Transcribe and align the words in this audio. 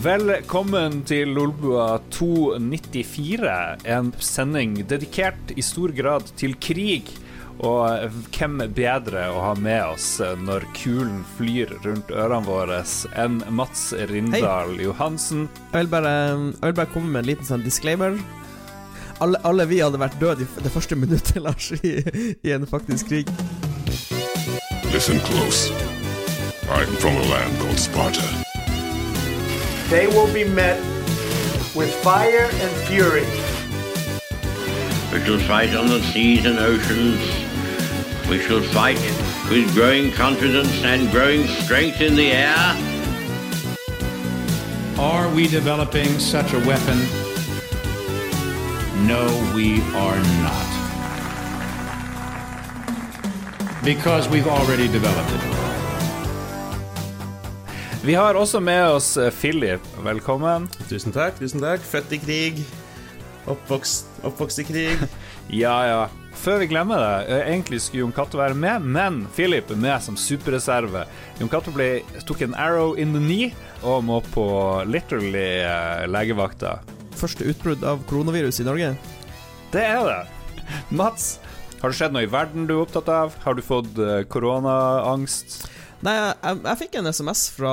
Velkommen 0.00 1.02
til 1.04 1.28
Lolbua 1.36 1.98
294, 2.08 3.82
en 3.84 4.06
sending 4.16 4.78
dedikert 4.88 5.52
i 5.52 5.60
stor 5.60 5.92
grad 5.92 6.30
til 6.40 6.54
krig. 6.56 7.10
Og 7.60 8.08
hvem 8.32 8.62
bedre 8.72 9.26
å 9.28 9.42
ha 9.44 9.52
med 9.60 9.82
oss 9.90 10.06
når 10.40 10.64
kulen 10.78 11.20
flyr 11.36 11.74
rundt 11.84 12.08
ørene 12.16 12.48
våre 12.48 12.80
enn 13.20 13.42
Mats 13.52 13.90
Rindal 14.08 14.78
Johansen? 14.80 15.50
Jeg 15.74 15.82
vil, 15.82 15.92
bare, 15.92 16.16
jeg 16.48 16.70
vil 16.70 16.78
bare 16.80 16.92
komme 16.96 17.12
med 17.12 17.26
en 17.26 17.32
liten 17.34 17.52
sånn 17.52 17.68
disclaimer. 17.68 18.16
Alle, 19.20 19.36
alle 19.44 19.68
vi 19.68 19.82
hadde 19.84 20.00
vært 20.00 20.16
døde 20.22 20.48
i 20.48 20.64
det 20.64 20.72
første 20.72 20.96
minuttet, 20.96 21.42
Lars, 21.44 21.74
i, 21.76 21.98
i 22.40 22.56
en 22.56 22.64
faktisk 22.64 23.12
krig. 23.12 23.28
Listen 24.94 25.20
close. 25.28 25.68
I'm 26.70 26.88
from 26.96 27.20
a 27.20 27.26
land 27.34 27.60
called 27.60 27.76
Sparta. 27.76 28.49
They 29.90 30.06
will 30.06 30.32
be 30.32 30.44
met 30.44 30.78
with 31.74 31.92
fire 31.96 32.48
and 32.52 32.70
fury. 32.86 33.26
We 35.12 35.24
shall 35.26 35.40
fight 35.48 35.74
on 35.74 35.88
the 35.88 36.00
seas 36.12 36.46
and 36.46 36.60
oceans. 36.60 37.20
We 38.30 38.38
shall 38.38 38.62
fight 38.62 39.00
with 39.50 39.74
growing 39.74 40.12
confidence 40.12 40.84
and 40.84 41.10
growing 41.10 41.48
strength 41.48 42.00
in 42.00 42.14
the 42.14 42.30
air. 42.30 42.56
Are 44.96 45.28
we 45.34 45.48
developing 45.48 46.20
such 46.20 46.52
a 46.52 46.60
weapon? 46.60 46.98
No, 49.08 49.26
we 49.56 49.82
are 49.96 50.20
not. 50.44 50.70
Because 53.84 54.28
we've 54.28 54.46
already 54.46 54.86
developed 54.86 55.32
it. 55.32 55.79
Vi 58.00 58.14
har 58.16 58.32
også 58.34 58.62
med 58.64 58.80
oss 58.94 59.10
Philip. 59.36 59.84
Velkommen. 60.00 60.64
Tusen 60.88 61.12
takk. 61.12 61.34
tusen 61.36 61.60
takk 61.60 61.82
Født 61.84 62.14
i 62.16 62.18
krig. 62.22 62.62
Oppvokst, 63.44 64.08
oppvokst 64.24 64.62
i 64.62 64.64
krig. 64.64 65.02
Ja, 65.50 65.74
ja. 65.84 66.02
Før 66.38 66.60
vi 66.62 66.68
glemmer 66.70 67.00
det, 67.02 67.34
eh, 67.34 67.48
egentlig 67.50 67.80
skulle 67.82 68.04
Jon 68.04 68.12
Cato 68.14 68.38
være 68.38 68.54
med, 68.54 68.84
men 68.86 69.16
Philip 69.34 69.72
er 69.74 69.80
med 69.82 69.98
som 70.00 70.14
superreserve. 70.16 71.02
Jon 71.40 71.50
Cato 71.50 71.74
tok 72.24 72.44
en 72.46 72.54
arrow 72.54 72.94
in 72.94 73.12
the 73.12 73.18
knee 73.18 73.50
og 73.82 74.04
må 74.06 74.20
på 74.30 74.46
literally 74.86 75.60
eh, 75.66 76.06
legevakta. 76.06 76.78
Første 77.18 77.44
utbrudd 77.50 77.82
av 77.82 78.06
koronavirus 78.06 78.62
i 78.62 78.68
Norge. 78.68 78.94
Det 79.74 79.82
er 79.82 80.06
det. 80.06 80.70
Mats, 80.94 81.40
har 81.82 81.90
det 81.90 81.98
skjedd 81.98 82.14
noe 82.14 82.24
i 82.24 82.30
verden 82.30 82.70
du 82.70 82.76
er 82.78 82.84
opptatt 82.86 83.10
av? 83.10 83.34
Har 83.42 83.58
du 83.58 83.66
fått 83.66 83.98
eh, 83.98 84.22
koronaangst? 84.30 85.64
Nei, 86.06 86.14
jeg, 86.16 86.32
jeg, 86.42 86.62
jeg 86.64 86.80
fikk 86.80 86.96
en 87.00 87.10
SMS 87.12 87.42
fra 87.52 87.72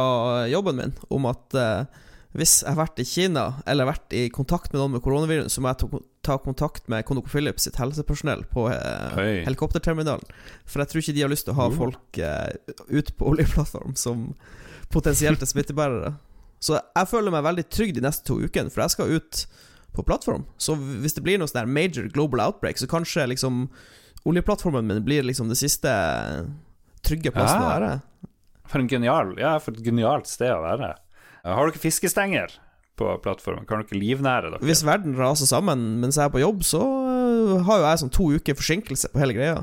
jobben 0.52 0.76
min 0.82 0.94
om 1.14 1.28
at 1.30 1.56
uh, 1.56 2.04
hvis 2.38 2.58
jeg 2.62 2.70
har 2.74 2.80
vært 2.82 3.00
i 3.02 3.06
Kina 3.08 3.46
eller 3.66 3.88
vært 3.88 4.14
i 4.14 4.26
kontakt 4.34 4.74
med 4.74 4.82
noen 4.82 4.98
med 4.98 5.04
koronavirus, 5.06 5.56
så 5.56 5.64
må 5.64 5.72
jeg 5.72 5.80
ta, 5.82 6.02
ta 6.28 6.36
kontakt 6.44 6.90
med 6.92 7.06
ConocoPhillips 7.08 7.66
sitt 7.70 7.80
helsepersonell 7.82 8.44
på 8.52 8.68
uh, 8.68 9.16
helikopterterminalen. 9.48 10.28
For 10.68 10.84
jeg 10.84 10.92
tror 10.92 11.04
ikke 11.06 11.16
de 11.18 11.24
har 11.26 11.32
lyst 11.34 11.48
til 11.48 11.56
å 11.56 11.62
ha 11.62 11.70
folk 11.74 12.20
uh, 12.22 12.52
ut 12.92 13.14
på 13.18 13.32
oljeplattform 13.32 13.96
som 13.98 14.28
potensielt 14.94 15.42
er 15.44 15.50
smittebærere. 15.50 16.14
Så 16.60 16.78
jeg 16.80 17.10
føler 17.10 17.34
meg 17.34 17.46
veldig 17.46 17.66
trygg 17.72 17.96
de 17.96 18.04
neste 18.06 18.28
to 18.28 18.38
ukene, 18.44 18.72
for 18.74 18.84
jeg 18.84 18.96
skal 18.98 19.16
ut 19.18 19.42
på 19.98 20.06
plattform. 20.06 20.46
Så 20.62 20.76
hvis 20.78 21.16
det 21.18 21.24
blir 21.26 21.40
noe 21.42 21.50
sånn 21.50 21.70
major 21.74 22.10
global 22.14 22.44
outbreak, 22.50 22.78
så 22.78 22.90
kanskje 22.92 23.28
liksom 23.32 23.66
oljeplattformen 24.28 24.86
min 24.90 25.04
blir 25.06 25.26
liksom 25.26 25.50
det 25.50 25.58
siste 25.60 25.90
trygge 27.08 27.32
plassen 27.32 27.62
å 27.62 27.68
Ja. 27.68 27.74
være. 27.78 27.92
For 28.68 28.84
en 28.84 28.90
genial, 28.92 29.36
ja, 29.40 29.56
for 29.64 29.76
et 29.76 29.84
genialt 29.86 30.30
sted 30.30 30.52
å 30.52 30.64
være. 30.66 30.94
Eh, 31.44 31.52
Har 31.54 31.70
dere 31.70 31.82
fiskestenger 31.82 32.58
på 32.98 33.12
plattformen? 33.24 33.68
Kan 33.70 33.84
dere 33.84 34.00
livnære 34.02 34.54
dere? 34.54 34.64
Hvis 34.66 34.84
verden 34.88 35.16
raser 35.18 35.50
sammen 35.50 36.02
mens 36.02 36.18
jeg 36.20 36.28
er 36.28 36.34
på 36.34 36.42
jobb, 36.44 36.66
så 36.68 36.82
øh, 36.82 37.54
har 37.68 37.80
jo 37.82 37.88
jeg 37.88 38.02
sånn 38.04 38.16
to 38.18 38.32
uker 38.38 38.58
forsinkelse 38.58 39.14
på 39.14 39.22
hele 39.24 39.38
greia. 39.38 39.62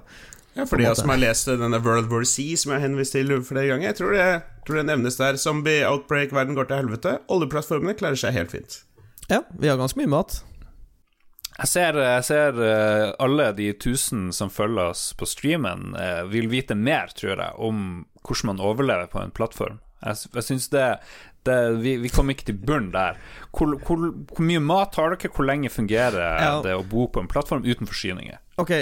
Ja, 0.54 0.68
for 0.70 0.78
de 0.78 0.86
som 0.94 1.10
har 1.10 1.18
lest 1.18 1.48
denne 1.50 1.80
World 1.82 2.12
War 2.12 2.22
C, 2.30 2.52
som 2.54 2.70
jeg 2.70 2.78
har 2.78 2.86
henvist 2.86 3.16
til 3.16 3.32
flere 3.42 3.72
ganger, 3.72 3.88
jeg 3.90 3.98
tror 3.98 4.14
det, 4.14 4.26
tror 4.66 4.78
det 4.78 4.84
nevnes 4.86 5.18
der. 5.18 5.38
Zombie, 5.42 5.80
outbreak, 5.88 6.30
verden 6.34 6.54
går 6.54 6.68
til 6.70 6.78
helvete. 6.78 7.16
Oljeplattformene 7.34 7.96
klarer 7.98 8.20
seg 8.20 8.36
helt 8.38 8.54
fint. 8.54 8.76
Ja, 9.26 9.40
vi 9.58 9.66
har 9.66 9.80
ganske 9.80 9.98
mye 9.98 10.12
mat. 10.12 10.38
Jeg 11.54 11.70
ser, 11.70 11.98
jeg 12.02 12.22
ser 12.26 12.56
eh, 12.66 13.08
alle 13.22 13.48
de 13.54 13.68
tusen 13.78 14.28
som 14.34 14.50
følger 14.50 14.92
oss 14.92 15.08
på 15.18 15.26
streamen, 15.26 15.92
eh, 15.98 16.22
vil 16.30 16.48
vite 16.50 16.74
mer, 16.78 17.10
tror 17.14 17.34
jeg, 17.34 17.50
om 17.58 18.04
hvordan 18.24 18.52
man 18.52 18.62
overlever 18.64 19.10
på 19.12 19.20
en 19.22 19.32
plattform. 19.34 19.80
Jeg, 20.04 20.28
jeg 20.34 20.44
synes 20.44 20.68
det, 20.72 20.84
det 21.48 21.56
vi, 21.80 21.96
vi 22.02 22.10
kommer 22.12 22.36
ikke 22.36 22.48
til 22.50 22.58
bunn 22.60 22.90
der. 22.92 23.16
Hvor, 23.56 23.76
hvor, 23.86 24.04
hvor 24.12 24.44
mye 24.44 24.60
mat 24.60 24.96
har 25.00 25.14
dere? 25.14 25.32
Hvor 25.32 25.48
lenge 25.48 25.72
fungerer 25.72 26.20
Ja. 26.42 26.58
det 26.64 26.74
å 26.76 26.84
bo 26.88 27.06
på 27.08 27.22
en 27.22 27.30
plattform 27.30 27.64
uten 27.64 27.88
forsyninger? 27.88 28.40
Ok, 28.60 28.72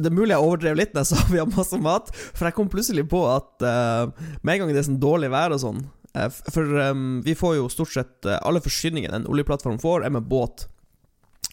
det 0.00 0.08
er 0.10 0.16
mulig 0.16 0.34
jeg 0.34 0.44
overdrev 0.44 0.76
litt 0.80 0.92
når 0.96 1.04
jeg 1.06 1.10
sa 1.12 1.30
vi 1.32 1.40
har 1.40 1.48
masse 1.52 1.80
mat, 1.80 2.12
for 2.16 2.48
jeg 2.48 2.56
kom 2.56 2.68
plutselig 2.72 3.06
på 3.10 3.22
at 3.30 3.64
uh, 3.64 4.12
med 4.42 4.54
en 4.54 4.64
gang 4.64 4.74
det 4.74 4.82
er 4.82 4.88
sånn 4.90 5.00
dårlig 5.02 5.32
vær 5.32 5.56
og 5.56 5.62
sånn 5.64 5.80
uh, 6.16 6.28
For 6.52 6.76
um, 6.90 7.20
vi 7.26 7.36
får 7.38 7.56
jo 7.58 7.70
stort 7.72 7.94
sett 7.96 8.28
uh, 8.28 8.38
alle 8.40 8.62
forsyningene 8.64 9.22
en 9.22 9.28
oljeplattform 9.30 9.80
får, 9.82 10.04
er 10.06 10.14
med 10.14 10.28
båt. 10.30 10.68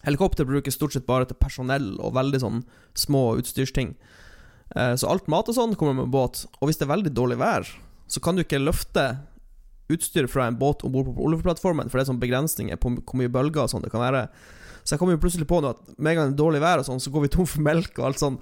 Helikopter 0.04 0.46
brukes 0.48 0.76
stort 0.78 0.94
sett 0.94 1.08
bare 1.08 1.26
til 1.28 1.36
personell 1.40 1.94
og 1.98 2.14
veldig 2.16 2.40
sånn 2.44 2.62
små 2.96 3.32
utstyrsting. 3.40 3.96
Eh, 4.76 4.94
Så 4.96 5.08
alt 5.08 5.28
mat 5.28 5.48
og 5.48 5.54
sånn 5.56 5.76
kommer 5.78 5.94
med 5.94 6.12
båt. 6.12 6.46
Og 6.60 6.68
hvis 6.68 6.78
det 6.80 6.88
er 6.88 6.94
veldig 6.96 7.14
dårlig 7.14 7.38
vær, 7.40 7.68
så 8.08 8.20
kan 8.20 8.36
du 8.36 8.42
ikke 8.44 8.60
løfte 8.60 9.18
utstyr 9.88 10.28
fra 10.28 10.46
en 10.48 10.58
båt 10.60 10.84
om 10.84 10.92
bord 10.92 11.08
på 11.14 11.24
oljeplattformen, 11.24 11.88
for 11.88 11.98
det 11.98 12.04
er 12.06 12.12
sånn 12.12 12.20
begrensninger 12.20 12.76
på 12.80 12.92
hvor 13.00 13.16
mye 13.20 13.32
bølger 13.32 13.64
og 13.64 13.70
sånn 13.72 13.84
det 13.84 13.92
kan 13.92 14.04
være. 14.04 14.26
Så 14.88 14.94
jeg 14.94 15.00
kom 15.02 15.10
jo 15.12 15.18
plutselig 15.20 15.44
på 15.44 15.58
nå 15.60 15.68
at 15.74 15.80
med 16.00 16.14
en 16.14 16.16
gang 16.16 16.30
det 16.30 16.38
er 16.38 16.40
dårlig 16.40 16.60
vær 16.62 16.80
og 16.80 16.86
sånn, 16.86 17.00
så 17.02 17.10
går 17.12 17.26
vi 17.26 17.28
tom 17.34 17.44
for 17.48 17.60
melk 17.60 17.98
og 18.00 18.06
alt 18.08 18.20
sånn. 18.22 18.38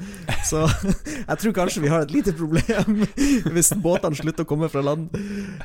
Så 0.47 0.61
jeg 1.31 1.39
tror 1.43 1.55
kanskje 1.57 1.83
vi 1.83 1.91
har 1.91 2.05
et 2.05 2.13
lite 2.15 2.35
problem 2.39 3.01
hvis 3.57 3.73
båtene 3.83 4.15
slutter 4.15 4.47
å 4.47 4.51
komme 4.53 4.69
fra 4.71 4.85
land. 4.87 5.09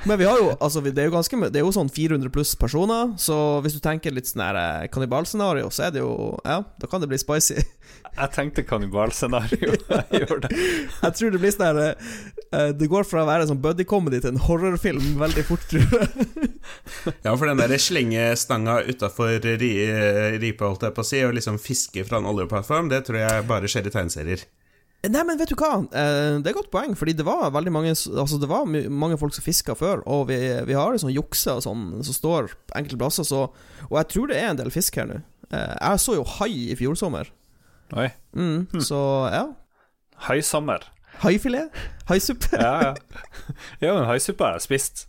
Men 0.09 0.17
vi 0.17 0.25
har 0.25 0.41
jo 0.41 0.47
altså 0.55 0.81
det 0.81 0.95
er 0.97 1.11
jo 1.11 1.13
ganske 1.13 1.37
Det 1.53 1.61
er 1.61 1.65
jo 1.67 1.75
sånn 1.75 1.91
400 1.93 2.33
pluss 2.33 2.55
personer, 2.57 3.13
så 3.21 3.37
hvis 3.61 3.77
du 3.77 3.81
tenker 3.83 4.15
litt 4.15 4.31
sånn 4.31 4.41
eh, 4.41 4.87
kannibalscenario, 4.89 5.69
så 5.69 5.85
er 5.85 5.93
det 5.93 6.01
jo 6.01 6.15
Ja, 6.41 6.63
da 6.81 6.89
kan 6.89 7.03
det 7.03 7.11
bli 7.13 7.21
spicy. 7.21 7.61
Jeg 8.17 8.33
tenkte 8.35 8.63
kannibalscenario. 8.67 9.75
Jeg 10.11 10.23
gjorde 10.25 10.49
det. 10.49 10.59
Jeg 11.01 11.17
tror 11.17 11.33
det 11.33 11.41
blir 11.41 11.53
sånn 11.55 11.67
her 11.69 11.79
eh, 11.87 12.71
Det 12.75 12.89
går 12.91 13.07
fra 13.07 13.23
å 13.23 13.29
være 13.29 13.45
en 13.45 13.51
sånn 13.53 13.61
buddy-comedy 13.63 14.19
til 14.21 14.33
en 14.33 14.41
horrorfilm 14.45 15.13
veldig 15.21 15.45
fort, 15.47 15.67
tror 15.71 15.85
jeg. 15.95 16.49
Ja, 17.25 17.33
for 17.33 17.47
den 17.47 17.61
der 17.61 17.73
slengestanga 17.81 18.81
utafor 18.85 19.39
ri, 19.41 19.71
ripa, 20.43 20.67
holdt 20.67 20.85
jeg 20.85 20.95
på 20.97 21.03
å 21.05 21.07
si, 21.07 21.21
og 21.25 21.33
liksom 21.37 21.57
fiske 21.61 22.03
fra 22.07 22.19
en 22.21 22.27
oljeplattform, 22.29 22.91
det 22.91 23.05
tror 23.07 23.23
jeg 23.23 23.47
bare 23.49 23.71
skjer 23.71 23.89
i 23.89 23.93
tegneserier. 23.95 24.43
Nei, 25.01 25.23
men 25.25 25.39
vet 25.39 25.49
du 25.49 25.57
hva? 25.57 25.79
Eh, 25.81 26.37
det 26.37 26.45
er 26.45 26.51
et 26.51 26.59
godt 26.59 26.69
poeng, 26.73 26.93
fordi 26.97 27.15
det 27.17 27.25
var 27.25 27.47
veldig 27.55 27.71
mange 27.73 27.93
Altså 27.95 28.37
det 28.37 28.49
var 28.51 28.67
mange 28.69 29.17
folk 29.17 29.33
som 29.33 29.45
fiska 29.45 29.73
før, 29.77 30.03
og 30.05 30.27
vi, 30.29 30.37
vi 30.67 30.77
har 30.77 30.99
sånn 31.01 31.13
jukser 31.15 31.57
og 31.57 31.65
sånn 31.65 31.85
som 32.05 32.17
står 32.17 32.51
på 32.69 32.77
enkelte 32.77 32.99
plasser, 33.01 33.25
så 33.25 33.47
Og 33.89 33.95
jeg 33.97 34.11
tror 34.13 34.29
det 34.29 34.37
er 34.37 34.51
en 34.51 34.61
del 34.61 34.69
fisk 34.73 34.99
her 35.01 35.09
nå. 35.09 35.21
Eh, 35.49 35.73
jeg 35.79 36.03
så 36.03 36.19
jo 36.19 36.27
hai 36.37 36.51
i 36.69 36.77
fjor 36.77 36.99
sommer. 36.99 37.31
Oi. 37.97 38.07
Mm, 38.37 38.67
Så 38.81 38.97
ja. 39.33 39.45
Haisommer. 40.27 40.85
Haifilet? 41.21 41.69
Haisuppe? 42.09 42.47
Ja, 42.61 42.73
ja. 42.81 42.93
Ja, 43.81 43.93
men 43.97 44.05
haisuppe 44.09 44.43
har 44.45 44.53
jeg 44.57 44.61
spist. 44.61 45.07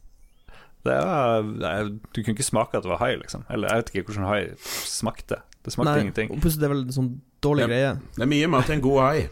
Det 0.85 0.97
var, 0.99 1.43
nei, 1.47 1.77
du 2.11 2.23
kunne 2.25 2.35
ikke 2.35 2.43
smake 2.47 2.75
at 2.77 2.83
det 2.83 2.91
var 2.91 2.99
hai, 3.05 3.13
liksom. 3.21 3.45
Eller 3.51 3.69
jeg 3.71 3.77
vet 3.83 3.93
ikke 3.95 4.09
hvordan 4.13 4.27
hai 4.33 4.41
smakte. 4.89 5.39
Det 5.63 5.73
smakte 5.77 6.01
ingenting. 6.03 6.31
og 6.35 6.41
plutselig 6.43 6.61
det 6.65 6.67
er 6.71 6.75
vel 6.75 6.83
en 6.89 6.97
sånn 6.97 7.11
dårlig 7.45 7.63
Ja. 7.63 7.69
greie. 7.71 7.93
Det 8.17 8.25
er 8.27 8.31
mye 8.33 8.49
mat 8.51 8.67
til 8.67 8.75
en 8.81 8.83
god 8.83 9.01
hai. 9.07 9.29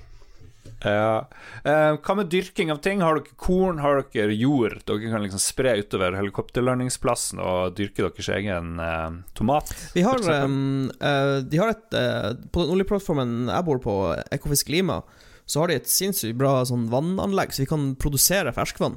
Ja. 0.81 1.29
Eh, 1.65 1.95
hva 2.01 2.15
med 2.17 2.31
dyrking 2.33 2.71
av 2.73 2.81
ting? 2.85 3.03
Har 3.05 3.19
dere 3.19 3.37
korn? 3.41 3.81
Har 3.85 4.01
dere 4.15 4.33
jord? 4.37 4.79
Dere 4.89 5.13
kan 5.13 5.25
liksom 5.25 5.43
spre 5.43 5.75
utover 5.83 6.17
helikopterlandingsplassen 6.17 7.43
og 7.45 7.77
dyrke 7.77 8.07
deres 8.07 8.31
egen 8.33 8.81
eh, 8.81 9.19
tomat? 9.37 9.75
Vi 9.97 10.05
har, 10.07 10.25
um, 10.45 10.89
uh, 11.03 11.41
de 11.45 11.61
har 11.61 11.75
et 11.75 11.97
uh, 11.97 12.33
På 12.53 12.65
den 12.65 12.73
oljeplattformen 12.77 13.51
jeg 13.51 13.67
bor 13.69 13.83
på, 13.85 13.99
Ekofisk 14.33 14.73
Lima, 14.73 15.03
så 15.45 15.63
har 15.63 15.71
de 15.71 15.81
et 15.81 15.91
sinnssykt 15.91 16.39
bra 16.41 16.61
sånn 16.65 16.89
vannanlegg, 16.93 17.53
så 17.53 17.65
vi 17.65 17.71
kan 17.71 17.93
produsere 18.01 18.55
ferskvann. 18.57 18.97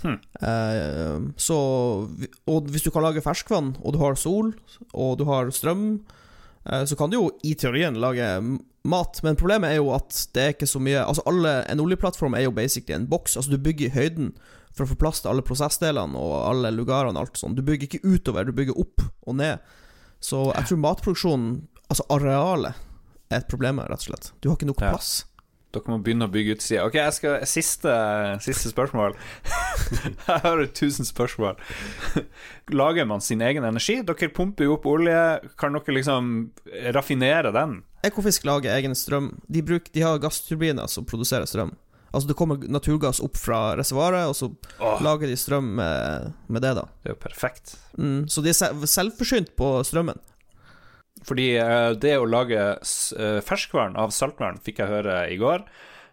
Hmm. 0.00 0.16
Uh, 0.40 1.34
så 1.40 1.58
Og 2.48 2.70
hvis 2.70 2.86
du 2.86 2.92
kan 2.94 3.04
lage 3.04 3.24
ferskvann, 3.24 3.74
og 3.82 3.96
du 3.96 4.02
har 4.04 4.18
sol, 4.20 4.54
og 4.92 5.18
du 5.18 5.26
har 5.28 5.50
strøm, 5.54 6.02
så 6.60 6.92
kan 6.92 7.08
du 7.08 7.16
jo 7.16 7.28
i 7.48 7.54
teorien 7.56 7.96
lage 7.96 8.26
mat, 8.84 9.20
men 9.22 9.36
problemet 9.36 9.70
er 9.74 9.76
jo 9.80 9.90
at 9.92 10.14
det 10.34 10.42
er 10.42 10.54
ikke 10.54 10.68
så 10.70 10.80
mye 10.80 11.02
Altså 11.04 11.22
alle, 11.28 11.50
En 11.68 11.80
oljeplattform 11.82 12.34
er 12.38 12.46
jo 12.46 12.52
basically 12.56 12.94
en 12.96 13.06
boks. 13.10 13.36
Altså 13.36 13.50
Du 13.52 13.58
bygger 13.58 13.90
i 13.90 13.94
høyden 13.96 14.32
for 14.72 14.84
å 14.86 14.90
få 14.92 14.96
plass 15.00 15.20
til 15.20 15.32
alle 15.32 15.42
prosessdelene 15.44 16.16
og 16.16 16.36
alle 16.48 16.70
lugarene 16.72 17.18
og 17.18 17.26
alt 17.26 17.40
sånt. 17.40 17.56
Du 17.58 17.62
bygger 17.66 17.88
ikke 17.90 18.04
utover, 18.06 18.44
du 18.46 18.52
bygger 18.56 18.78
opp 18.78 19.02
og 19.26 19.34
ned. 19.36 19.58
Så 20.22 20.44
jeg 20.54 20.68
tror 20.68 20.78
matproduksjonen, 20.84 21.50
altså 21.90 22.04
arealet, 22.14 22.78
er 23.30 23.42
et 23.42 23.48
problem 23.50 23.78
her, 23.82 23.90
rett 23.90 24.04
og 24.04 24.12
slett. 24.12 24.30
Du 24.40 24.48
har 24.50 24.56
ikke 24.56 24.68
nok 24.70 24.80
Ja. 24.82 24.92
plass. 24.94 25.24
Dere 25.70 25.86
må 25.92 26.00
begynne 26.02 26.26
å 26.26 26.30
bygge 26.32 26.56
utsida. 26.56 26.82
Ok, 26.86 26.94
jeg 26.98 27.12
skal, 27.14 27.44
siste, 27.46 27.92
siste 28.42 28.72
spørsmål. 28.72 29.14
Jeg 30.26 30.40
har 30.42 30.62
tusen 30.74 31.06
spørsmål. 31.06 31.54
Lager 32.74 33.06
man 33.06 33.20
sin 33.22 33.40
egen 33.42 33.64
energi? 33.66 34.00
Dere 34.06 34.30
pumper 34.34 34.66
jo 34.66 34.74
opp 34.78 34.86
olje. 34.90 35.20
Kan 35.58 35.74
dere 35.78 35.94
liksom 35.94 36.32
raffinere 36.94 37.52
den? 37.54 37.80
Ekofisk 38.06 38.46
lager 38.48 38.72
egen 38.78 38.94
strøm. 38.96 39.34
De, 39.48 39.62
bruk, 39.62 39.90
de 39.92 40.04
har 40.04 40.20
gassturbiner 40.22 40.88
som 40.88 41.04
produserer 41.08 41.48
strøm. 41.48 41.74
Altså 42.10 42.26
Det 42.28 42.34
kommer 42.38 42.64
naturgass 42.66 43.20
opp 43.22 43.36
fra 43.38 43.76
reservoaret, 43.78 44.26
og 44.30 44.34
så 44.34 44.48
Åh. 44.80 45.02
lager 45.04 45.30
de 45.30 45.36
strøm 45.38 45.68
med, 45.78 46.32
med 46.50 46.64
det, 46.64 46.72
da. 46.80 46.88
Det 47.04 47.12
er 47.12 47.14
jo 47.14 47.20
perfekt. 47.22 47.76
Mm, 47.98 48.24
så 48.26 48.42
de 48.42 48.50
er 48.50 48.86
selvforsynt 48.90 49.52
på 49.58 49.76
strømmen. 49.86 50.18
Fordi 51.28 51.52
eh, 51.60 51.92
det 52.00 52.16
å 52.18 52.26
lage 52.26 52.58
eh, 52.58 53.38
ferskvann 53.44 53.98
av 54.00 54.14
saltvann, 54.16 54.58
fikk 54.64 54.80
jeg 54.82 54.90
høre 54.90 55.22
i 55.30 55.38
går, 55.38 55.66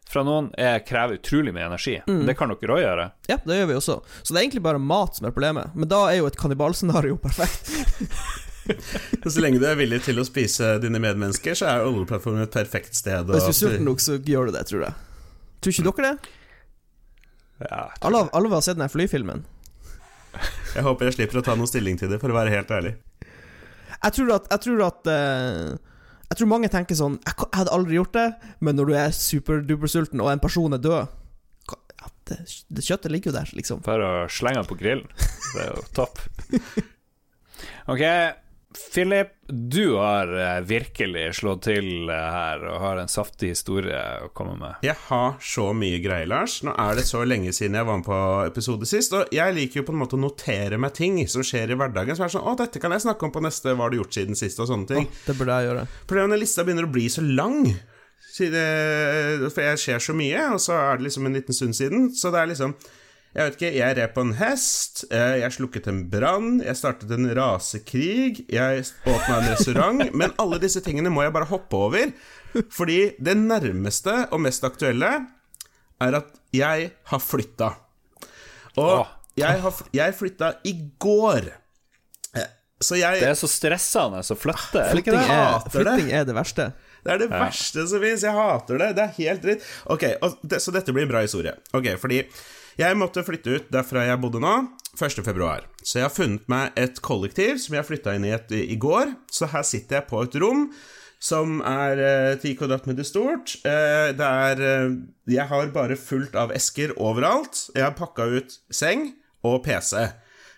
fra 0.07 0.23
noen 0.23 0.51
er, 0.55 0.79
krever 0.87 1.17
utrolig 1.17 1.51
mye 1.55 1.65
energi. 1.67 1.97
Det 2.07 2.35
kan 2.39 2.51
dere 2.53 2.75
òg 2.77 2.79
gjøre. 2.79 3.07
Ja, 3.27 3.35
det 3.43 3.57
gjør 3.57 3.71
vi 3.71 3.75
også. 3.75 3.97
Så 4.21 4.31
det 4.31 4.39
er 4.39 4.45
egentlig 4.45 4.63
bare 4.63 4.79
mat 4.79 5.17
som 5.17 5.27
er 5.27 5.33
problemet. 5.35 5.73
Men 5.75 5.89
da 5.91 6.05
er 6.07 6.21
jo 6.21 6.29
et 6.29 6.37
kannibalscenario 6.39 7.17
perfekt. 7.19 7.73
Så 9.33 9.43
lenge 9.43 9.59
du 9.61 9.65
er 9.69 9.77
villig 9.79 9.99
til 10.05 10.19
å 10.21 10.25
spise 10.27 10.75
dine 10.83 10.99
medmennesker, 11.03 11.57
så 11.57 11.67
er 11.69 11.85
oljeplattformen 11.87 12.45
et 12.45 12.53
perfekt 12.53 12.97
sted. 12.97 13.27
Hvis 13.31 13.47
du 13.47 13.51
er 13.53 13.57
sulten 13.59 13.87
nok, 13.87 14.03
så 14.03 14.17
gjør 14.19 14.49
du 14.49 14.57
det, 14.57 14.63
tror 14.69 14.87
jeg. 14.87 14.97
Tror 15.63 15.73
ikke 15.75 15.87
dere 15.89 16.07
det? 16.11 16.33
Ja, 17.65 17.83
Alle, 18.05 18.27
alle 18.37 18.51
har 18.53 18.63
sett 18.65 18.77
den 18.77 18.91
flyfilmen. 18.93 19.43
Jeg 20.75 20.85
håper 20.85 21.07
jeg 21.09 21.17
slipper 21.17 21.39
å 21.39 21.45
ta 21.45 21.55
noen 21.57 21.69
stilling 21.69 21.97
til 21.97 22.11
det, 22.11 22.19
for 22.21 22.29
å 22.29 22.37
være 22.37 22.53
helt 22.53 22.71
ærlig. 22.73 22.93
Jeg 23.97 24.13
tror 24.13 24.33
at, 24.35 24.49
jeg 24.53 24.61
tror 24.61 24.81
at 24.85 25.07
eh, 25.09 25.71
Jeg 26.29 26.37
tror 26.37 26.49
mange 26.51 26.67
tenker 26.69 26.93
sånn 26.99 27.15
Jeg 27.25 27.47
hadde 27.55 27.71
aldri 27.73 27.95
gjort 27.97 28.11
det, 28.13 28.25
men 28.61 28.77
når 28.77 28.91
du 28.91 28.93
er 28.99 29.15
superdupersulten, 29.15 30.21
og 30.21 30.29
en 30.29 30.43
person 30.43 30.75
er 30.77 30.83
død 30.83 31.15
ja, 31.71 32.11
det, 32.29 32.37
det 32.69 32.83
Kjøttet 32.85 33.09
ligger 33.15 33.31
jo 33.31 33.37
der, 33.39 33.49
liksom. 33.57 33.81
Bare 33.87 34.05
å 34.05 34.29
slenge 34.29 34.61
den 34.61 34.69
på 34.69 34.77
grillen. 34.77 35.09
Det 35.55 35.63
er 35.63 35.73
jo 35.73 35.87
topp. 35.97 36.21
Ok, 37.89 38.03
Philip, 38.75 39.27
du 39.47 39.95
har 39.95 40.57
eh, 40.57 40.61
virkelig 40.61 41.35
slått 41.39 41.63
til 41.69 42.09
eh, 42.11 42.15
her 42.33 42.65
og 42.67 42.81
har 42.83 42.99
en 42.99 43.09
saftig 43.09 43.53
historie 43.53 43.99
å 44.25 44.27
komme 44.35 44.57
med. 44.59 44.81
Jeg 44.83 44.97
har 45.07 45.37
så 45.39 45.69
mye 45.77 46.01
greier, 46.03 46.27
Lars. 46.27 46.59
Nå 46.67 46.73
er 46.75 46.99
det 46.99 47.05
så 47.07 47.23
lenge 47.23 47.53
siden 47.55 47.77
jeg 47.79 47.87
var 47.87 48.01
med 48.01 48.07
på 48.07 48.19
episode 48.43 48.89
sist. 48.89 49.15
Og 49.15 49.31
jeg 49.33 49.55
liker 49.55 49.81
jo 49.81 49.85
på 49.87 49.95
en 49.95 50.01
måte 50.03 50.19
å 50.19 50.21
notere 50.21 50.79
meg 50.81 50.97
ting 50.99 51.21
som 51.31 51.45
skjer 51.47 51.71
i 51.71 51.79
hverdagen. 51.79 52.19
Som 52.19 52.27
er 52.27 52.35
sånn 52.35 52.47
Å, 52.47 52.57
dette 52.59 52.83
kan 52.83 52.91
jeg 52.91 53.05
snakke 53.07 53.29
om 53.29 53.33
på 53.37 53.45
neste 53.45 53.71
Hva 53.71 53.87
har 53.87 53.95
du 53.95 54.01
gjort 54.01 54.19
siden 54.19 54.39
sist? 54.39 54.59
Og 54.59 54.69
sånne 54.69 54.91
ting. 54.91 55.09
Det 55.23 55.37
burde 55.39 55.61
jeg 55.61 55.71
gjøre. 55.71 55.87
Problemet 56.03 56.27
er 56.27 56.35
når 56.35 56.43
lista 56.43 56.67
begynner 56.67 56.89
å 56.89 56.93
bli 56.97 57.07
så 57.13 57.23
lang. 57.23 57.63
For 58.37 59.63
jeg 59.63 59.81
ser 59.81 60.03
så 60.03 60.13
mye, 60.17 60.43
og 60.53 60.61
så 60.61 60.75
er 60.75 60.99
det 60.99 61.07
liksom 61.07 61.25
en 61.25 61.39
liten 61.39 61.55
stund 61.55 61.79
siden. 61.79 62.11
Så 62.13 62.35
det 62.35 62.43
er 62.43 62.51
liksom 62.51 62.75
Jeg 63.37 63.45
vet 63.51 63.55
ikke, 63.59 63.69
jeg 63.77 63.95
red 63.99 64.13
på 64.15 64.23
en 64.25 64.31
hest, 64.39 65.03
eh, 65.13 65.35
jeg 65.43 65.53
slukket 65.53 65.87
en 65.91 65.99
brann, 66.09 66.55
jeg 66.65 66.73
startet 66.79 67.11
en 67.13 67.27
rasekrig, 67.37 68.47
jeg 68.49 68.85
åpna 69.05 69.35
en 69.43 69.49
restaurant 69.51 70.01
Men 70.23 70.33
alle 70.41 70.57
disse 70.63 70.81
tingene 70.81 71.11
må 71.13 71.21
jeg 71.21 71.35
bare 71.35 71.45
hoppe 71.51 71.77
over. 71.77 72.09
Fordi 72.73 72.97
det 73.21 73.35
nærmeste 73.37 74.15
og 74.33 74.41
mest 74.41 74.65
aktuelle 74.65 75.11
er 76.01 76.17
at 76.17 76.33
jeg 76.55 76.89
har 77.11 77.21
flytta. 77.21 77.69
Og 78.81 79.05
jeg, 79.37 79.61
har, 79.61 79.79
jeg 79.93 80.17
flytta 80.17 80.51
i 80.65 80.73
går. 81.01 81.51
Eh, 82.37 82.49
Så 82.81 82.97
jeg 82.97 83.21
Det 83.21 83.29
er 83.35 83.37
så 83.37 83.49
stressende 83.49 84.21
å 84.25 84.37
flytte, 84.37 84.83
Flytting 84.95 85.17
er, 85.21 85.61
det. 85.61 85.71
flytting 85.77 86.11
er 86.13 86.25
det 86.29 86.35
verste. 86.37 86.71
Det 87.05 87.13
er 87.13 87.21
det 87.21 87.29
verste 87.31 87.85
som 87.89 88.01
fins. 88.01 88.25
Jeg 88.25 88.33
hater 88.33 88.81
det. 88.81 88.91
Det 88.97 89.05
er 89.05 89.15
helt 89.21 89.45
dritt. 89.45 89.65
Ok, 89.93 90.09
og 90.25 90.37
det, 90.41 90.59
Så 90.65 90.73
dette 90.73 90.93
blir 90.93 91.05
en 91.05 91.13
bra 91.13 91.21
historie. 91.25 91.53
Ok, 91.77 91.93
fordi 92.01 92.23
jeg 92.77 92.97
måtte 92.99 93.25
flytte 93.25 93.57
ut 93.57 93.71
derfra 93.73 94.05
jeg 94.05 94.21
bodde 94.21 94.41
nå, 94.43 94.53
1. 94.97 95.23
februar. 95.25 95.65
Så 95.81 95.99
jeg 95.99 96.07
har 96.07 96.13
funnet 96.13 96.45
meg 96.49 96.77
et 96.77 97.01
kollektiv 97.05 97.57
som 97.61 97.77
jeg 97.77 97.87
flytta 97.87 98.15
inn 98.17 98.25
i 98.27 98.33
et, 98.35 98.53
i 98.53 98.77
går. 98.81 99.13
Så 99.33 99.49
her 99.51 99.65
sitter 99.65 99.99
jeg 99.99 100.09
på 100.09 100.21
et 100.25 100.37
rom 100.41 100.67
som 101.17 101.59
er 101.65 101.97
eh, 101.97 102.35
10 102.37 102.53
kvadratmeter 102.59 103.05
stort. 103.07 103.55
Eh, 103.65 104.11
det 104.17 104.27
er 104.27 104.61
eh, 104.61 104.95
Jeg 105.33 105.49
har 105.49 105.73
bare 105.73 105.97
fullt 105.97 106.37
av 106.37 106.53
esker 106.53 106.93
overalt. 107.01 107.67
Jeg 107.73 107.85
har 107.87 107.97
pakka 107.97 108.29
ut 108.37 108.57
seng 108.69 109.11
og 109.45 109.63
PC. 109.65 109.97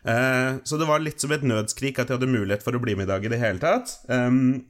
Eh, 0.03 0.51
så 0.63 0.79
det 0.79 0.87
var 0.87 1.03
litt 1.03 1.23
som 1.23 1.31
et 1.35 1.43
nødskrik 1.43 1.99
at 1.99 2.11
jeg 2.11 2.19
hadde 2.19 2.31
mulighet 2.31 2.63
for 2.63 2.75
å 2.75 2.83
bli 2.83 2.95
med 2.99 3.07
i 3.07 3.11
dag 3.11 3.25
i 3.25 3.31
det 3.31 3.39
hele 3.41 3.63
tatt. 3.63 3.95
Um, 4.11 4.67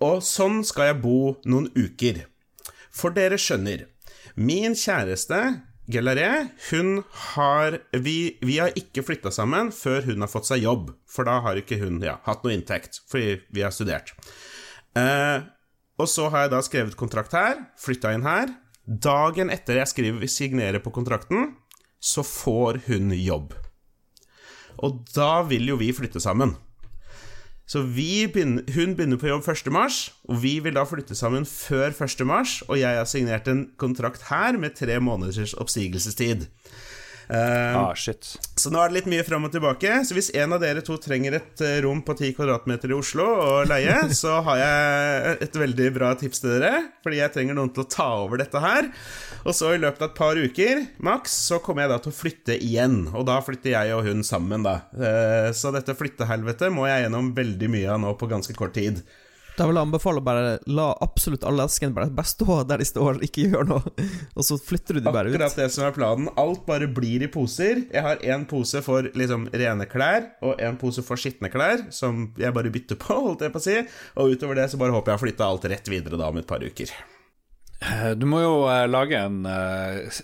og 0.00 0.24
sånn 0.24 0.62
skal 0.64 0.92
jeg 0.92 1.02
bo 1.04 1.20
noen 1.44 1.68
uker. 1.76 2.24
For 2.90 3.12
dere 3.14 3.38
skjønner, 3.40 3.84
min 4.40 4.76
kjæreste 4.78 5.40
Gelaré, 5.90 6.50
hun 6.70 7.02
har 7.34 7.78
Vi, 7.92 8.38
vi 8.46 8.58
har 8.60 8.74
ikke 8.78 9.02
flytta 9.02 9.32
sammen 9.34 9.72
før 9.74 10.04
hun 10.06 10.22
har 10.22 10.30
fått 10.30 10.46
seg 10.50 10.62
jobb, 10.62 10.92
for 11.10 11.26
da 11.26 11.40
har 11.44 11.58
ikke 11.58 11.80
hun 11.80 11.98
ja, 12.04 12.18
hatt 12.26 12.44
noe 12.44 12.54
inntekt, 12.54 13.00
fordi 13.10 13.40
vi 13.50 13.64
har 13.64 13.74
studert. 13.74 14.12
Eh, 14.98 15.42
og 16.00 16.08
så 16.08 16.28
har 16.32 16.46
jeg 16.46 16.52
da 16.54 16.60
skrevet 16.64 16.98
kontrakt 16.98 17.34
her, 17.36 17.58
flytta 17.80 18.14
inn 18.14 18.26
her. 18.28 18.52
Dagen 18.86 19.50
etter 19.52 19.80
jeg 19.80 19.90
skriver, 19.90 20.30
signerer 20.30 20.82
på 20.82 20.92
kontrakten, 20.94 21.54
så 22.00 22.24
får 22.24 22.82
hun 22.86 23.12
jobb. 23.16 23.54
Og 24.80 25.02
da 25.12 25.42
vil 25.48 25.68
jo 25.72 25.80
vi 25.80 25.90
flytte 25.96 26.22
sammen. 26.22 26.54
Så 27.70 27.84
begynner, 27.86 28.64
hun 28.74 28.96
begynner 28.98 29.18
på 29.20 29.28
jobb 29.30 29.46
1. 29.48 29.68
mars, 29.70 29.98
og 30.26 30.40
vi 30.42 30.56
vil 30.58 30.74
da 30.74 30.82
flytte 30.88 31.14
sammen 31.14 31.44
før 31.46 31.92
1. 31.94 32.24
mars. 32.26 32.56
Og 32.66 32.80
jeg 32.80 32.98
har 32.98 33.06
signert 33.06 33.46
en 33.48 33.68
kontrakt 33.78 34.24
her 34.26 34.58
med 34.58 34.74
tre 34.74 34.96
måneders 34.98 35.54
oppsigelsestid. 35.54 36.48
Eh, 37.30 37.76
Ah, 37.78 37.94
shit. 37.94 38.26
så 38.58 38.70
nå 38.74 38.80
er 38.82 38.90
det 38.90 38.96
litt 38.98 39.08
mye 39.12 39.24
fram 39.26 39.44
og 39.46 39.52
tilbake. 39.54 40.00
Så 40.04 40.16
hvis 40.16 40.32
en 40.34 40.52
av 40.56 40.60
dere 40.62 40.82
to 40.82 40.96
trenger 40.98 41.36
et 41.38 41.62
eh, 41.62 41.76
rom 41.84 42.00
på 42.02 42.16
10 42.18 42.34
kvadratmeter 42.36 42.90
i 42.90 42.96
Oslo 42.98 43.24
og 43.24 43.68
leie, 43.70 43.94
så 44.22 44.40
har 44.46 44.58
jeg 44.60 45.36
et 45.46 45.58
veldig 45.62 45.88
bra 45.94 46.10
tips 46.18 46.42
til 46.42 46.56
dere. 46.58 46.72
Fordi 47.04 47.20
jeg 47.22 47.34
trenger 47.36 47.54
noen 47.58 47.70
til 47.76 47.84
å 47.86 47.90
ta 47.94 48.08
over 48.24 48.42
dette 48.42 48.60
her. 48.64 48.90
Og 49.46 49.54
så 49.56 49.70
i 49.76 49.80
løpet 49.80 50.02
av 50.04 50.10
et 50.10 50.18
par 50.18 50.36
uker, 50.42 50.82
maks, 51.06 51.38
så 51.48 51.60
kommer 51.64 51.86
jeg 51.86 51.94
da 51.94 52.00
til 52.04 52.12
å 52.12 52.18
flytte 52.18 52.58
igjen. 52.60 52.98
Og 53.14 53.24
da 53.30 53.38
flytter 53.46 53.72
jeg 53.76 53.94
og 53.96 54.04
hun 54.10 54.20
sammen, 54.26 54.66
da. 54.66 54.74
Uh, 54.92 55.48
Så 55.56 55.70
dette 55.72 55.94
flyttehelvetet 55.96 56.68
må 56.74 56.84
jeg 56.90 57.06
gjennom 57.06 57.30
veldig 57.38 57.70
mye 57.72 57.88
av 57.94 58.02
nå 58.02 58.12
på 58.20 58.28
ganske 58.28 58.52
kort 58.58 58.74
tid. 58.76 59.00
Da 59.60 59.66
vil 59.68 59.76
jeg 59.76 59.84
anbefale 59.90 60.22
å 60.22 60.24
bare 60.24 60.52
la 60.72 60.86
absolutt 61.04 61.42
alle 61.44 61.66
eskene 61.68 61.92
bare, 61.92 62.08
bare 62.16 62.30
stå 62.30 62.62
der 62.64 62.80
de 62.80 62.86
står, 62.88 63.18
ikke 63.26 63.44
gjør 63.52 63.68
noe. 63.68 63.92
Og 64.38 64.46
så 64.46 64.56
flytter 64.56 64.96
du 64.96 65.02
de 65.02 65.12
bare 65.12 65.28
ut. 65.28 65.34
Akkurat 65.36 65.60
det 65.60 65.66
som 65.74 65.84
er 65.84 65.92
planen. 65.92 66.30
Alt 66.40 66.64
bare 66.64 66.88
blir 66.88 67.26
i 67.26 67.28
poser. 67.28 67.84
Jeg 67.92 68.06
har 68.06 68.24
én 68.24 68.48
pose 68.48 68.80
for 68.86 69.10
liksom 69.12 69.50
rene 69.52 69.84
klær, 69.90 70.30
og 70.40 70.56
en 70.64 70.80
pose 70.80 71.04
for 71.04 71.20
skitne 71.20 71.52
klær, 71.52 71.90
som 71.92 72.30
jeg 72.40 72.56
bare 72.56 72.72
bytter 72.72 72.96
på, 73.04 73.20
holdt 73.28 73.44
jeg 73.44 73.52
på 73.52 73.60
å 73.60 73.68
si. 73.68 73.78
Og 74.16 74.32
utover 74.32 74.62
det 74.62 74.70
så 74.72 74.80
bare 74.80 74.96
håper 74.96 75.12
jeg 75.12 75.20
har 75.20 75.26
flytta 75.28 75.52
alt 75.52 75.72
rett 75.76 75.92
videre 75.92 76.16
da 76.16 76.32
om 76.32 76.40
et 76.40 76.48
par 76.48 76.64
uker. 76.64 76.96
Eh, 77.80 78.10
Du 78.18 78.26
må 78.28 78.42
jo 78.42 78.56
eh, 78.68 78.84
lage 78.90 79.16
en 79.16 79.38
eh, 79.48 80.18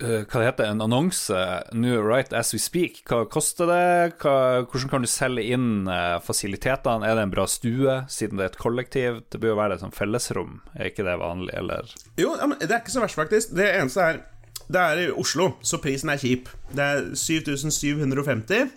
Hva 0.00 0.40
det 0.40 0.46
heter 0.46 0.68
en 0.70 0.82
annonse 0.84 1.40
nå 1.74 1.96
right 2.06 2.32
as 2.36 2.52
we 2.54 2.60
speak. 2.62 3.02
Hva 3.08 3.24
koster 3.30 3.66
det? 3.70 4.14
Hva, 4.22 4.34
hvordan 4.64 4.92
kan 4.92 5.04
du 5.04 5.10
selge 5.10 5.42
inn 5.52 5.90
fasilitetene? 6.24 7.04
Er 7.08 7.18
det 7.18 7.26
en 7.26 7.34
bra 7.34 7.44
stue, 7.50 7.98
siden 8.08 8.38
det 8.40 8.46
er 8.46 8.52
et 8.54 8.60
kollektiv? 8.62 9.20
Det 9.28 9.40
bør 9.42 9.52
jo 9.54 9.58
være 9.60 9.76
et 9.76 9.84
sånt 9.84 9.98
fellesrom, 9.98 10.60
er 10.76 10.88
ikke 10.92 11.04
det 11.08 11.18
vanlig, 11.20 11.52
eller? 11.60 11.90
Jo, 12.20 12.32
det 12.62 12.70
er 12.70 12.78
ikke 12.80 12.94
så 12.94 13.02
verst, 13.04 13.18
faktisk. 13.20 13.52
Det 13.58 13.68
eneste 13.74 14.06
er 14.06 14.22
Det 14.70 14.80
er 14.80 15.02
i 15.02 15.10
Oslo, 15.18 15.50
så 15.66 15.80
prisen 15.82 16.12
er 16.14 16.20
kjip. 16.22 16.48
Det 16.70 16.84
er 16.86 17.08
7750 17.18 18.70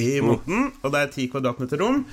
i 0.00 0.08
måneden, 0.24 0.72
og 0.82 0.90
det 0.94 1.00
er 1.04 1.12
10 1.12 1.28
kvadratmeter 1.34 1.78
rom. 1.84 2.06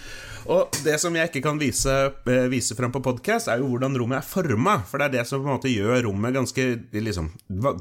Og 0.49 0.73
det 0.85 0.95
som 1.01 1.13
jeg 1.15 1.29
ikke 1.29 1.43
kan 1.45 1.59
vise, 1.61 1.93
eh, 2.25 2.47
vise 2.49 2.75
fram 2.77 2.91
på 2.93 3.01
podkast, 3.03 3.49
er 3.51 3.61
jo 3.61 3.69
hvordan 3.69 3.97
rommet 3.99 4.21
er 4.21 4.25
forma. 4.25 4.79
For 4.87 4.97
det 4.97 5.09
er 5.09 5.15
det 5.19 5.27
som 5.27 5.41
på 5.41 5.49
en 5.49 5.57
måte 5.57 5.71
gjør 5.71 6.07
rommet 6.07 6.33
ganske 6.33 6.65
liksom 6.93 7.29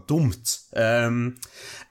dumt. 0.08 0.56
Um, 0.76 1.36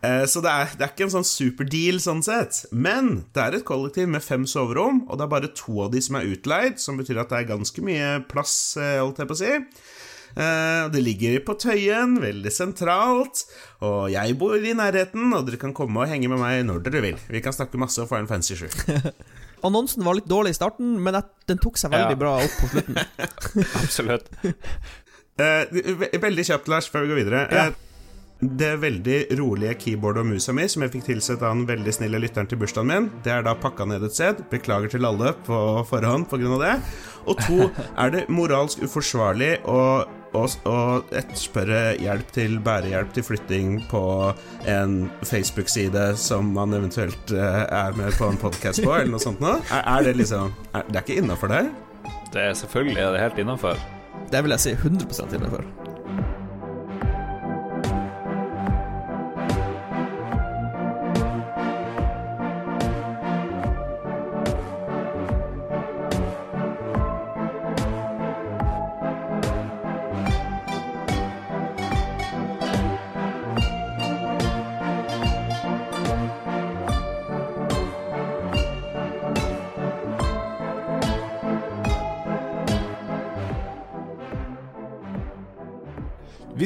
uh, 0.05 0.25
så 0.29 0.43
det 0.45 0.51
er, 0.51 0.75
det 0.77 0.85
er 0.85 0.93
ikke 0.93 1.07
en 1.07 1.15
sånn 1.17 1.27
superdeal 1.27 1.99
sånn 2.03 2.21
sett. 2.25 2.65
Men 2.71 3.25
det 3.33 3.43
er 3.43 3.57
et 3.57 3.65
kollektiv 3.65 4.09
med 4.11 4.25
fem 4.25 4.45
soverom, 4.45 5.05
og 5.09 5.17
det 5.17 5.25
er 5.25 5.33
bare 5.33 5.53
to 5.57 5.81
av 5.85 5.91
de 5.95 6.03
som 6.03 6.19
er 6.19 6.29
utleid, 6.29 6.77
som 6.79 6.99
betyr 6.99 7.23
at 7.23 7.33
det 7.33 7.41
er 7.41 7.51
ganske 7.55 7.85
mye 7.85 8.13
plass, 8.29 8.77
eh, 8.77 8.99
holdt 9.01 9.23
jeg 9.23 9.31
på 9.31 9.39
å 9.39 9.41
si. 9.41 9.57
Det 10.39 11.01
ligger 11.01 11.39
på 11.43 11.55
Tøyen, 11.57 12.13
veldig 12.21 12.51
sentralt, 12.53 13.41
og 13.83 14.11
jeg 14.13 14.37
bor 14.39 14.53
i 14.55 14.75
nærheten, 14.77 15.33
og 15.33 15.47
dere 15.47 15.57
kan 15.59 15.73
komme 15.75 16.05
og 16.05 16.07
henge 16.07 16.29
med 16.29 16.39
meg 16.39 16.61
når 16.69 16.85
dere 16.85 17.01
vil. 17.03 17.17
Vi 17.33 17.41
kan 17.43 17.51
snakke 17.51 17.81
masse 17.81 17.97
og 18.05 18.11
få 18.13 18.21
en 18.21 18.29
fancy 18.29 18.55
shoe. 18.55 18.69
Annonsen 19.67 20.03
var 20.05 20.17
litt 20.19 20.29
dårlig 20.29 20.53
i 20.55 20.57
starten, 20.59 20.95
men 21.03 21.17
den 21.49 21.59
tok 21.61 21.77
seg 21.81 21.91
veldig 21.93 22.15
Ja. 22.15 22.21
bra 22.21 22.35
opp 22.43 22.55
på 22.61 22.71
slutten. 22.73 22.97
Absolutt. 23.83 24.31
Uh, 25.39 26.19
veldig 26.19 26.45
kjapt, 26.49 26.67
Lars, 26.71 26.89
før 26.91 27.05
vi 27.05 27.13
går 27.13 27.21
videre. 27.23 27.45
Ja. 27.53 27.67
Uh, 27.69 27.85
det 28.39 28.69
veldig 28.79 29.17
rolige 29.35 29.73
keyboardet 29.81 30.21
og 30.23 30.29
musa 30.29 30.53
mi, 30.55 30.63
som 30.71 30.85
jeg 30.85 30.93
fikk 30.93 31.09
tilsett 31.09 31.41
av 31.43 31.57
den 31.57 31.65
veldig 31.67 31.91
snille 31.91 32.21
lytteren 32.23 32.47
til 32.47 32.59
bursdagen 32.61 32.87
min, 32.87 33.09
det 33.25 33.33
er 33.35 33.43
da 33.43 33.51
pakka 33.59 33.83
ned 33.89 34.05
et 34.07 34.15
sted. 34.15 34.39
Beklager 34.51 34.93
til 34.93 35.03
alle 35.07 35.33
på 35.43 35.57
forhånd 35.89 36.29
pga. 36.31 36.55
det. 36.63 36.75
Og 37.27 37.41
to, 37.43 37.67
er 38.03 38.13
det 38.15 38.21
moralsk 38.31 38.79
uforsvarlig 38.87 39.57
å 39.67 39.81
og, 40.37 40.49
og 40.69 41.13
etterspørre 41.15 41.95
hjelp 42.01 42.31
til 42.35 42.57
bærehjelp 42.65 43.13
til 43.15 43.25
flytting 43.25 43.75
på 43.89 44.03
en 44.69 44.97
Facebook-side 45.25 46.11
som 46.21 46.53
man 46.55 46.75
eventuelt 46.77 47.33
eh, 47.33 47.61
er 47.65 47.97
med 47.97 48.13
på 48.17 48.29
en 48.29 48.39
podkast 48.41 48.83
på, 48.85 48.93
eller 48.95 49.15
noe 49.15 49.23
sånt 49.23 49.41
noe? 49.43 49.59
Er, 49.71 49.85
er 49.97 50.09
det 50.09 50.17
liksom 50.21 50.53
er, 50.73 50.85
Det 50.89 51.01
er 51.01 51.05
ikke 51.05 51.21
innafor 51.23 51.53
der? 51.53 51.71
Det 52.33 52.43
er 52.51 52.53
selvfølgelig 52.53 53.01
er 53.01 53.15
det 53.15 53.23
helt 53.25 53.45
innafor. 53.45 53.85
Det 54.29 54.43
vil 54.45 54.53
jeg 54.53 54.65
si 54.67 54.75
100% 54.77 55.39
innenfor. 55.39 55.88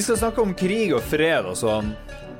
Skal 0.03 0.19
snakke 0.19 0.43
om 0.43 0.53
krig 0.57 0.93
og 0.95 1.03
fred 1.07 1.47
og 1.49 1.57
sånn. 1.59 1.93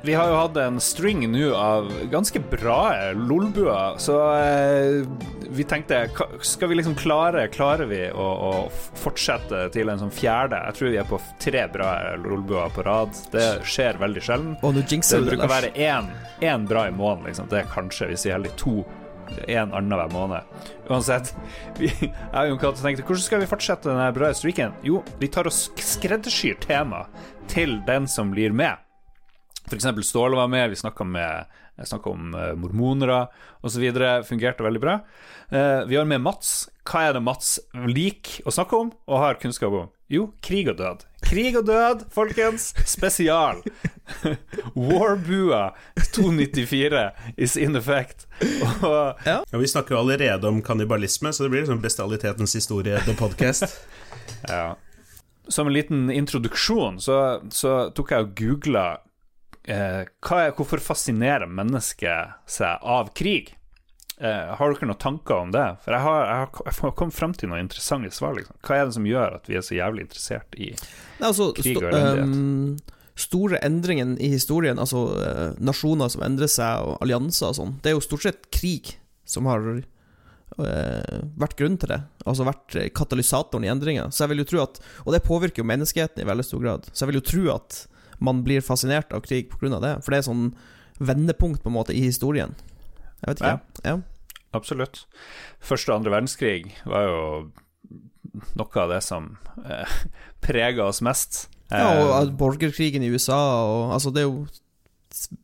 Vi 0.04 0.12
har 0.12 0.28
jo 0.28 0.36
hatt 0.36 0.56
en 0.60 0.76
string 0.84 1.22
nå 1.32 1.54
av 1.56 1.86
ganske 2.12 2.40
bra 2.52 3.12
lolbuer, 3.16 3.94
så 3.96 4.18
eh, 4.36 5.06
vi 5.48 5.64
tenkte 5.64 6.02
Skal 6.44 6.68
vi 6.68 6.76
liksom 6.76 6.96
klare 6.98 7.46
Klarer 7.48 7.88
vi 7.88 8.02
å, 8.12 8.26
å 8.50 8.50
fortsette 9.00 9.62
til 9.72 9.88
en 9.88 10.02
sånn 10.02 10.12
fjerde? 10.12 10.60
Jeg 10.68 10.76
tror 10.76 10.92
vi 10.92 11.00
er 11.00 11.08
på 11.08 11.20
tre 11.40 11.64
bra 11.72 11.88
lolbuer 12.20 12.74
på 12.74 12.84
rad. 12.84 13.16
Det 13.32 13.46
skjer 13.64 13.96
veldig 14.02 14.24
sjelden. 14.26 14.52
Oh, 14.60 14.74
det, 14.76 14.84
bruker 14.90 15.46
å 15.46 15.54
være 15.54 15.72
én, 15.72 16.12
én 16.44 16.68
bra 16.68 16.84
i 16.90 16.92
måneden, 16.92 17.30
liksom. 17.30 17.48
Det 17.48 17.62
er 17.62 17.72
kanskje, 17.72 18.10
hvis 18.12 18.26
vi 18.26 18.34
er 18.34 18.38
heldige, 18.38 18.60
to. 18.60 18.84
En 19.48 19.72
annenhver 19.74 20.12
måned. 20.12 20.42
Uansett, 20.88 21.32
vi, 21.78 21.88
jeg 21.90 22.12
og 22.32 22.48
Jon 22.52 22.60
Cato 22.62 22.82
tenkte 22.84 23.04
hvordan 23.06 23.24
skal 23.24 23.42
vi 23.42 23.48
fortsette 23.50 23.88
denne 23.90 24.08
bra 24.16 24.30
streaken? 24.36 24.74
Jo, 24.86 25.02
vi 25.20 25.28
tar 25.32 25.48
og 25.50 25.54
sk- 25.56 25.82
skreddersyr 25.84 26.58
tema 26.64 27.04
til 27.50 27.78
den 27.88 28.08
som 28.10 28.32
blir 28.34 28.54
med. 28.56 28.80
Eksempel 29.72 30.04
Ståle 30.04 30.36
var 30.36 30.50
med, 30.52 30.70
vi 30.74 30.76
snakka 30.80 31.04
om 32.12 32.34
uh, 32.36 32.52
mormonere 32.60 33.22
osv. 33.64 33.84
Fungerte 34.28 34.62
veldig 34.66 34.80
bra. 34.82 34.98
Eh, 35.48 35.80
vi 35.88 35.96
har 35.96 36.04
med 36.08 36.20
Mats. 36.24 36.68
Hva 36.84 37.06
er 37.08 37.16
det 37.16 37.22
Mats 37.24 37.56
liker 37.88 38.44
å 38.46 38.52
snakke 38.54 38.76
om 38.76 38.92
og 39.08 39.18
har 39.22 39.40
kunnskap 39.40 39.72
om? 39.72 39.88
Jo, 40.12 40.28
krig 40.44 40.68
og 40.68 40.76
død. 40.78 41.06
Krig 41.24 41.56
og 41.56 41.66
død, 41.66 42.04
folkens! 42.12 42.74
Spesial. 42.86 43.62
Warbua 44.74 45.70
294 46.12 47.10
is 47.36 47.56
in 47.56 47.76
effect. 47.76 48.26
Og 48.82 49.18
Ja, 49.26 49.40
Vi 49.52 49.68
snakker 49.68 49.94
jo 49.94 50.00
allerede 50.00 50.48
om 50.48 50.62
kannibalisme, 50.62 51.32
så 51.32 51.42
det 51.46 51.50
blir 51.50 51.64
liksom 51.64 51.80
bestialitetens 51.82 52.54
historie, 52.54 53.00
the 53.06 53.14
podcast. 53.14 53.64
Ja. 54.48 54.76
Som 55.48 55.66
en 55.66 55.72
liten 55.72 56.10
introduksjon 56.10 57.00
så, 57.00 57.40
så 57.52 57.90
tok 57.96 58.10
jeg 58.12 58.24
og 58.24 58.30
googla 58.38 58.84
eh, 59.68 60.04
hvorfor 60.56 60.80
fascinerer 60.80 61.48
mennesket 61.48 62.36
seg 62.48 62.80
av 62.80 63.10
krig. 63.16 63.54
Eh, 64.24 64.56
har 64.56 64.72
dere 64.72 64.86
noen 64.88 65.00
tanker 65.00 65.36
om 65.36 65.50
det? 65.52 65.64
For 65.84 65.92
jeg 65.92 66.00
har, 66.00 66.20
jeg 66.24 66.40
har, 66.40 66.60
jeg 66.64 66.80
har 66.80 66.92
kommet 66.96 67.16
frem 67.16 67.32
til 67.36 67.50
noen 67.50 67.66
interessante 67.66 68.12
svar. 68.16 68.36
Liksom. 68.38 68.56
Hva 68.64 68.78
er 68.78 68.86
det 68.88 68.96
som 68.96 69.08
gjør 69.08 69.34
at 69.36 69.48
vi 69.50 69.58
er 69.58 69.64
så 69.66 69.76
jævlig 69.76 70.06
interessert 70.06 70.56
i 70.56 70.70
Nei, 70.72 71.28
altså, 71.28 71.50
Krig 71.58 71.76
og 71.76 71.88
elendighet. 71.90 72.38
Um, 72.38 73.00
store 73.20 73.60
endringer 73.66 74.14
i 74.24 74.30
historien, 74.32 74.80
altså 74.80 75.02
uh, 75.12 75.50
nasjoner 75.60 76.08
som 76.10 76.24
endrer 76.26 76.48
seg, 76.50 76.86
og 76.88 77.04
allianser 77.04 77.50
og 77.50 77.58
sånn, 77.58 77.74
det 77.84 77.92
er 77.92 77.98
jo 77.98 78.06
stort 78.06 78.24
sett 78.24 78.48
krig 78.54 78.94
som 79.28 79.46
har 79.50 79.68
uh, 79.68 81.20
vært 81.44 81.58
grunnen 81.60 81.76
til 81.82 81.92
det. 81.92 82.00
Altså 82.24 82.48
vært 82.48 82.78
eh, 82.80 82.88
katalysatoren 82.96 83.68
i 83.68 83.70
endringer. 83.74 84.08
Så 84.08 84.24
jeg 84.24 84.32
vil 84.32 84.44
jo 84.44 84.48
tro 84.54 84.62
at 84.64 84.80
Og 85.04 85.12
det 85.12 85.24
påvirker 85.26 85.60
jo 85.60 85.68
menneskeheten 85.68 86.24
i 86.24 86.30
veldig 86.30 86.46
stor 86.48 86.64
grad. 86.64 86.88
Så 86.92 87.04
jeg 87.04 87.12
vil 87.12 87.20
jo 87.20 87.28
tro 87.28 87.44
at 87.58 87.82
man 88.24 88.40
blir 88.46 88.64
fascinert 88.64 89.12
av 89.12 89.20
krig 89.26 89.52
pga. 89.52 89.82
det. 89.84 89.98
For 90.00 90.14
det 90.14 90.22
er 90.22 90.26
sånn 90.30 90.48
vendepunkt 90.96 91.60
på 91.60 91.68
en 91.68 91.76
måte 91.76 91.92
i 91.92 92.00
historien. 92.06 92.54
Jeg 93.20 93.34
vet 93.34 93.44
ikke. 93.44 93.54
Ja. 93.84 94.00
Absolutt. 94.54 95.04
Første 95.64 95.92
og 95.92 96.00
andre 96.00 96.14
verdenskrig 96.14 96.74
var 96.88 97.06
jo 97.08 97.20
noe 98.58 98.82
av 98.82 98.90
det 98.94 99.00
som 99.06 99.34
eh, 99.64 99.96
prega 100.44 100.86
oss 100.88 101.02
mest. 101.04 101.46
Ja, 101.72 101.88
og 101.98 102.10
Eh, 102.10 102.16
at 102.20 102.34
borgerkrigen 102.38 103.02
i 103.02 103.10
USA 103.10 103.38
og 103.64 103.94
Altså, 103.96 104.12
det 104.14 104.22
er 104.22 104.28
jo 104.28 104.44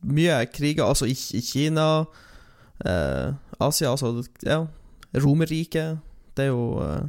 mye 0.03 0.45
kriger, 0.51 0.85
altså 0.85 1.07
i, 1.09 1.15
i 1.37 1.41
Kina, 1.41 2.05
eh, 2.85 3.33
Asia, 3.59 3.91
altså 3.91 4.23
Ja, 4.45 4.65
Romerriket. 5.15 5.99
Det 6.37 6.45
er 6.45 6.51
jo 6.51 6.81
eh, 6.83 7.07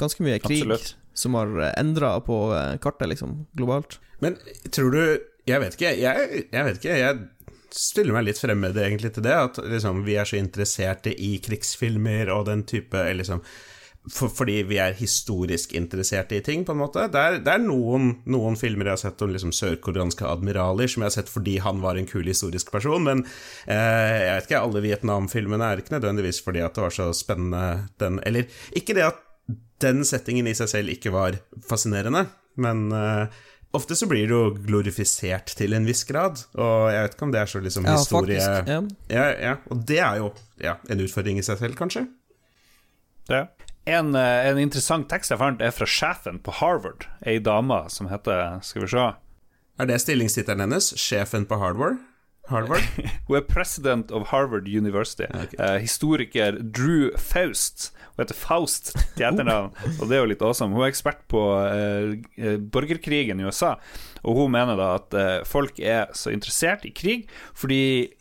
ganske 0.00 0.24
mye 0.24 0.40
krig 0.42 0.64
Absolutt. 0.64 0.96
som 1.14 1.36
har 1.38 1.52
endra 1.76 2.16
på 2.24 2.40
eh, 2.56 2.78
kartet, 2.82 3.08
liksom, 3.12 3.46
globalt. 3.56 4.00
Men 4.20 4.36
tror 4.70 4.90
du 4.90 5.02
Jeg 5.46 5.58
vet 5.60 5.74
ikke. 5.74 5.94
Jeg, 5.98 6.44
jeg 6.52 6.64
vet 6.64 6.76
ikke. 6.78 6.98
Jeg 6.98 7.18
stiller 7.76 8.16
meg 8.16 8.26
litt 8.28 8.40
fremmed 8.40 8.76
egentlig 8.78 9.14
til 9.16 9.26
det. 9.26 9.36
At 9.36 9.60
liksom, 9.64 10.02
vi 10.06 10.16
er 10.20 10.28
så 10.28 10.38
interesserte 10.40 11.12
i 11.12 11.36
krigsfilmer 11.44 12.32
og 12.34 12.48
den 12.50 12.66
type 12.68 13.04
liksom, 13.16 13.44
for, 14.10 14.32
Fordi 14.34 14.56
vi 14.66 14.80
er 14.82 14.96
historisk 14.98 15.76
interesserte 15.78 16.34
i 16.34 16.42
ting, 16.42 16.64
på 16.66 16.74
en 16.74 16.80
måte. 16.80 17.04
Det 17.12 17.20
er, 17.20 17.36
det 17.44 17.52
er 17.52 17.62
noen, 17.62 18.08
noen 18.26 18.56
filmer 18.58 18.88
jeg 18.88 18.96
har 18.96 19.02
sett 19.04 19.22
om 19.22 19.30
liksom, 19.30 19.52
sørkoreanske 19.54 20.26
admiraler, 20.26 20.90
som 20.90 21.04
jeg 21.04 21.12
har 21.12 21.16
sett 21.20 21.30
fordi 21.30 21.58
han 21.62 21.78
var 21.84 21.98
en 21.98 22.08
kul 22.10 22.26
historisk 22.26 22.72
person, 22.74 23.04
men 23.06 23.22
eh, 23.70 24.16
jeg 24.26 24.32
vet 24.32 24.48
ikke, 24.48 24.64
alle 24.66 24.82
Vietnam-filmene 24.82 25.68
er 25.68 25.82
ikke 25.82 25.94
nødvendigvis 25.94 26.42
fordi 26.42 26.64
at 26.66 26.74
det 26.74 26.86
var 26.88 26.96
så 26.96 27.12
spennende 27.14 27.86
den 28.02 28.18
Eller 28.26 28.50
ikke 28.74 28.96
det 28.98 29.06
at 29.06 29.22
den 29.82 30.02
settingen 30.06 30.50
i 30.50 30.56
seg 30.58 30.70
selv 30.70 30.90
ikke 30.90 31.14
var 31.14 31.38
fascinerende, 31.68 32.26
men 32.62 32.88
eh, 32.94 33.42
ofte 33.76 33.96
så 33.96 34.06
blir 34.10 34.26
det 34.28 34.34
jo 34.34 34.52
glorifisert 34.66 35.54
til 35.58 35.74
en 35.76 35.86
viss 35.88 36.04
grad, 36.08 36.44
og 36.54 36.92
jeg 36.92 37.06
vet 37.06 37.16
ikke 37.16 37.26
om 37.26 37.34
det 37.34 37.40
er 37.40 37.50
så 37.50 37.62
liksom 37.64 37.88
Ja, 37.88 37.96
historie 37.96 38.38
faktisk. 38.38 38.70
Ja. 38.72 38.80
Ja, 39.16 39.26
ja, 39.48 39.56
og 39.72 39.82
det 39.88 39.98
er 39.98 40.20
jo 40.20 40.30
ja, 40.62 40.76
en 40.92 41.02
utfordring 41.04 41.40
i 41.40 41.46
seg 41.46 41.60
selv, 41.62 41.78
kanskje. 41.78 42.06
det. 43.30 43.46
En, 43.86 44.14
eh, 44.14 44.46
en 44.46 44.60
interessant 44.62 45.08
tekst 45.10 45.32
jeg 45.32 45.40
fant, 45.40 45.60
er 45.60 45.74
fra 45.74 45.88
sjefen 45.88 46.38
på 46.38 46.54
Harvard, 46.60 47.08
ei 47.26 47.40
dame 47.42 47.80
som 47.90 48.06
heter 48.12 48.60
Skal 48.62 48.84
vi 48.84 48.92
se 48.92 49.08
Er 49.82 49.88
det 49.90 49.98
stillingstittelen 50.04 50.62
hennes? 50.62 50.92
Sjefen 50.94 51.48
på 51.50 51.58
Harvard? 51.58 51.98
Harvard? 52.52 52.86
Hun 53.28 53.38
er 53.38 53.48
president 53.48 54.12
of 54.14 54.28
Harvard 54.30 54.68
University. 54.68 55.26
Okay. 55.28 55.58
Uh, 55.58 55.78
historiker 55.82 56.58
Drew 56.60 57.10
Faust. 57.18 57.90
Hun 58.12 58.24
heter 58.24 58.38
Faust 58.38 58.92
til 59.16 59.26
etternavn, 59.26 59.72
og 59.96 60.06
det 60.06 60.16
er 60.16 60.22
jo 60.22 60.30
litt 60.30 60.44
awesome. 60.44 60.76
Hun 60.76 60.84
er 60.84 60.92
ekspert 60.92 61.22
på 61.32 61.42
eh, 61.64 62.58
borgerkrigen 62.60 63.40
i 63.40 63.46
USA, 63.48 63.78
og 64.20 64.36
hun 64.36 64.52
mener 64.52 64.76
da 64.76 64.90
at 64.98 65.16
uh, 65.16 65.36
folk 65.48 65.80
er 65.80 66.12
så 66.16 66.34
interessert 66.34 66.84
i 66.84 66.92
krig 66.92 67.24
fordi 67.56 68.12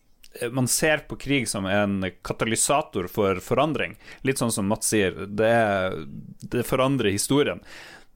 man 0.55 0.67
ser 0.71 1.01
på 1.09 1.17
krig 1.19 1.49
som 1.51 1.65
en 1.67 2.05
katalysator 2.23 3.09
for 3.11 3.41
forandring. 3.43 3.97
Litt 4.23 4.39
sånn 4.39 4.53
som 4.55 4.69
Mats 4.71 4.87
sier, 4.93 5.25
det, 5.27 5.51
det 6.53 6.63
forandrer 6.63 7.11
historien. 7.11 7.59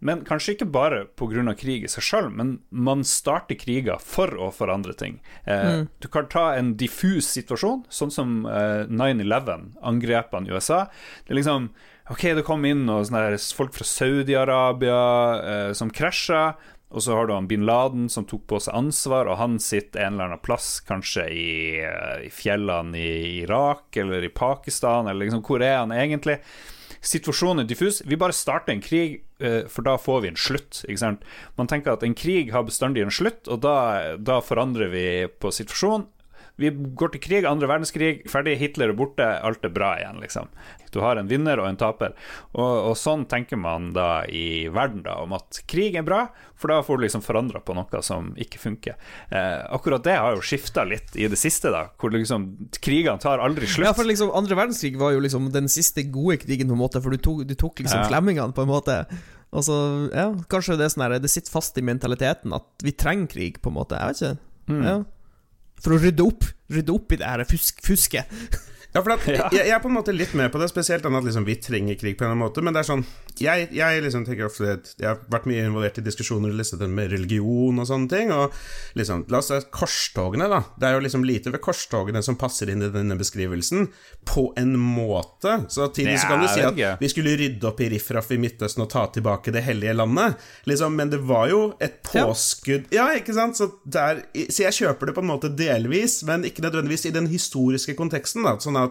Men 0.06 0.22
kanskje 0.28 0.54
ikke 0.56 0.68
bare 0.70 1.00
pga. 1.18 1.56
krig 1.58 1.84
i 1.88 1.90
seg 1.92 2.06
sjøl, 2.06 2.30
men 2.30 2.60
man 2.70 3.02
starter 3.04 3.58
kriger 3.58 3.98
for 4.02 4.30
å 4.38 4.52
forandre 4.54 4.94
ting. 4.98 5.20
Eh, 5.46 5.86
Du 6.00 6.08
kan 6.14 6.28
ta 6.30 6.54
en 6.56 6.76
diffus 6.78 7.28
situasjon, 7.34 7.86
sånn 7.90 8.12
som 8.14 8.46
eh, 8.46 8.86
9-11, 8.86 9.74
angrepene 9.82 10.48
i 10.48 10.54
USA. 10.54 10.86
Det 11.26 11.34
er 11.34 11.42
liksom 11.42 11.70
Ok, 12.06 12.22
det 12.38 12.44
kom 12.46 12.62
inn 12.70 12.84
og 12.94 13.08
sånne 13.08 13.34
folk 13.58 13.74
fra 13.74 13.86
Saudi-Arabia 13.90 14.98
eh, 15.42 15.72
som 15.74 15.90
krasja. 15.90 16.52
Og 16.96 17.02
så 17.02 17.16
har 17.18 17.26
du 17.28 17.34
han 17.34 17.48
bin 17.50 17.66
Laden 17.66 18.06
som 18.14 18.28
tok 18.30 18.46
på 18.48 18.60
seg 18.62 18.76
ansvar, 18.78 19.26
og 19.28 19.40
han 19.42 19.58
sitter 19.60 20.06
en 20.06 20.14
eller 20.14 20.30
annen 20.30 20.44
plass, 20.46 20.78
kanskje 20.86 21.26
i, 21.34 21.48
eh, 21.82 22.28
i 22.28 22.30
fjellene 22.32 22.96
i 23.02 23.42
Irak 23.42 23.98
eller 23.98 24.24
i 24.24 24.30
Pakistan, 24.30 25.10
eller 25.10 25.26
liksom 25.26 25.42
hvor 25.44 25.66
er 25.66 25.80
han 25.82 25.92
egentlig? 25.92 26.38
Situasjonen 27.06 27.64
er 27.64 27.70
diffus. 27.70 28.02
Vi 28.06 28.18
bare 28.18 28.34
starter 28.34 28.74
en 28.74 28.82
krig, 28.82 29.20
eh, 29.40 29.68
for 29.70 29.86
da 29.86 29.96
får 30.02 30.24
vi 30.24 30.32
en 30.32 30.40
slutt. 30.40 30.82
Man 31.58 31.70
tenker 31.70 31.94
at 31.94 32.04
en 32.04 32.18
krig 32.18 32.52
har 32.52 32.66
bestandig 32.66 33.04
en 33.06 33.14
slutt, 33.14 33.48
og 33.48 33.62
da, 33.62 34.18
da 34.18 34.42
forandrer 34.42 34.90
vi 34.90 35.06
på 35.30 35.54
situasjonen. 35.54 36.08
Vi 36.58 36.70
går 36.72 37.12
til 37.12 37.20
krig, 37.20 37.46
andre 37.50 37.68
verdenskrig, 37.68 38.24
ferdig, 38.32 38.54
Hitler 38.62 38.94
er 38.94 38.96
borte, 38.96 39.26
alt 39.44 39.66
er 39.68 39.74
bra 39.76 39.90
igjen, 40.00 40.22
liksom. 40.24 40.48
Du 40.96 41.02
har 41.04 41.20
en 41.20 41.28
vinner 41.28 41.60
og 41.60 41.68
en 41.68 41.76
taper. 41.76 42.14
Og, 42.54 42.92
og 42.92 42.94
sånn 42.96 43.26
tenker 43.28 43.60
man 43.60 43.90
da 43.92 44.22
i 44.32 44.70
verden, 44.72 45.02
da, 45.04 45.18
om 45.26 45.34
at 45.36 45.60
krig 45.68 45.98
er 46.00 46.06
bra, 46.08 46.22
for 46.56 46.72
da 46.72 46.78
får 46.88 47.02
du 47.02 47.04
liksom 47.04 47.24
forandra 47.26 47.60
på 47.60 47.76
noe 47.76 48.00
som 48.08 48.30
ikke 48.40 48.62
funker. 48.62 48.96
Eh, 49.28 49.66
akkurat 49.76 50.06
det 50.08 50.16
har 50.16 50.38
jo 50.38 50.46
skifta 50.46 50.86
litt 50.88 51.12
i 51.20 51.28
det 51.28 51.36
siste, 51.42 51.74
da, 51.76 51.90
hvor 52.00 52.16
liksom 52.16 52.48
krigene 52.80 53.20
tar 53.20 53.44
aldri 53.44 53.68
slutt. 53.68 53.90
Ja, 53.90 53.92
for 53.98 54.08
liksom 54.08 54.32
Andre 54.36 54.56
verdenskrig 54.56 54.96
var 55.02 55.12
jo 55.12 55.20
liksom 55.26 55.50
den 55.52 55.68
siste 55.72 56.06
gode 56.08 56.38
krigen, 56.46 56.72
på 56.72 56.78
en 56.78 56.84
måte, 56.86 57.04
for 57.04 57.12
du 57.12 57.20
tok, 57.20 57.44
du 57.50 57.56
tok 57.60 57.84
liksom 57.84 58.06
Ja. 58.06 58.08
flemmingene, 58.08 58.56
på 58.56 58.64
en 58.64 58.72
måte. 58.72 59.02
Altså, 59.52 59.76
ja, 60.16 60.30
kanskje 60.52 60.78
det 60.80 60.88
er 60.88 60.92
sånn 60.96 61.04
her 61.06 61.20
Det 61.20 61.30
sitter 61.32 61.52
fast 61.54 61.78
i 61.80 61.84
mentaliteten 61.86 62.52
at 62.56 62.66
vi 62.84 62.92
trenger 62.96 63.28
krig, 63.36 63.60
på 63.62 63.72
en 63.72 63.78
måte. 63.82 64.00
Jeg 64.00 64.08
vet 64.16 64.24
ikke. 64.24 64.40
Mm. 64.72 64.82
Ja. 64.88 64.96
For 65.82 65.96
å 65.96 66.02
rydde 66.02 66.26
opp 66.26 66.48
Rydde 66.72 66.96
opp 66.96 67.14
i 67.14 67.18
det 67.22 67.28
her 67.30 67.44
fusk, 67.46 67.82
fusket. 67.86 68.32
Ja, 68.96 69.02
for 69.04 69.12
at, 69.18 69.26
jeg, 69.28 69.42
jeg 69.60 69.74
er 69.76 69.82
på 69.84 69.90
en 69.92 69.98
måte 69.98 70.14
litt 70.16 70.34
med 70.40 70.50
på 70.54 70.60
det, 70.62 70.70
spesielt 70.72 71.04
den 71.04 71.18
at 71.20 71.26
liksom, 71.28 71.46
vi 71.48 71.58
trenger 71.60 71.98
krig 72.00 72.16
på 72.18 72.24
en 72.24 72.30
eller 72.32 72.38
annen 72.38 72.46
måte. 72.48 72.64
Men 72.64 72.74
det 72.76 72.82
er 72.86 72.90
sånn 72.90 73.06
Jeg, 73.42 73.68
jeg 73.76 74.02
liksom 74.06 74.24
tenker 74.24 74.48
ofte 74.48 74.70
Jeg 74.96 75.08
har 75.10 75.18
vært 75.34 75.48
mye 75.52 75.66
involvert 75.68 75.98
i 76.00 76.04
diskusjoner 76.06 76.54
liksom, 76.56 76.86
med 76.96 77.12
religion 77.12 77.82
og 77.84 77.90
sånne 77.90 78.08
ting. 78.12 78.32
Og 78.32 78.56
liksom 78.96 79.26
La 79.34 79.42
oss 79.44 79.50
se 79.52 79.60
korstogene, 79.76 80.48
da. 80.52 80.62
Det 80.80 80.88
er 80.88 80.96
jo 80.96 81.04
liksom 81.04 81.26
lite 81.28 81.52
ved 81.52 81.62
korstogene 81.66 82.22
som 82.24 82.38
passer 82.40 82.72
inn 82.72 82.86
i 82.86 82.90
denne 82.94 83.18
beskrivelsen, 83.20 83.90
på 84.26 84.46
en 84.58 84.72
måte. 84.80 85.58
Så 85.74 85.90
tidlig 85.94 86.18
så 86.24 86.30
kan 86.32 86.42
du 86.46 86.48
si 86.52 86.64
at 86.64 87.02
vi 87.02 87.10
skulle 87.12 87.36
rydde 87.40 87.68
opp 87.68 87.82
i 87.84 87.90
riffraff 87.92 88.32
i 88.32 88.40
Midtøsten 88.42 88.86
og 88.86 88.90
ta 88.94 89.06
tilbake 89.14 89.52
det 89.54 89.66
hellige 89.68 89.94
landet. 89.98 90.40
Liksom, 90.70 90.96
men 90.96 91.12
det 91.12 91.20
var 91.28 91.50
jo 91.52 91.62
et 91.84 92.00
Ja. 92.16 92.24
påskudd 92.30 92.86
Ja, 92.94 93.10
ikke 93.18 93.34
sant? 93.36 93.58
Så, 93.60 93.68
der, 93.84 94.22
så 94.48 94.64
jeg 94.70 94.74
kjøper 94.78 95.10
det 95.10 95.16
på 95.18 95.24
en 95.26 95.30
måte 95.34 95.50
delvis, 95.52 96.22
men 96.28 96.46
ikke 96.48 96.64
nødvendigvis 96.64 97.06
i 97.10 97.14
den 97.16 97.28
historiske 97.28 97.96
konteksten. 97.98 98.46
Da. 98.46 98.56
Sånn 98.62 98.78
at 98.80 98.85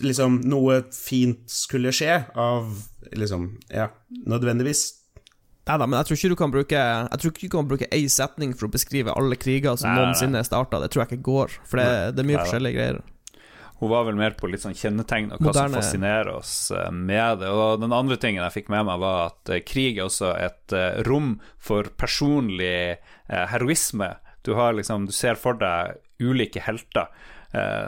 liksom 0.00 0.40
noe 0.48 0.80
fint 0.94 1.44
skulle 1.50 1.92
skje 1.94 2.22
av 2.38 2.70
liksom 3.12 3.52
Ja, 3.68 3.90
nødvendigvis. 4.26 4.86
Nei 5.68 5.76
da, 5.78 5.86
men 5.86 5.98
jeg 6.00 6.08
tror 6.08 6.16
ikke 6.18 6.32
du 6.32 6.38
kan 6.40 6.52
bruke 6.54 6.80
Jeg 6.80 7.20
tror 7.20 7.30
ikke 7.32 7.46
du 7.46 7.52
kan 7.52 7.68
bruke 7.68 7.88
ei 7.94 8.06
setning 8.10 8.54
for 8.56 8.66
å 8.66 8.72
beskrive 8.74 9.12
alle 9.14 9.36
kriger 9.38 9.76
som 9.78 9.90
Nei, 9.92 10.00
noensinne 10.00 10.40
er 10.40 10.46
starta. 10.48 10.80
Det 10.82 10.90
tror 10.90 11.04
jeg 11.04 11.12
ikke 11.12 11.26
går, 11.30 11.56
for 11.68 11.82
det, 11.82 11.88
det 12.16 12.24
er 12.24 12.30
mye 12.30 12.38
Nei 12.40 12.44
forskjellige 12.46 12.78
greier. 12.78 13.00
Hun 13.80 13.88
var 13.88 14.04
vel 14.04 14.18
mer 14.18 14.34
på 14.36 14.48
litt 14.52 14.60
sånn 14.60 14.76
kjennetegn 14.76 15.30
og 15.32 15.38
hva 15.40 15.46
Moderne- 15.54 15.78
som 15.78 15.80
fascinerer 15.80 16.28
oss 16.34 16.54
eh, 16.76 16.90
med 16.92 17.40
det. 17.40 17.48
Og 17.48 17.80
den 17.80 17.94
andre 17.96 18.18
tingen 18.20 18.44
jeg 18.44 18.58
fikk 18.58 18.68
med 18.74 18.84
meg, 18.90 19.00
var 19.00 19.30
at 19.30 19.52
eh, 19.54 19.62
krig 19.64 19.96
er 19.96 20.04
også 20.04 20.34
et 20.36 20.74
eh, 20.76 20.98
rom 21.08 21.38
for 21.56 21.88
personlig 21.96 22.98
heroisme. 23.30 24.10
Du 24.44 24.52
har 24.58 24.74
liksom 24.76 25.06
Du 25.08 25.14
ser 25.16 25.38
for 25.40 25.56
deg 25.56 25.96
ulike 26.20 26.60
helter 26.60 27.08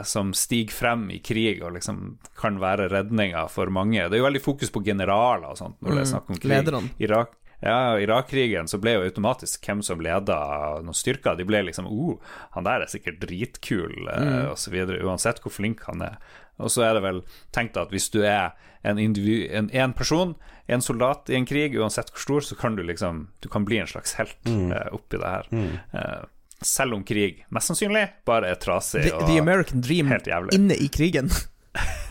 som 0.03 0.33
stiger 0.35 0.75
frem 0.75 1.05
i 1.15 1.21
krig 1.23 1.61
og 1.63 1.77
liksom 1.77 2.17
kan 2.35 2.57
være 2.59 2.89
redninga 2.91 3.45
for 3.47 3.71
mange. 3.71 4.01
Det 4.09 4.17
er 4.17 4.19
jo 4.19 4.25
veldig 4.25 4.41
fokus 4.43 4.73
på 4.75 4.81
generaler 4.83 5.53
og 5.53 5.55
sånt 5.55 5.77
når 5.79 5.93
det 5.95 6.01
er 6.01 6.09
snakk 6.09 6.33
om 6.33 6.35
krig. 6.35 6.49
Mm, 6.51 6.55
lederne. 6.57 6.89
Irak, 6.99 7.37
ja, 7.63 7.99
Irak-krigen 7.99 8.67
så 8.67 8.77
ble 8.81 8.97
jo 8.97 9.05
automatisk 9.07 9.63
hvem 9.63 9.81
som 9.85 10.01
leda 10.03 10.37
noen 10.83 10.97
styrker. 10.97 11.37
De 11.39 11.47
ble 11.47 11.61
liksom 11.69 11.87
oh, 11.87 12.17
han 12.57 12.67
der 12.67 12.83
er 12.83 12.91
sikkert 12.91 13.21
dritkul, 13.23 14.03
mm. 14.03 14.49
og 14.51 14.57
så 14.59 14.73
videre, 14.73 14.99
uansett 15.07 15.39
hvor 15.43 15.53
flink 15.55 15.85
han 15.87 16.03
er. 16.03 16.19
Og 16.59 16.73
så 16.73 16.83
er 16.85 16.97
det 16.97 17.05
vel 17.05 17.23
tenkt 17.55 17.79
at 17.79 17.93
hvis 17.93 18.09
du 18.13 18.19
er 18.27 18.51
en, 18.83 18.99
en, 18.99 19.69
en 19.71 19.95
person, 19.95 20.35
en 20.67 20.83
soldat 20.83 21.31
i 21.31 21.37
en 21.39 21.47
krig, 21.47 21.77
uansett 21.79 22.11
hvor 22.11 22.25
stor, 22.25 22.45
så 22.51 22.59
kan 22.59 22.75
du 22.75 22.83
liksom 22.83 23.29
Du 23.39 23.47
kan 23.49 23.63
bli 23.65 23.79
en 23.79 23.87
slags 23.87 24.17
helt 24.19 24.49
eh, 24.49 24.89
oppi 24.91 25.21
det 25.21 25.31
her. 25.31 25.47
Eh, 25.95 26.25
selv 26.67 26.97
om 26.97 27.03
krig 27.07 27.43
mest 27.53 27.71
sannsynlig 27.71 28.05
bare 28.27 28.53
er 28.53 28.61
trasig 28.61 29.05
The, 29.07 29.15
og 29.17 29.27
the 29.29 29.39
American 29.41 29.83
Dream 29.83 30.11
helt 30.11 30.27
jævlig. 30.29 30.55
inne 30.57 30.77
i 30.79 30.87
krigen. 30.93 31.31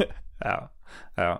Ja, 0.43 0.57
ja. 1.17 1.35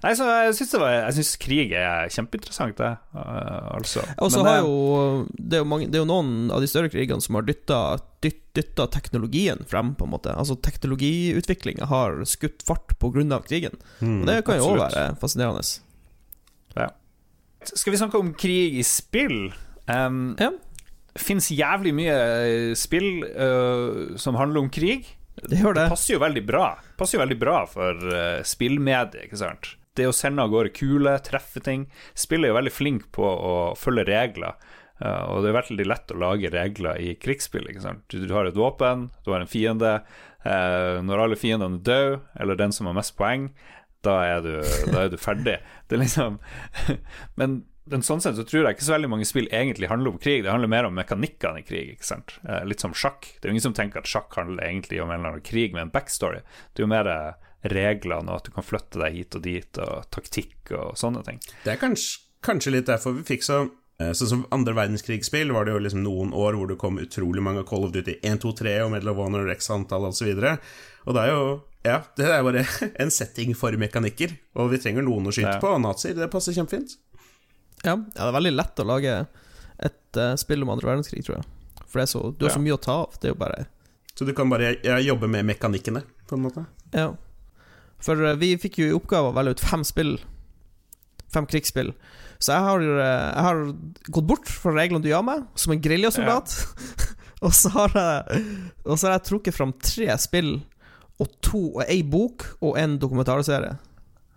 Nei, 0.00 0.12
så 0.16 0.24
jeg 0.46 0.54
syns 0.56 0.70
Jeg 0.88 1.14
synes 1.18 1.30
krig 1.42 1.72
er 1.76 2.08
kjempeinteressant, 2.12 2.78
det. 2.80 2.92
eh, 3.12 3.66
altså. 3.76 4.04
Og 4.24 4.30
så 4.32 4.40
har 4.46 4.62
eh, 4.62 4.64
jo 4.64 5.26
det 5.36 5.58
er 5.58 5.60
jo, 5.60 5.68
mange, 5.68 5.88
det 5.92 5.98
er 5.98 6.04
jo 6.04 6.08
noen 6.08 6.48
av 6.54 6.62
de 6.64 6.70
større 6.70 6.88
krigene 6.92 7.20
som 7.20 7.36
har 7.36 7.44
dytta, 7.44 8.86
teknologien 8.94 9.60
frem, 9.68 9.92
på 9.98 10.08
en 10.08 10.14
måte. 10.14 10.32
Altså 10.32 10.56
teknologiutviklinga 10.64 11.90
har 11.90 12.22
skutt 12.28 12.64
fart 12.64 12.96
av 13.36 13.44
krigen. 13.44 13.76
Og 14.00 14.24
det 14.30 14.38
kan 14.46 14.56
jo 14.62 14.72
òg 14.72 14.80
være 14.86 15.10
fascinerende. 15.20 15.66
Ja. 16.76 16.88
Skal 17.66 17.92
vi 17.92 18.00
snakke 18.00 18.20
om 18.22 18.32
krig 18.38 18.80
i 18.80 18.86
spill? 18.86 19.50
Um, 19.86 20.36
Ja. 20.40 20.54
Det 21.16 21.24
fins 21.24 21.48
jævlig 21.48 21.94
mye 21.96 22.14
eh, 22.16 22.72
spill 22.76 23.24
uh, 23.24 24.16
som 24.20 24.36
handler 24.36 24.66
om 24.66 24.70
krig. 24.72 25.08
Det 25.36 25.60
gjør 25.60 25.76
det. 25.76 25.88
passer 25.92 26.14
jo 26.14 26.20
veldig 26.22 26.42
bra 26.48 26.66
Passer 26.96 27.18
jo 27.18 27.20
veldig 27.20 27.36
bra 27.36 27.58
for 27.68 28.06
uh, 28.08 28.40
spillmediet, 28.44 29.26
ikke 29.26 29.40
sant? 29.40 29.74
Det 29.96 30.06
å 30.08 30.14
sende 30.16 30.44
av 30.44 30.52
gårde 30.52 30.74
kuler, 30.76 31.20
treffe 31.24 31.60
ting. 31.64 31.86
Spill 32.16 32.44
er 32.44 32.52
jo 32.52 32.58
veldig 32.58 32.72
flink 32.72 33.06
på 33.16 33.24
å 33.24 33.54
følge 33.80 34.04
regler. 34.08 34.56
Uh, 35.00 35.24
og 35.32 35.44
det 35.44 35.52
er 35.52 35.58
veldig 35.58 35.86
lett 35.88 36.12
å 36.12 36.20
lage 36.20 36.52
regler 36.52 37.00
i 37.00 37.14
krigsspill. 37.20 37.68
Ikke 37.72 37.84
sant? 37.84 38.04
Du, 38.12 38.20
du 38.28 38.34
har 38.36 38.48
et 38.48 38.56
våpen, 38.56 39.08
du 39.24 39.32
har 39.32 39.44
en 39.44 39.50
fiende. 39.50 39.98
Uh, 40.44 41.00
når 41.04 41.24
alle 41.24 41.40
fiendene 41.40 41.80
er 41.80 41.86
døde, 41.88 42.20
eller 42.40 42.60
den 42.60 42.76
som 42.76 42.88
har 42.88 42.96
mest 42.96 43.16
poeng, 43.16 43.48
da 44.04 44.18
er 44.24 44.44
du, 44.44 44.52
da 44.92 45.06
er 45.06 45.12
du 45.12 45.16
ferdig. 45.20 45.58
Det 45.88 45.96
er 45.96 46.04
liksom 46.04 46.38
Men 47.40 47.60
men 47.86 48.02
sånn 48.02 48.20
sett 48.24 48.36
så 48.38 48.44
tror 48.46 48.64
jeg 48.66 48.76
ikke 48.76 48.86
så 48.88 48.94
veldig 48.96 49.10
mange 49.12 49.26
spill 49.28 49.46
egentlig 49.54 49.88
handler 49.90 50.10
om 50.14 50.18
krig. 50.22 50.42
Det 50.44 50.50
handler 50.52 50.68
mer 50.72 50.88
om 50.88 50.94
mekanikkene 50.98 51.60
i 51.62 51.66
krig. 51.66 51.92
ikke 51.96 52.08
sant? 52.08 52.36
Eh, 52.48 52.64
litt 52.66 52.80
som 52.82 52.94
sjakk. 52.94 53.28
Det 53.38 53.46
er 53.46 53.52
jo 53.52 53.56
ingen 53.56 53.66
som 53.68 53.76
tenker 53.78 54.02
at 54.02 54.10
sjakk 54.10 54.34
handler 54.38 54.66
egentlig 54.66 55.00
om 55.02 55.10
en 55.10 55.20
eller 55.20 55.36
annen 55.36 55.46
krig 55.46 55.72
med 55.76 55.82
en 55.86 55.94
backstory. 55.94 56.40
Det 56.74 56.82
er 56.82 56.86
jo 56.86 56.92
mer 56.92 57.06
eh, 57.12 57.32
reglene 57.70 58.30
og 58.30 58.36
at 58.40 58.44
du 58.50 58.52
kan 58.54 58.66
flytte 58.66 59.00
deg 59.02 59.14
hit 59.20 59.34
og 59.38 59.42
dit, 59.46 59.78
og 59.82 60.06
taktikk 60.14 60.72
og 60.76 60.94
sånne 60.98 61.22
ting. 61.26 61.40
Det 61.64 61.74
er 61.76 61.80
kanskje, 61.80 62.20
kanskje 62.46 62.74
litt 62.76 62.86
derfor 62.90 63.16
vi 63.18 63.26
fikk 63.26 63.46
så 63.46 63.64
Sånn 63.96 64.28
som 64.28 64.40
andre 64.52 64.74
verdenskrigsspill 64.76 65.54
var 65.56 65.64
det 65.64 65.72
jo 65.72 65.78
liksom 65.80 66.02
noen 66.04 66.34
år 66.36 66.52
hvor 66.58 66.68
det 66.68 66.74
kom 66.76 66.98
utrolig 67.00 67.40
mange 67.40 67.62
Call 67.64 67.86
of 67.86 67.94
Duty 67.94 68.18
1, 68.20 68.42
2, 68.42 68.50
3 68.58 68.74
og 68.84 68.90
Medal 68.92 69.08
of 69.14 69.22
Honor 69.22 69.48
X 69.54 69.70
antall 69.72 70.04
osv. 70.10 70.28
Og 70.36 71.16
det 71.16 71.22
er 71.22 71.30
jo 71.32 71.46
Ja, 71.86 72.02
det 72.20 72.26
er 72.28 72.42
bare 72.44 72.66
en 73.02 73.08
setting 73.14 73.54
for 73.56 73.72
mekanikker. 73.80 74.34
Og 74.60 74.68
vi 74.74 74.82
trenger 74.84 75.06
noen 75.06 75.30
å 75.30 75.32
skyte 75.32 75.54
Ja. 75.54 75.62
på, 75.64 75.70
og 75.72 75.80
nazier, 75.80 76.12
det 76.18 76.28
passer 76.28 76.52
kjempefint. 76.52 76.98
Ja, 77.86 77.94
ja, 77.94 78.18
det 78.18 78.26
er 78.26 78.34
veldig 78.34 78.54
lett 78.56 78.82
å 78.82 78.88
lage 78.88 79.14
et 79.86 80.18
uh, 80.18 80.34
spill 80.40 80.64
om 80.64 80.72
andre 80.74 80.90
verdenskrig, 80.90 81.22
tror 81.26 81.38
jeg. 81.38 81.48
For 81.86 82.00
det 82.00 82.06
er 82.06 82.12
så, 82.12 82.22
du 82.34 82.46
har 82.46 82.54
så 82.56 82.62
mye 82.62 82.76
å 82.76 82.82
ta 82.82 82.98
av. 83.04 83.16
Det 83.20 83.30
er 83.30 83.34
jo 83.34 83.40
bare 83.40 83.66
Så 84.16 84.26
du 84.26 84.32
kan 84.36 84.50
bare 84.50 84.74
jobbe 85.04 85.28
med 85.30 85.46
mekanikkene, 85.52 86.02
på 86.26 86.38
en 86.38 86.46
måte. 86.48 86.66
Ja. 86.96 87.12
For 88.02 88.20
uh, 88.20 88.34
vi 88.40 88.56
fikk 88.60 88.80
jo 88.82 88.90
i 88.90 88.96
oppgave 88.96 89.30
å 89.30 89.36
velge 89.36 89.56
ut 89.56 89.64
fem 89.64 89.84
spill. 89.86 90.16
Fem 91.32 91.46
krigsspill. 91.48 91.94
Så 92.42 92.52
jeg 92.52 92.66
har, 92.66 92.82
uh, 92.82 93.28
jeg 93.30 93.46
har 93.48 93.62
gått 94.18 94.30
bort 94.32 94.50
fra 94.50 94.74
reglene 94.76 95.04
du 95.04 95.12
ga 95.12 95.22
meg, 95.24 95.46
som 95.54 95.74
en 95.74 95.82
geriljasoldat. 95.84 96.56
og, 97.44 97.52
så 97.54 97.72
har 97.76 97.94
jeg, 98.00 98.44
og 98.84 98.96
så 98.96 99.08
har 99.08 99.18
jeg 99.18 99.28
trukket 99.30 99.56
fram 99.56 99.76
tre 99.78 100.10
spill, 100.20 100.56
og 101.22 101.30
to 101.44 101.62
og 101.78 101.84
ei 101.86 102.02
bok 102.04 102.44
og 102.58 102.74
en 102.80 102.98
dokumentarserie. 103.00 103.76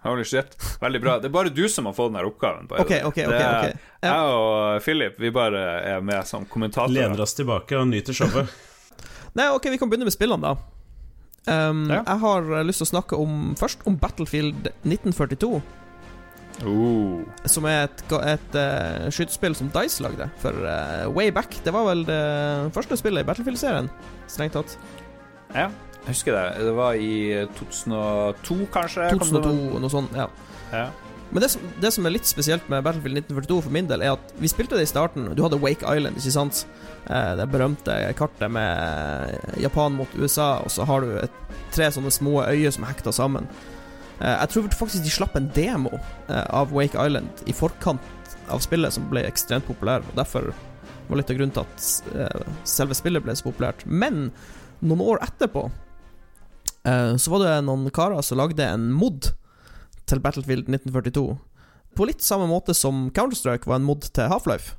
Holy 0.04 0.24
shit. 0.24 0.54
Veldig 0.80 1.02
bra. 1.04 1.18
Det 1.20 1.28
er 1.28 1.34
bare 1.36 1.52
du 1.52 1.66
som 1.68 1.86
har 1.90 1.94
fått 1.98 2.14
denne 2.14 2.24
oppgaven. 2.30 2.70
okay, 2.72 3.02
Ok, 3.04 3.18
way. 3.18 3.26
ok, 3.28 3.34
ok, 3.34 3.34
er- 3.34 3.80
Ja. 4.02 4.14
Jeg 4.14 4.34
og 4.34 4.82
Philip 4.86 5.18
vi 5.20 5.30
bare 5.36 5.64
er 5.96 6.02
med 6.02 6.26
som 6.28 6.46
kommentatorer. 6.46 6.94
Lener 7.10 7.20
oss 7.22 7.34
tilbake 7.36 7.76
og 7.76 7.88
nyter 7.90 8.14
showet. 8.16 8.48
Nei, 9.36 9.50
ok, 9.52 9.68
vi 9.70 9.78
kan 9.78 9.90
begynne 9.92 10.08
med 10.08 10.16
spillene, 10.16 10.42
da. 10.42 10.56
Um, 11.50 11.90
Ja. 11.90 12.04
Jeg 12.06 12.20
har 12.20 12.42
eh, 12.60 12.64
lyst 12.68 12.80
til 12.80 12.88
å 12.88 12.94
snakke 12.94 13.18
om 13.20 13.56
først 13.60 13.84
om 13.88 13.98
Battlefield 14.00 14.72
1942. 14.86 15.62
Oh. 16.68 17.22
Som 17.48 17.66
er 17.70 17.86
et, 17.88 18.02
et 18.12 18.56
uh, 18.56 19.10
skytespill 19.14 19.56
som 19.56 19.70
Dice 19.72 20.04
lagde 20.04 20.30
for 20.42 20.52
uh, 20.64 21.08
way 21.16 21.30
back. 21.32 21.56
Det 21.64 21.72
var 21.76 21.86
vel 21.88 22.04
det 22.08 22.20
første 22.76 22.98
spillet 23.00 23.24
i 23.24 23.28
Battlefield-serien, 23.30 23.88
strengt 24.28 24.54
tatt. 24.58 24.78
Ja, 25.56 25.70
jeg 26.06 26.14
husker 26.16 26.34
det. 26.34 26.46
Det 26.66 26.74
var 26.78 26.94
i 26.98 27.12
2002, 27.60 28.58
kanskje? 28.74 29.10
kom 29.12 29.20
det 29.20 29.44
2002, 29.44 29.54
med? 29.74 29.82
noe 29.84 29.94
sånt. 29.94 30.16
ja 30.18 30.28
Ja. 30.74 30.88
Men 31.32 31.44
det 31.44 31.50
som, 31.54 31.62
det 31.78 31.92
som 31.94 32.06
er 32.08 32.14
litt 32.16 32.26
spesielt 32.26 32.66
med 32.74 32.82
Battlefield 32.84 33.20
1942 33.22 33.60
for 33.68 33.74
min 33.76 33.86
del, 33.86 34.02
er 34.02 34.16
at 34.16 34.32
vi 34.42 34.50
spilte 34.50 34.74
det 34.80 34.88
i 34.88 34.90
starten. 34.90 35.28
Du 35.38 35.44
hadde 35.46 35.60
Wake 35.62 35.86
Island, 35.86 36.18
ikke 36.18 36.32
sant? 36.34 36.64
Eh, 37.06 37.36
Det 37.38 37.46
berømte 37.52 37.98
kartet 38.18 38.50
med 38.50 39.38
Japan 39.62 39.94
mot 39.94 40.10
USA, 40.18 40.56
og 40.64 40.72
så 40.74 40.88
har 40.90 41.02
du 41.06 41.12
tre 41.72 41.92
sånne 41.94 42.10
små 42.10 42.40
øyer 42.48 42.74
som 42.74 42.84
er 42.88 42.96
hekta 42.96 43.14
sammen. 43.14 43.46
Eh, 44.20 44.40
Jeg 44.42 44.50
tror 44.50 44.70
faktisk 44.74 45.04
de 45.06 45.10
slapp 45.14 45.36
en 45.38 45.52
demo 45.54 45.92
eh, 46.30 46.46
av 46.50 46.74
Wake 46.74 46.98
Island 46.98 47.30
i 47.46 47.54
forkant 47.54 48.02
av 48.50 48.60
spillet, 48.66 48.92
som 48.98 49.06
ble 49.12 49.22
ekstremt 49.30 49.68
populær, 49.70 50.02
og 50.02 50.16
derfor 50.18 50.50
var 51.10 51.18
litt 51.22 51.30
av 51.30 51.38
grunnen 51.38 51.54
til 51.54 51.62
at 51.62 52.50
selve 52.66 52.98
spillet 52.98 53.22
ble 53.24 53.36
så 53.38 53.46
populært. 53.46 53.86
Men 53.86 54.32
noen 54.82 55.02
år 55.02 55.22
etterpå 55.26 55.70
så 57.20 57.32
var 57.34 57.44
det 57.44 57.54
noen 57.68 57.90
karer 57.94 58.22
som 58.26 58.40
lagde 58.40 58.66
en 58.66 58.90
mod 58.96 59.32
til 60.10 60.22
Battlefield 60.24 60.70
1942. 60.70 61.38
På 61.98 62.06
litt 62.08 62.24
samme 62.24 62.48
måte 62.50 62.76
som 62.78 63.08
Counter-Strike 63.16 63.68
var 63.70 63.80
en 63.80 63.88
mod 63.88 64.06
til 64.14 64.30
Half-Life. 64.32 64.76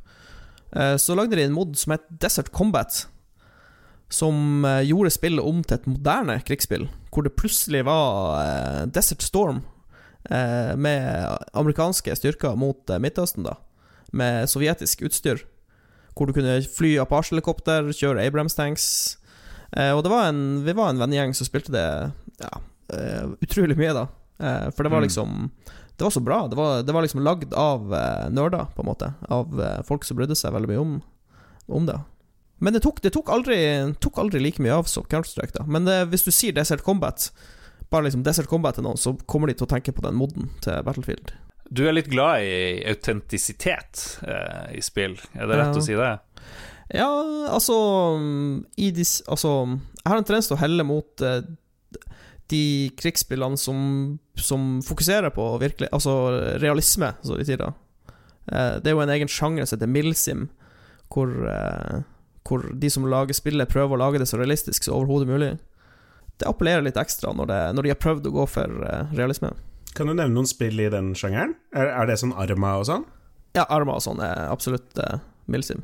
Eh, 0.73 0.97
Så 0.97 1.15
lagde 1.19 1.37
de 1.37 1.45
en 1.45 1.57
mod 1.57 1.77
som 1.79 1.97
het 1.97 2.07
Desert 2.23 2.51
Combat, 2.55 3.07
som 4.11 4.65
eh, 4.65 4.83
gjorde 4.89 5.13
spillet 5.15 5.45
om 5.45 5.63
til 5.63 5.79
et 5.79 5.87
moderne 5.91 6.41
krigsspill, 6.47 6.89
hvor 7.11 7.27
det 7.27 7.37
plutselig 7.39 7.85
var 7.87 8.41
eh, 8.41 8.87
Desert 8.91 9.23
Storm 9.23 9.63
eh, 10.31 10.75
med 10.77 11.39
amerikanske 11.55 12.15
styrker 12.19 12.57
mot 12.59 12.91
eh, 12.91 13.03
Midtøsten, 13.03 13.47
da, 13.47 13.57
med 14.13 14.49
sovjetisk 14.51 15.03
utstyr. 15.07 15.45
Hvor 16.15 16.27
du 16.27 16.35
kunne 16.35 16.59
fly 16.67 16.97
Apache-helikopter, 17.01 17.87
kjøre 17.97 18.27
Abrams-tanks. 18.27 19.17
Eh, 19.77 19.93
og 19.95 20.03
det 20.05 20.11
var 20.11 20.29
en, 20.29 20.63
vi 20.67 20.73
var 20.75 20.91
en 20.91 20.99
vennegjeng 20.99 21.35
som 21.37 21.47
spilte 21.47 21.71
det 21.75 21.85
ja, 22.43 22.51
eh, 22.95 23.27
utrolig 23.45 23.77
mye, 23.79 23.93
da. 23.95 24.07
Eh, 24.41 24.71
for 24.75 24.83
det 24.85 24.91
var 24.93 25.01
Mm. 25.03 25.07
liksom 25.09 25.51
Det 26.01 26.05
var 26.05 26.11
så 26.11 26.21
bra. 26.25 26.47
Det 26.49 26.57
var, 26.57 26.83
det 26.83 26.93
var 26.97 27.03
liksom 27.05 27.21
lagd 27.23 27.53
av 27.55 27.83
nerder, 28.33 28.67
på 28.75 28.81
en 28.81 28.87
måte. 28.89 29.11
Av 29.29 29.85
folk 29.85 30.05
som 30.05 30.17
brydde 30.17 30.33
seg 30.35 30.55
veldig 30.55 30.69
mye 30.71 30.81
om, 30.81 30.95
om 31.69 31.85
det. 31.87 31.99
Men 32.59 32.73
det 32.73 32.81
tok, 32.83 33.03
det 33.05 33.13
tok, 33.13 33.29
aldri, 33.29 33.59
tok 34.01 34.17
aldri 34.19 34.41
like 34.41 34.63
mye 34.65 34.73
av 34.81 34.89
som 34.89 35.05
Counter-Strike, 35.05 35.53
da. 35.59 35.65
Men 35.69 35.85
det, 35.85 35.99
hvis 36.09 36.25
du 36.25 36.31
sier 36.33 36.53
Desert 36.57 36.81
Combat, 36.85 37.29
bare 37.93 38.05
liksom 38.09 38.23
Desert 38.25 38.49
Combat 38.49 38.75
til 38.79 38.85
noen, 38.85 38.97
så 38.97 39.13
kommer 39.29 39.49
de 39.49 39.55
til 39.61 39.67
å 39.69 39.71
tenke 39.75 39.93
på 39.93 40.01
den 40.01 40.17
moden 40.17 40.49
til 40.65 40.81
Battlefield. 40.89 41.35
Du 41.71 41.85
er 41.87 41.93
litt 41.93 42.09
glad 42.09 42.41
i 42.49 42.81
autentisitet 42.89 44.19
eh, 44.27 44.73
i 44.77 44.81
spill, 44.81 45.19
er 45.37 45.47
det 45.47 45.57
rett 45.61 45.75
Ja. 45.75 45.81
å 45.81 45.85
si 45.85 45.95
det? 46.01 46.11
Ja, 46.91 47.09
altså 47.55 47.75
i 48.81 48.91
dis, 48.91 49.21
Altså, 49.31 49.79
jeg 50.01 50.09
har 50.11 50.19
en 50.19 50.27
tendens 50.27 50.49
til 50.51 50.57
å 50.57 50.63
helle 50.63 50.87
mot 50.87 51.23
eh, 51.23 51.45
de 52.51 52.91
krigsspillene 52.99 53.59
som, 53.61 54.19
som 54.35 54.81
fokuserer 54.83 55.31
på 55.35 55.45
virkelig 55.63 55.87
Altså 55.95 56.15
realisme, 56.63 57.13
så 57.23 57.39
de 57.39 57.47
sier. 57.47 57.63
Eh, 58.51 58.75
det 58.83 58.91
er 58.91 58.97
jo 58.97 59.05
en 59.05 59.15
egen 59.15 59.31
sjanger 59.31 59.69
som 59.69 59.79
heter 59.79 59.91
Milsim, 59.91 60.49
hvor, 61.15 61.31
eh, 61.31 62.03
hvor 62.49 62.67
de 62.75 62.91
som 62.91 63.07
lager 63.07 63.39
spillet, 63.39 63.71
prøver 63.71 63.95
å 63.95 64.03
lage 64.05 64.23
det 64.23 64.29
så 64.31 64.41
realistisk 64.41 64.87
som 64.87 64.99
overhodet 64.99 65.31
mulig. 65.31 65.53
Det 66.41 66.49
appellerer 66.49 66.85
litt 66.87 66.99
ekstra 66.99 67.35
når, 67.37 67.51
det, 67.51 67.61
når 67.77 67.87
de 67.87 67.93
har 67.93 68.01
prøvd 68.01 68.31
å 68.31 68.35
gå 68.41 68.47
for 68.51 68.87
eh, 68.89 69.15
realisme. 69.19 69.53
Kan 69.95 70.09
du 70.09 70.15
nevne 70.15 70.35
noen 70.35 70.49
spill 70.49 70.79
i 70.81 70.91
den 70.91 71.13
sjangeren? 71.19 71.57
Er, 71.75 71.91
er 72.03 72.11
det 72.11 72.21
sånn 72.23 72.35
Arma 72.39 72.77
og 72.81 72.87
sånn? 72.89 73.07
Ja, 73.59 73.67
Arma 73.67 73.99
og 73.99 74.05
sånn 74.05 74.21
er 74.23 74.47
absolutt 74.47 74.95
uh, 75.03 75.19
Milsim. 75.51 75.83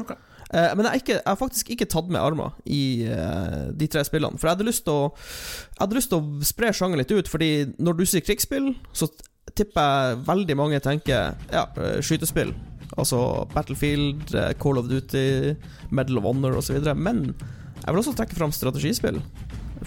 Ok. 0.00 0.14
Eh, 0.52 0.72
men 0.76 0.84
jeg, 0.90 1.00
ikke, 1.02 1.14
jeg 1.16 1.28
har 1.30 1.38
faktisk 1.40 1.70
ikke 1.72 1.88
tatt 1.88 2.10
med 2.12 2.20
armer 2.20 2.52
i 2.68 3.08
uh, 3.08 3.70
de 3.72 3.88
tre 3.88 4.02
spillene. 4.04 4.36
For 4.36 4.48
jeg 4.50 4.58
hadde 4.58 4.68
lyst 4.68 4.84
til 4.84 4.92
å 4.92 5.04
Jeg 5.14 5.80
hadde 5.80 5.96
lyst 5.96 6.12
til 6.12 6.20
å 6.20 6.44
spre 6.44 6.72
sjangeren 6.76 7.00
litt 7.00 7.14
ut, 7.16 7.30
fordi 7.32 7.50
når 7.80 7.96
du 7.98 8.04
sier 8.08 8.24
krigsspill, 8.26 8.74
så 8.92 9.08
tipper 9.56 9.88
jeg 9.88 10.20
veldig 10.28 10.56
mange 10.60 10.78
tenker 10.84 11.32
ja, 11.52 11.64
eh, 11.80 11.98
skytespill. 12.04 12.52
Altså 13.00 13.18
Battlefield, 13.54 14.34
Call 14.60 14.78
of 14.78 14.90
Duty, 14.90 15.56
Medal 15.90 16.20
of 16.20 16.28
Honor 16.28 16.58
osv. 16.60 16.76
Men 16.94 17.24
jeg 17.32 17.88
vil 17.88 18.02
også 18.02 18.14
trekke 18.18 18.36
fram 18.36 18.52
strategispill. 18.52 19.18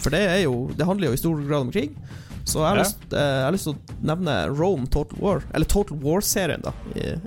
For 0.02 0.12
det, 0.12 0.24
er 0.28 0.42
jo, 0.44 0.66
det 0.76 0.90
handler 0.90 1.12
jo 1.12 1.16
i 1.16 1.22
stor 1.22 1.40
grad 1.46 1.68
om 1.68 1.72
krig. 1.74 1.94
Så 2.46 2.60
jeg 2.60 2.68
har, 2.68 2.82
Ja. 2.82 2.84
lyst, 2.84 3.06
jeg 3.14 3.46
har 3.46 3.54
lyst 3.56 3.70
til 3.70 3.78
å 3.78 4.02
nevne 4.06 4.36
Rome 4.54 4.90
Total 4.92 5.22
War. 5.22 5.46
Eller 5.54 5.70
Total 5.70 5.98
War-serien, 6.02 6.66
da. 6.66 6.74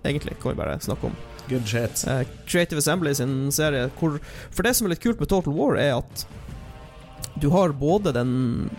Egentlig, 0.05 0.37
kan 0.43 0.53
vi 0.53 0.61
bare 0.61 0.77
snakke 0.83 1.11
om. 1.11 1.17
Good 1.49 1.69
shit. 1.69 2.05
Uh, 2.05 2.25
Creative 2.47 2.79
Assembly 2.79 3.15
sin 3.17 3.49
serie. 3.53 3.89
Hvor, 3.99 4.19
for 4.53 4.67
det 4.67 4.75
som 4.77 4.87
er 4.87 4.95
litt 4.95 5.05
kult 5.05 5.21
med 5.23 5.31
Total 5.31 5.55
War, 5.57 5.79
er 5.81 5.97
at 6.03 6.27
du 7.41 7.49
har 7.55 7.73
både 7.79 8.13
den, 8.13 8.33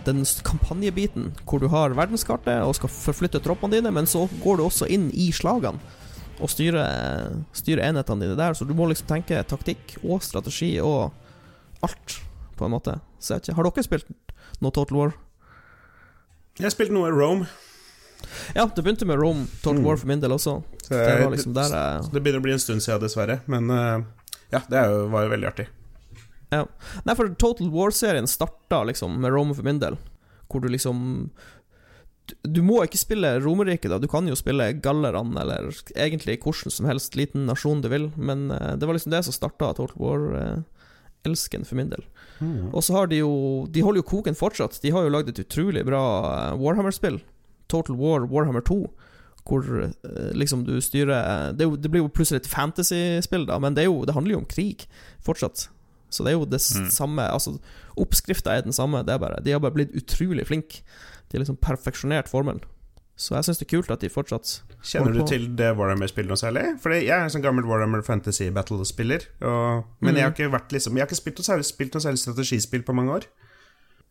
den 0.04 0.20
kampanjebiten, 0.44 1.30
hvor 1.48 1.62
du 1.62 1.68
har 1.72 1.96
verdenskartet 1.96 2.60
og 2.62 2.76
skal 2.76 2.92
forflytte 2.92 3.40
troppene 3.42 3.78
dine, 3.78 3.92
men 3.94 4.06
så 4.10 4.26
går 4.44 4.60
du 4.60 4.66
også 4.66 4.88
inn 4.92 5.08
i 5.16 5.30
slagene 5.34 5.80
og 6.40 6.48
styrer, 6.48 7.40
styrer 7.56 7.84
enhetene 7.88 8.24
dine 8.24 8.36
der. 8.38 8.56
Så 8.56 8.66
du 8.68 8.74
må 8.76 8.88
liksom 8.88 9.08
tenke 9.10 9.40
taktikk 9.48 9.96
og 10.02 10.22
strategi 10.24 10.74
og 10.84 11.10
alt, 11.84 12.20
på 12.56 12.68
en 12.68 12.74
måte. 12.76 12.98
Så 13.18 13.34
jeg 13.34 13.40
vet 13.40 13.50
ikke, 13.50 13.56
Har 13.58 13.68
dere 13.68 13.86
spilt 13.86 14.14
noe 14.60 14.76
Total 14.76 15.00
War? 15.00 15.16
Jeg 16.58 16.68
har 16.68 16.74
spilt 16.74 16.92
noe 16.92 17.12
Rome. 17.12 17.48
Ja, 18.54 18.66
det 18.66 18.82
begynte 18.82 19.06
med 19.08 19.18
Rome 19.20 19.46
Total 19.62 19.80
Mm. 19.80 19.86
War 19.86 19.96
for 19.96 20.06
min 20.10 20.20
del 20.20 20.32
også. 20.34 20.62
Så 20.82 20.94
Det 20.94 21.24
var 21.24 21.30
liksom 21.30 21.54
der 21.54 21.74
jeg 21.74 22.12
Det 22.12 22.22
begynner 22.22 22.42
å 22.42 22.46
bli 22.48 22.52
en 22.52 22.62
stund 22.62 22.82
siden, 22.82 23.00
dessverre. 23.00 23.40
Men 23.46 23.70
eh, 23.70 24.02
ja, 24.50 24.62
det 24.68 24.82
jo, 24.90 25.06
var 25.12 25.24
jo 25.26 25.32
veldig 25.34 25.48
artig. 25.50 25.68
Ja. 26.50 26.64
Nei, 27.06 27.14
for 27.14 27.30
Total 27.38 27.70
War-serien 27.70 28.26
starta 28.26 28.82
liksom 28.84 29.20
med 29.22 29.32
Rome 29.32 29.54
for 29.54 29.66
min 29.66 29.78
del, 29.78 29.96
hvor 30.50 30.60
du 30.60 30.68
liksom 30.68 31.30
du, 32.46 32.60
må 32.62 32.84
ikke 32.84 32.98
spille 33.00 33.40
Romerriket, 33.42 33.90
da. 33.90 33.98
Du 33.98 34.06
kan 34.10 34.26
jo 34.28 34.36
spille 34.38 34.68
gallerne, 34.82 35.34
eller 35.42 35.70
egentlig 35.96 36.38
hvordan 36.44 36.70
som 36.70 36.86
helst 36.86 37.16
liten 37.18 37.46
nasjon 37.48 37.82
du 37.82 37.88
vil, 37.90 38.10
men 38.16 38.50
eh, 38.54 38.76
det 38.78 38.86
var 38.86 38.94
liksom 38.94 39.14
det 39.14 39.24
som 39.26 39.34
starta 39.34 39.72
Total 39.74 39.96
War-elsken 39.98 41.66
for 41.66 41.78
min 41.80 41.90
del. 41.90 42.04
Og 42.72 42.80
så 42.86 42.94
har 42.96 43.10
de 43.10 43.18
jo 43.18 43.66
De 43.68 43.82
holder 43.84 44.00
jo 44.00 44.06
koken 44.08 44.38
fortsatt. 44.38 44.78
De 44.80 44.92
har 44.94 45.04
jo 45.04 45.10
lagd 45.12 45.28
et 45.28 45.42
utrolig 45.42 45.82
bra 45.84 46.00
eh, 46.30 46.54
Warhammer-spill. 46.60 47.20
Total 47.70 47.96
War 47.98 48.26
Warhammer 48.30 48.64
2. 48.66 48.80
Hvor 49.50 49.64
eh, 49.82 50.32
liksom 50.36 50.66
du 50.66 50.74
styrer 50.84 51.54
det, 51.56 51.64
er 51.64 51.70
jo, 51.70 51.76
det 51.80 51.90
blir 51.90 52.02
jo 52.04 52.10
plutselig 52.12 52.42
et 52.42 52.50
fantasy-spill, 52.52 53.46
da, 53.48 53.56
men 53.62 53.74
det, 53.74 53.86
jo, 53.88 54.02
det 54.06 54.12
handler 54.14 54.36
jo 54.36 54.42
om 54.42 54.50
krig 54.50 54.84
fortsatt. 55.24 55.68
Så 56.12 56.26
det 56.26 56.34
er 56.34 56.36
jo 56.40 56.44
det 56.50 56.58
Mm. 56.60 56.90
samme 56.90 57.22
Altså, 57.30 57.54
oppskrifta 57.96 58.52
er 58.56 58.62
den 58.66 58.74
samme, 58.74 59.00
det 59.06 59.14
er 59.14 59.18
bare 59.22 59.38
De 59.44 59.52
har 59.54 59.60
bare 59.62 59.72
blitt 59.78 59.94
utrolig 59.96 60.44
flinke. 60.46 60.82
De 61.30 61.38
har 61.38 61.44
liksom 61.44 61.56
perfeksjonert 61.62 62.28
formelen. 62.28 62.60
Så 63.20 63.34
jeg 63.36 63.44
syns 63.44 63.58
det 63.60 63.66
er 63.66 63.76
kult 63.76 63.90
at 63.92 64.00
de 64.00 64.08
fortsatt 64.08 64.62
Kjenner 64.82 65.12
du 65.12 65.20
til 65.28 65.42
det 65.56 65.74
Warhammer-spillet 65.76 66.30
noe 66.32 66.40
særlig? 66.40 66.62
Fordi 66.80 67.02
jeg 67.04 67.12
er 67.12 67.26
en 67.26 67.30
sånn 67.34 67.42
gammel 67.44 67.66
Warhammer 67.68 68.00
Fantasy 68.02 68.48
Battle-spiller. 68.50 69.26
Men 69.40 69.84
Men 70.00 70.16
jeg 70.16 70.24
har 70.24 70.32
ikke 70.32 70.50
vært 70.54 70.72
liksom 70.72 70.96
Jeg 70.96 71.04
har 71.04 71.10
ikke 71.10 71.20
spilt 71.20 71.38
noe 71.42 71.48
særlig, 71.50 71.66
spilt 71.68 71.94
noe 71.94 72.04
særlig 72.06 72.22
strategispill 72.22 72.82
på 72.86 72.94
mange 72.96 73.12
år. 73.18 73.26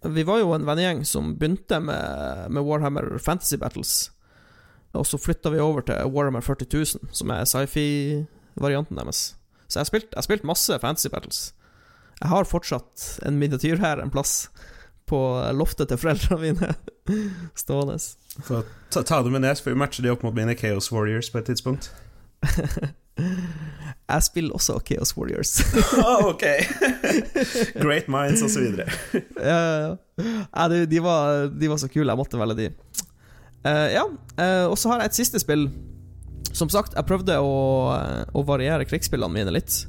Vi 0.05 0.23
var 0.23 0.39
jo 0.39 0.53
en 0.55 0.65
vennegjeng 0.67 1.03
som 1.07 1.33
begynte 1.35 1.79
med, 1.83 2.47
med 2.51 2.63
Warhammer 2.63 3.17
Fantasy 3.19 3.57
Battles. 3.59 4.11
Og 4.95 5.05
så 5.05 5.19
flytta 5.21 5.51
vi 5.53 5.59
over 5.59 5.83
til 5.85 6.07
Warhammer 6.13 6.41
40 6.41 6.67
000, 6.73 7.11
som 7.13 7.33
er 7.35 7.45
sci-fi-varianten 7.45 8.97
deres. 8.97 9.35
Så 9.67 9.77
jeg 9.77 9.81
har 9.83 9.89
spilt, 9.91 10.15
spilt 10.25 10.47
masse 10.47 10.79
Fantasy 10.81 11.11
Battles. 11.11 11.41
Jeg 12.19 12.31
har 12.31 12.47
fortsatt 12.47 13.19
en 13.27 13.37
miniatyr 13.39 13.79
her 13.83 14.01
en 14.01 14.11
plass, 14.11 14.49
på 15.09 15.19
loftet 15.57 15.89
til 15.89 15.97
foreldrene 15.97 16.41
mine, 16.41 16.73
stående. 17.57 17.97
Så 17.99 18.63
ta, 18.93 19.01
ta 19.01 19.21
det 19.25 19.33
med 19.33 19.41
ned, 19.41 19.57
får 19.57 19.73
vi 19.73 19.79
matche 19.81 20.05
de 20.05 20.11
opp 20.13 20.23
mot 20.23 20.35
mine 20.35 20.53
Chaos 20.57 20.91
Warriors 20.93 21.31
på 21.33 21.41
et 21.41 21.49
tidspunkt. 21.49 21.89
Jeg 24.09 24.25
spiller 24.25 24.57
også 24.57 24.79
Chaos 24.85 25.11
Warriors. 25.17 25.59
oh, 26.01 26.29
ok 26.31 26.45
Great 27.83 28.09
minds, 28.09 28.41
og 28.41 28.49
så 28.49 28.63
videre. 28.63 28.89
ja, 30.57 30.67
de, 30.71 30.85
de, 30.89 31.03
var, 31.03 31.45
de 31.53 31.69
var 31.69 31.77
så 31.77 31.89
kule, 31.91 32.09
jeg 32.09 32.17
måtte 32.17 32.41
velge 32.41 32.57
de. 32.57 32.71
Uh, 33.59 33.87
ja, 33.91 34.07
uh, 34.39 34.65
og 34.71 34.77
så 34.79 34.93
har 34.93 35.03
jeg 35.03 35.11
et 35.11 35.21
siste 35.21 35.41
spill. 35.43 35.69
Som 36.55 36.71
sagt, 36.73 36.95
jeg 36.97 37.05
prøvde 37.05 37.35
å, 37.37 37.53
eh, 37.93 38.21
å 38.33 38.41
variere 38.41 38.87
krigsspillene 38.89 39.35
mine 39.35 39.51
litt. 39.53 39.83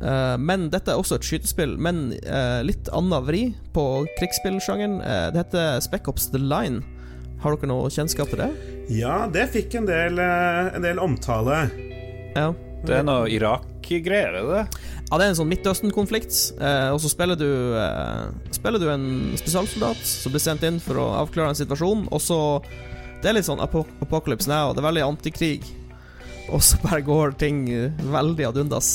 Uh, 0.00 0.34
men 0.40 0.70
dette 0.72 0.90
er 0.90 0.98
også 0.98 1.18
et 1.18 1.28
skytespill, 1.28 1.76
men 1.76 2.06
litt 2.64 2.88
annen 2.88 3.26
vri 3.28 3.42
på 3.76 3.84
krigsspillsjangeren. 4.16 4.96
Det 5.34 5.42
heter 5.42 5.84
Spec 5.84 6.08
Ops 6.10 6.30
The 6.32 6.40
Line. 6.40 6.80
Har 7.44 7.58
dere 7.58 7.68
noe 7.68 7.92
kjennskap 7.92 8.32
til 8.32 8.40
det? 8.46 8.50
Ja, 8.96 9.26
det 9.28 9.50
fikk 9.52 9.76
en 9.76 9.90
del, 9.90 10.16
en 10.18 10.88
del 10.88 11.02
omtale. 11.04 11.66
Ja. 12.32 12.54
Det 12.84 12.98
er 12.98 13.04
noe 13.06 13.28
Irak-greier, 13.32 14.34
er 14.36 14.48
det? 14.48 14.64
Ja, 15.08 15.16
det 15.16 15.24
er 15.24 15.30
en 15.30 15.38
sånn 15.38 15.48
Midtøsten-konflikt, 15.48 16.36
eh, 16.60 16.90
og 16.92 16.98
så 17.00 17.10
spiller 17.12 17.38
du 17.38 17.48
eh, 17.80 18.24
Spiller 18.52 18.80
du 18.80 18.88
en 18.92 19.06
spesialsoldat 19.40 20.00
som 20.04 20.34
blir 20.34 20.42
sendt 20.42 20.64
inn 20.68 20.80
for 20.82 21.00
å 21.00 21.06
avklare 21.22 21.52
en 21.52 21.58
situasjon, 21.58 22.06
og 22.12 22.20
så 22.20 22.38
Det 23.22 23.30
er 23.30 23.38
litt 23.38 23.48
sånn 23.48 23.62
ap 23.64 23.76
Apocalypse 24.04 24.50
Now, 24.50 24.72
det 24.74 24.82
er 24.82 24.88
veldig 24.88 25.04
antikrig, 25.06 25.62
og 26.52 26.60
så 26.64 26.80
bare 26.84 27.04
går 27.06 27.36
ting 27.40 27.64
eh, 27.72 28.04
veldig 28.12 28.50
ad 28.50 28.60
undas. 28.64 28.90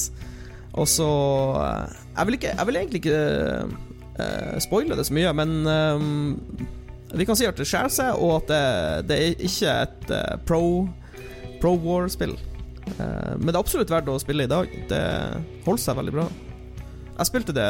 Og 0.78 0.86
så 0.90 1.10
eh, 1.64 1.96
Jeg 2.18 2.30
vil 2.30 2.38
ikke 2.38 2.54
Jeg 2.54 2.70
vil 2.70 2.82
egentlig 2.82 3.02
ikke 3.02 3.24
eh, 4.20 4.60
spoile 4.62 5.00
det 5.00 5.08
så 5.10 5.18
mye, 5.18 5.34
men 5.34 5.58
eh, 5.66 6.06
vi 7.18 7.26
kan 7.26 7.38
si 7.38 7.48
at 7.50 7.58
det 7.58 7.66
skjærer 7.66 7.90
seg, 7.90 8.22
og 8.22 8.44
at 8.44 8.52
det, 8.52 9.10
det 9.10 9.16
er 9.18 9.48
ikke 9.50 9.72
et 9.82 10.12
pro 10.46 10.62
Pro 11.60 11.74
War-spill. 11.82 12.38
Eh, 12.98 13.34
Men 13.38 13.52
det 13.52 13.56
er 13.58 13.64
absolutt 13.64 13.92
verdt 13.94 14.10
å 14.12 14.20
spille 14.22 14.46
i 14.48 14.52
dag. 14.52 14.70
Det 14.90 15.04
holder 15.66 15.84
seg 15.84 16.00
veldig 16.00 16.16
bra. 16.16 16.28
Jeg 17.20 17.28
spilte 17.28 17.56
det 17.56 17.70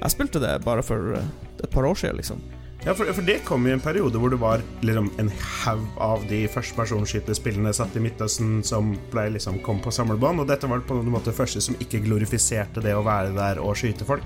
Jeg 0.00 0.14
spilte 0.14 0.40
det 0.40 0.54
bare 0.64 0.82
for 0.82 1.14
eh, 1.18 1.28
et 1.60 1.70
par 1.70 1.84
år 1.84 1.98
siden, 2.00 2.16
liksom. 2.22 2.40
Ja, 2.80 2.94
for, 2.96 3.04
for 3.12 3.20
det 3.28 3.42
kom 3.44 3.66
i 3.68 3.74
en 3.74 3.82
periode 3.84 4.16
hvor 4.16 4.32
det 4.32 4.38
var 4.40 4.62
liksom 4.80 5.10
en 5.20 5.28
haug 5.66 5.82
av 6.00 6.22
de 6.30 6.46
førstepersonskytespillene 6.48 7.74
satt 7.76 7.92
i 7.98 8.00
Midtøsten 8.00 8.62
som 8.64 8.94
ble 9.12 9.26
liksom 9.34 9.58
kom 9.66 9.82
på 9.84 9.92
samlebånd, 9.92 10.40
og 10.40 10.48
dette 10.48 10.70
var 10.70 10.80
på 10.88 10.96
en 10.96 11.12
måte 11.12 11.34
første 11.36 11.60
som 11.60 11.76
ikke 11.76 12.00
glorifiserte 12.06 12.80
det 12.80 12.94
å 12.96 13.04
være 13.04 13.34
der 13.36 13.60
og 13.60 13.76
skyte 13.76 14.08
folk. 14.08 14.24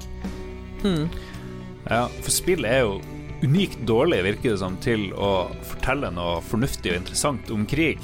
Ja, 1.91 2.05
for 2.23 2.31
spill 2.31 2.63
er 2.69 2.85
jo 2.85 3.01
unikt 3.43 3.83
dårlig, 3.89 4.23
virker 4.25 4.55
det 4.55 4.61
som, 4.63 4.79
til 4.81 5.09
å 5.19 5.49
fortelle 5.73 6.13
noe 6.15 6.39
fornuftig 6.47 6.95
og 6.95 7.01
interessant 7.03 7.51
om 7.51 7.67
krig. 7.69 7.99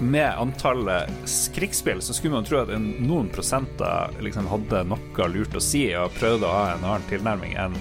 Med 0.00 0.32
antallet 0.40 1.10
krigsspill 1.54 2.00
så 2.02 2.14
skulle 2.16 2.34
man 2.38 2.46
tro 2.48 2.62
at 2.62 2.70
en, 2.72 2.86
noen 3.04 3.28
prosenter 3.32 4.14
liksom 4.24 4.48
hadde 4.48 4.84
noe 4.88 5.28
lurt 5.32 5.56
å 5.56 5.62
si 5.62 5.84
og 5.98 6.14
prøvde 6.16 6.48
å 6.48 6.54
ha 6.54 6.66
en 6.74 6.86
annen 6.86 7.08
tilnærming 7.10 7.56
enn 7.60 7.76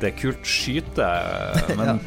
det 0.00 0.10
er 0.12 0.18
kult 0.18 0.46
skyte. 0.46 1.06
Men, 1.78 2.00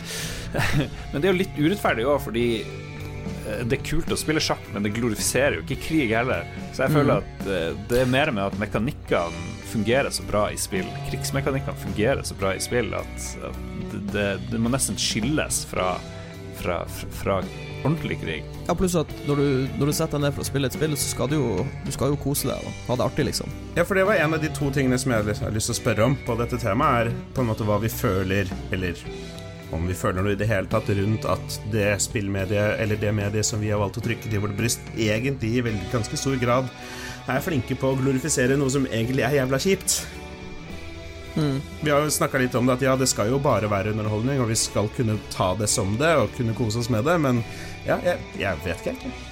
men 1.12 1.22
det 1.22 1.28
er 1.28 1.34
jo 1.34 1.40
litt 1.42 1.58
urettferdig 1.60 2.06
òg, 2.08 2.22
fordi 2.24 2.46
eh, 2.62 3.64
det 3.68 3.80
er 3.80 3.84
kult 3.84 4.12
å 4.14 4.18
spille 4.20 4.42
sjakk, 4.42 4.64
men 4.72 4.86
det 4.86 4.94
glorifiserer 4.96 5.58
jo 5.58 5.66
ikke 5.66 5.82
krig 5.84 6.14
heller. 6.16 6.48
Så 6.72 6.86
jeg 6.86 6.96
føler 6.96 7.20
at 7.20 7.50
eh, 7.52 7.80
det 7.92 8.00
er 8.06 8.12
mer 8.12 8.32
med 8.32 8.46
at 8.46 8.60
mekanikkene 8.62 9.46
fungerer 9.68 10.14
så 10.14 10.24
bra 10.28 10.46
i 10.54 10.60
spill. 10.60 10.88
Krigsmekanikkene 11.10 11.84
fungerer 11.84 12.24
så 12.26 12.38
bra 12.40 12.54
i 12.56 12.64
spill 12.64 12.94
at, 12.96 13.28
at 13.50 13.60
det, 13.92 14.04
det, 14.14 14.28
det 14.54 14.62
må 14.64 14.72
nesten 14.72 15.00
skilles 15.02 15.66
fra, 15.68 15.98
fra, 16.62 16.80
fra 17.20 17.42
ordentlig 17.84 18.18
krig. 18.22 18.44
Ja, 18.68 18.76
pluss 18.78 18.96
at 19.00 19.12
når 19.28 19.36
du, 19.42 19.48
når 19.80 19.92
du 19.92 19.94
setter 19.94 20.18
deg 20.18 20.26
ned 20.28 20.36
for 20.36 20.44
å 20.46 20.50
spille 20.50 20.68
et 20.72 20.76
spill, 20.78 20.96
så 20.98 21.10
skal 21.14 21.32
du 21.32 21.38
jo, 21.38 21.66
du 21.86 21.92
skal 21.96 22.14
jo 22.14 22.20
kose 22.22 22.50
deg 22.50 22.66
og 22.68 22.84
ha 22.90 22.98
det 23.00 23.08
artig, 23.08 23.26
liksom. 23.30 23.54
Ja, 23.78 23.86
for 23.88 24.00
det 24.00 24.06
var 24.10 24.20
en 24.20 24.34
av 24.38 24.42
de 24.44 24.50
to 24.56 24.70
tingene 24.74 25.00
som 25.00 25.12
jeg 25.14 25.22
har 25.24 25.30
lyst- 25.30 25.44
har 25.46 25.56
lyst 25.56 25.72
til 25.72 25.78
å 25.78 25.82
spørre 25.82 26.06
om 26.10 26.18
på 26.28 26.38
dette 26.40 26.60
temaet, 26.62 27.08
er 27.08 27.34
på 27.34 27.42
en 27.44 27.52
måte 27.52 27.68
hva 27.68 27.80
vi 27.82 27.90
føler, 27.94 28.50
eller 28.72 28.96
om 29.76 29.84
vi 29.88 29.94
føler 29.94 30.24
noe 30.24 30.32
i 30.32 30.40
det 30.40 30.48
hele 30.48 30.68
tatt 30.72 30.88
rundt 30.90 31.26
at 31.28 31.60
det 31.74 31.90
spillmediet, 32.02 32.80
eller 32.80 32.96
det 32.96 33.14
mediet 33.14 33.46
som 33.46 33.60
vi 33.60 33.70
har 33.74 33.80
valgt 33.82 34.00
å 34.00 34.06
trykke 34.06 34.30
til 34.32 34.40
vårt 34.40 34.56
bryst, 34.58 34.80
egentlig 34.96 35.58
i 35.58 35.62
veldig 35.66 35.92
ganske 35.92 36.18
stor 36.18 36.38
grad 36.40 36.70
er 37.28 37.42
flinke 37.44 37.76
på 37.76 37.90
å 37.92 37.98
glorifisere 38.00 38.56
noe 38.58 38.72
som 38.72 38.86
egentlig 38.88 39.26
er 39.28 39.36
jævla 39.42 39.60
kjipt. 39.60 40.06
Vi 41.38 41.92
har 41.92 42.04
jo 42.04 42.12
snakka 42.14 42.42
litt 42.42 42.56
om 42.58 42.68
det, 42.68 42.80
at 42.80 42.86
ja, 42.88 42.98
det 42.98 43.10
skal 43.12 43.32
jo 43.32 43.40
bare 43.42 43.70
være 43.72 43.94
underholdning, 43.94 44.42
og 44.42 44.52
vi 44.52 44.58
skal 44.60 44.90
kunne 44.98 45.20
ta 45.34 45.54
det 45.60 45.70
som 45.72 45.96
det, 46.00 46.14
og 46.18 46.34
kunne 46.38 46.58
kose 46.58 46.82
oss 46.82 46.92
med 46.94 47.06
det, 47.08 47.18
men 47.22 47.44
ja, 47.86 48.00
jeg, 48.06 48.22
jeg 48.42 48.64
vet 48.66 48.82
ikke 48.82 49.00
helt. 49.08 49.26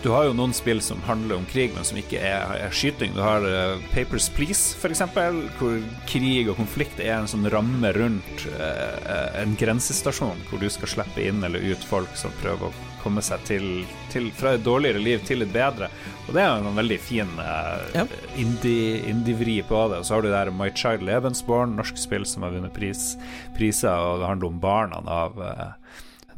Du 0.00 0.12
har 0.14 0.28
jo 0.28 0.34
noen 0.36 0.52
spill 0.54 0.78
som 0.84 1.00
handler 1.02 1.40
om 1.40 1.46
krig, 1.50 1.72
men 1.74 1.84
som 1.84 1.98
ikke 1.98 2.20
er, 2.22 2.52
er 2.62 2.72
skyting. 2.72 3.10
Du 3.16 3.20
har 3.24 3.42
uh, 3.42 3.82
Papers 3.90 4.28
Please, 4.32 4.76
for 4.78 4.92
eksempel, 4.92 5.42
hvor 5.58 5.80
krig 6.08 6.48
og 6.48 6.60
konflikt 6.60 7.02
er 7.02 7.16
en 7.16 7.28
sånn 7.28 7.48
ramme 7.52 7.90
rundt 7.98 8.46
uh, 8.54 9.34
en 9.42 9.58
grensestasjon, 9.60 10.46
hvor 10.48 10.62
du 10.62 10.70
skal 10.70 10.94
slippe 10.94 11.26
inn 11.26 11.42
eller 11.44 11.66
ut 11.72 11.84
folk 11.90 12.14
som 12.16 12.32
prøver 12.40 12.70
å 12.70 12.89
komme 13.02 13.22
seg 13.24 13.42
til, 13.48 13.64
til 14.12 14.28
fra 14.36 14.54
et 14.56 14.64
dårligere 14.66 15.02
liv 15.02 15.22
til 15.26 15.42
et 15.44 15.52
bedre. 15.54 15.88
Og 16.28 16.34
det 16.36 16.42
er 16.44 16.50
jo 16.60 16.68
en 16.70 16.78
veldig 16.78 16.98
fin 17.02 17.30
eh, 17.42 18.02
indie- 18.40 19.00
indie-vri 19.10 19.56
på 19.66 19.80
det. 19.92 20.00
Og 20.02 20.06
så 20.08 20.14
har 20.18 20.22
du 20.26 20.30
der 20.30 20.52
My 20.54 20.70
Child 20.76 21.02
Levensborn, 21.08 21.74
norsk 21.78 21.98
spill 21.98 22.26
som 22.28 22.46
har 22.46 22.54
vunnet 22.54 22.74
pris, 22.76 23.14
priser, 23.56 23.90
og 23.94 24.20
det 24.22 24.28
handler 24.30 24.52
om 24.52 24.60
barna 24.62 25.00
av 25.10 25.40
eh, 25.44 25.70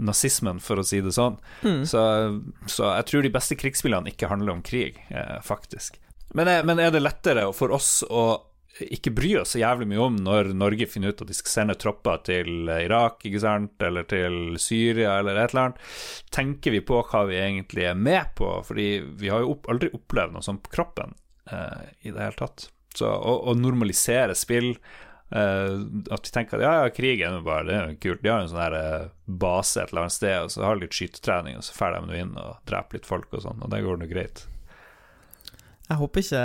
nazismen, 0.03 0.61
for 0.64 0.81
å 0.81 0.87
si 0.87 1.03
det 1.05 1.12
sånn. 1.14 1.37
Så, 1.87 2.01
så 2.66 2.94
jeg 2.96 3.09
tror 3.11 3.27
de 3.27 3.35
beste 3.35 3.59
krigsspillene 3.61 4.11
ikke 4.14 4.31
handler 4.33 4.57
om 4.57 4.62
krig, 4.64 4.96
eh, 5.12 5.37
faktisk. 5.44 5.98
Men 6.33 6.48
er, 6.48 6.64
men 6.64 6.81
er 6.81 6.90
det 6.94 7.03
lettere 7.05 7.44
for 7.53 7.75
oss 7.77 7.98
å 8.09 8.22
ikke 8.80 9.12
bry 9.14 9.35
oss 9.42 9.52
så 9.54 9.61
jævlig 9.61 9.90
mye 9.90 10.00
om 10.06 10.16
når 10.24 10.52
Norge 10.56 10.88
finner 10.88 11.12
ut 11.12 11.22
at 11.22 11.28
de 11.28 11.37
skal 11.37 11.52
sende 11.52 11.76
tropper 11.80 12.22
til 12.24 12.70
Irak, 12.72 13.20
ikke 13.28 13.42
sant, 13.42 13.76
eller 13.85 14.06
til 14.08 14.56
Syria, 14.62 15.18
eller 15.18 15.37
et 15.37 15.52
eller 15.52 15.66
annet? 15.66 15.87
Tenker 16.32 16.74
vi 16.74 16.82
på 16.88 17.02
hva 17.04 17.24
vi 17.28 17.40
egentlig 17.42 17.87
er 17.90 17.98
med 17.98 18.32
på? 18.38 18.48
Fordi 18.66 18.88
vi 19.20 19.32
har 19.32 19.44
jo 19.44 19.56
opp, 19.56 19.68
aldri 19.72 19.92
opplevd 19.92 20.37
noe 20.37 20.46
sånt 20.46 20.64
på 20.64 20.72
kroppen 20.78 21.16
eh, 21.52 21.88
i 22.06 22.11
det 22.14 22.20
hele 22.20 22.38
tatt. 22.40 22.68
Så 22.96 23.08
å, 23.08 23.38
å 23.52 23.56
normalisere 23.56 24.37
spill 24.37 24.74
Eh, 25.32 25.80
at 26.11 26.26
vi 26.26 26.30
tenker 26.32 26.58
at 26.58 26.62
ja, 26.62 26.72
ja, 26.82 26.88
krig 26.92 27.22
er 27.24 27.38
bare 27.44 27.64
det 27.64 27.76
er 27.76 27.94
kult. 28.02 28.20
De 28.20 28.28
har 28.28 28.42
en 28.42 28.50
sånn 28.50 28.61
her 28.61 28.74
eh, 28.76 29.04
base 29.24 29.80
et 29.80 29.92
eller 29.92 30.04
annet 30.04 30.16
sted, 30.18 30.38
og 30.44 30.52
så 30.52 30.64
har 30.66 30.76
de 30.76 30.85
litt 30.85 30.96
skytetrening, 30.96 31.56
og 31.56 31.64
så 31.64 31.76
drar 31.78 31.96
de 31.96 32.11
nå 32.11 32.18
inn 32.18 32.35
og 32.37 32.58
dreper 32.68 32.98
litt 32.98 33.08
folk 33.08 33.32
og 33.32 33.44
sånn, 33.46 33.62
og 33.64 33.72
det 33.72 33.80
går 33.87 34.00
nå 34.00 34.08
greit. 34.11 34.44
Jeg 35.88 36.00
håper 36.00 36.24
ikke 36.26 36.44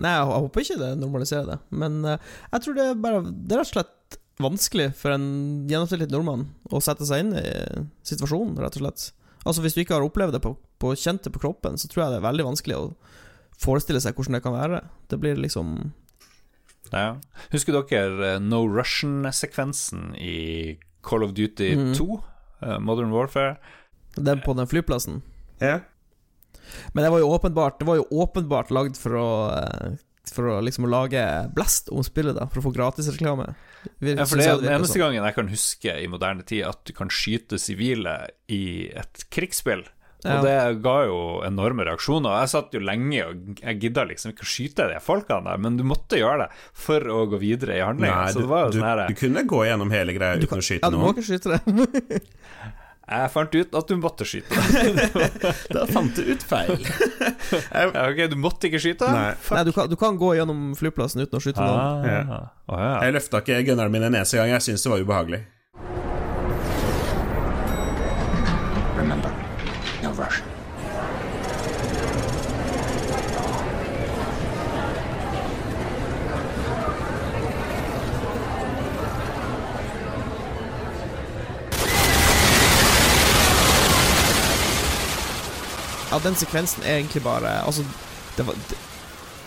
Nei, 0.00 0.10
jeg 0.16 0.26
håper 0.32 0.64
ikke 0.64 0.78
det 0.80 0.90
normaliserer 0.98 1.46
det, 1.52 1.58
men 1.76 1.98
uh, 2.06 2.16
jeg 2.54 2.62
tror 2.64 2.74
det 2.78 2.84
er 2.88 2.94
bare 3.04 3.20
Det 3.28 3.52
er 3.52 3.60
rett 3.60 3.68
og 3.68 3.74
slett 3.74 4.18
vanskelig 4.40 4.86
for 4.96 5.12
en 5.12 5.26
gjennomsnittlig 5.68 6.08
nordmann 6.14 6.46
å 6.72 6.80
sette 6.80 7.04
seg 7.04 7.26
inn 7.26 7.34
i 7.36 7.42
situasjonen, 8.08 8.54
rett 8.62 8.78
og 8.78 8.86
slett. 8.86 9.10
Altså 9.44 9.60
Hvis 9.64 9.74
du 9.76 9.82
ikke 9.82 9.98
har 9.98 10.06
opplevd 10.06 10.32
det 10.38 10.40
på, 10.44 10.54
på 10.80 10.94
kjent 10.96 11.26
det 11.26 11.32
på 11.34 11.42
kroppen, 11.42 11.76
så 11.76 11.88
tror 11.92 12.06
jeg 12.06 12.14
det 12.14 12.20
er 12.22 12.28
veldig 12.30 12.46
vanskelig 12.48 12.78
å 12.78 12.86
forestille 13.60 14.00
seg 14.00 14.16
hvordan 14.16 14.38
det 14.38 14.42
kan 14.46 14.56
være. 14.56 14.80
Det 15.12 15.18
blir 15.20 15.36
liksom 15.36 15.92
Ja. 16.94 17.18
Husker 17.52 17.76
dere 17.76 18.32
eh, 18.34 18.40
No 18.40 18.62
Russian-sekvensen 18.66 20.14
i 20.16 20.78
Call 21.04 21.22
of 21.24 21.34
Duty 21.36 21.74
Mhm. 21.76 21.92
2? 21.94 22.22
eh, 22.62 22.78
Modern 22.80 23.12
Warfare? 23.12 23.58
Den 24.16 24.40
på 24.40 24.54
den 24.56 24.66
flyplassen. 24.66 25.20
Ja. 25.60 25.80
Men 26.94 27.04
det 27.06 27.10
var 27.14 27.22
jo 27.22 27.28
åpenbart 27.34 27.78
Det 27.80 27.86
var 27.88 27.96
jo 28.00 28.06
åpenbart 28.24 28.70
lagd 28.74 28.96
for 29.00 29.16
å 29.20 29.28
eh, 29.56 29.94
For 30.30 30.46
å 30.52 30.58
liksom 30.62 30.86
lage 30.92 31.22
blest 31.56 31.88
om 31.90 32.02
spillet, 32.06 32.36
da. 32.38 32.46
For 32.50 32.60
å 32.62 32.66
få 32.68 32.74
gratisreklame. 32.76 33.48
Ja, 34.04 34.26
for 34.28 34.36
det 34.38 34.46
er 34.46 34.60
den 34.60 34.74
eneste 34.76 34.92
sånn. 34.94 35.06
gangen 35.08 35.24
jeg 35.26 35.34
kan 35.38 35.48
huske 35.50 35.94
i 36.04 36.06
moderne 36.12 36.44
tid 36.46 36.66
at 36.68 36.84
du 36.86 36.92
kan 36.94 37.08
skyte 37.10 37.58
sivile 37.58 38.18
i 38.52 38.90
et 38.92 39.24
krigsspill. 39.32 39.82
Ja. 40.20 40.34
Og 40.36 40.44
det 40.44 40.54
ga 40.84 40.94
jo 41.08 41.18
enorme 41.46 41.86
reaksjoner. 41.88 42.42
Jeg 42.42 42.50
satt 42.52 42.74
jo 42.76 42.82
lenge 42.84 43.22
og 43.24 43.62
jeg 43.62 43.78
gidda 43.80 44.04
liksom 44.10 44.34
ikke 44.34 44.44
å 44.44 44.50
skyte 44.52 44.86
de 44.90 44.98
folkene 45.00 45.48
der, 45.48 45.62
men 45.64 45.78
du 45.80 45.84
måtte 45.88 46.18
gjøre 46.20 46.42
det 46.44 46.48
for 46.76 47.00
å 47.08 47.22
gå 47.32 47.40
videre 47.40 47.78
i 47.78 47.80
handlinga. 47.80 48.26
Du, 48.36 48.42
det 48.42 48.50
var 48.52 48.66
jo 48.66 48.74
du, 48.76 48.78
sånn 48.84 49.00
du 49.08 49.16
kunne 49.16 49.46
gå 49.48 49.62
gjennom 49.64 49.90
hele 49.96 50.12
greia 50.18 50.36
uten 50.36 50.52
kan- 50.52 50.60
å 50.60 50.66
skyte 50.68 50.84
Ja, 50.84 50.92
du 50.92 51.00
må 51.00 51.08
noen. 51.08 51.16
ikke 51.16 51.26
skyte 51.32 51.56
det. 51.56 52.20
Jeg 53.10 53.30
fant 53.34 53.54
ut 53.58 53.72
at 53.80 53.88
du 53.90 53.96
måtte 53.98 54.26
skyte. 54.28 54.54
Da 55.74 55.84
fant 55.90 56.14
du 56.14 56.22
ut 56.30 56.42
feil. 56.46 56.76
Ja, 57.74 57.86
ok, 58.06 58.20
du 58.30 58.36
måtte 58.38 58.68
ikke 58.70 58.78
skyte? 58.82 59.08
Nei. 59.10 59.32
Nei, 59.56 59.64
du 59.66 59.72
kan, 59.74 59.88
du 59.90 59.96
kan 59.98 60.18
gå 60.20 60.32
gjennom 60.38 60.70
flyplassen 60.78 61.24
uten 61.24 61.40
å 61.40 61.42
skyte 61.42 61.58
noen. 61.58 61.80
Ah, 61.80 62.06
Ja. 62.06 62.40
Oh, 62.70 62.78
ja. 62.78 62.92
Jeg 63.08 63.16
løfta 63.18 63.40
ikke 63.42 63.62
gunneren 63.66 63.90
min 63.90 64.06
en 64.06 64.14
eneste 64.14 64.38
gang. 64.38 64.52
Jeg 64.54 64.62
syntes 64.62 64.86
det 64.86 64.92
var 64.94 65.02
ubehagelig. 65.02 65.42
Den 86.24 86.38
sekvensen 86.38 86.84
er 86.84 87.00
egentlig 87.00 87.22
bare 87.24 87.60
Altså, 87.64 87.84
det 88.36 88.46
var 88.46 88.58
det, 88.70 88.78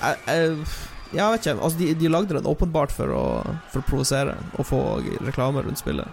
jeg, 0.04 0.18
jeg, 0.28 0.58
jeg 1.14 1.32
vet 1.32 1.46
ikke. 1.46 1.62
Altså, 1.62 1.78
de, 1.80 1.94
de 1.96 2.10
lagde 2.12 2.36
den 2.36 2.50
åpenbart 2.50 2.92
for 2.92 3.14
å, 3.14 3.26
for 3.72 3.84
å 3.84 3.88
provosere 3.88 4.36
og 4.58 4.68
få 4.68 4.82
reklame 5.24 5.64
rundt 5.64 5.82
spillet. 5.82 6.10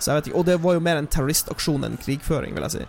Så 0.00 0.10
jeg 0.10 0.16
vet 0.16 0.30
ikke 0.30 0.40
Og 0.40 0.46
det 0.48 0.56
var 0.64 0.74
jo 0.76 0.82
mer 0.84 0.96
en 0.96 1.10
terroristaksjon 1.10 1.84
enn 1.86 2.00
krigføring, 2.00 2.56
vil 2.56 2.66
jeg 2.68 2.76
si. 2.78 2.88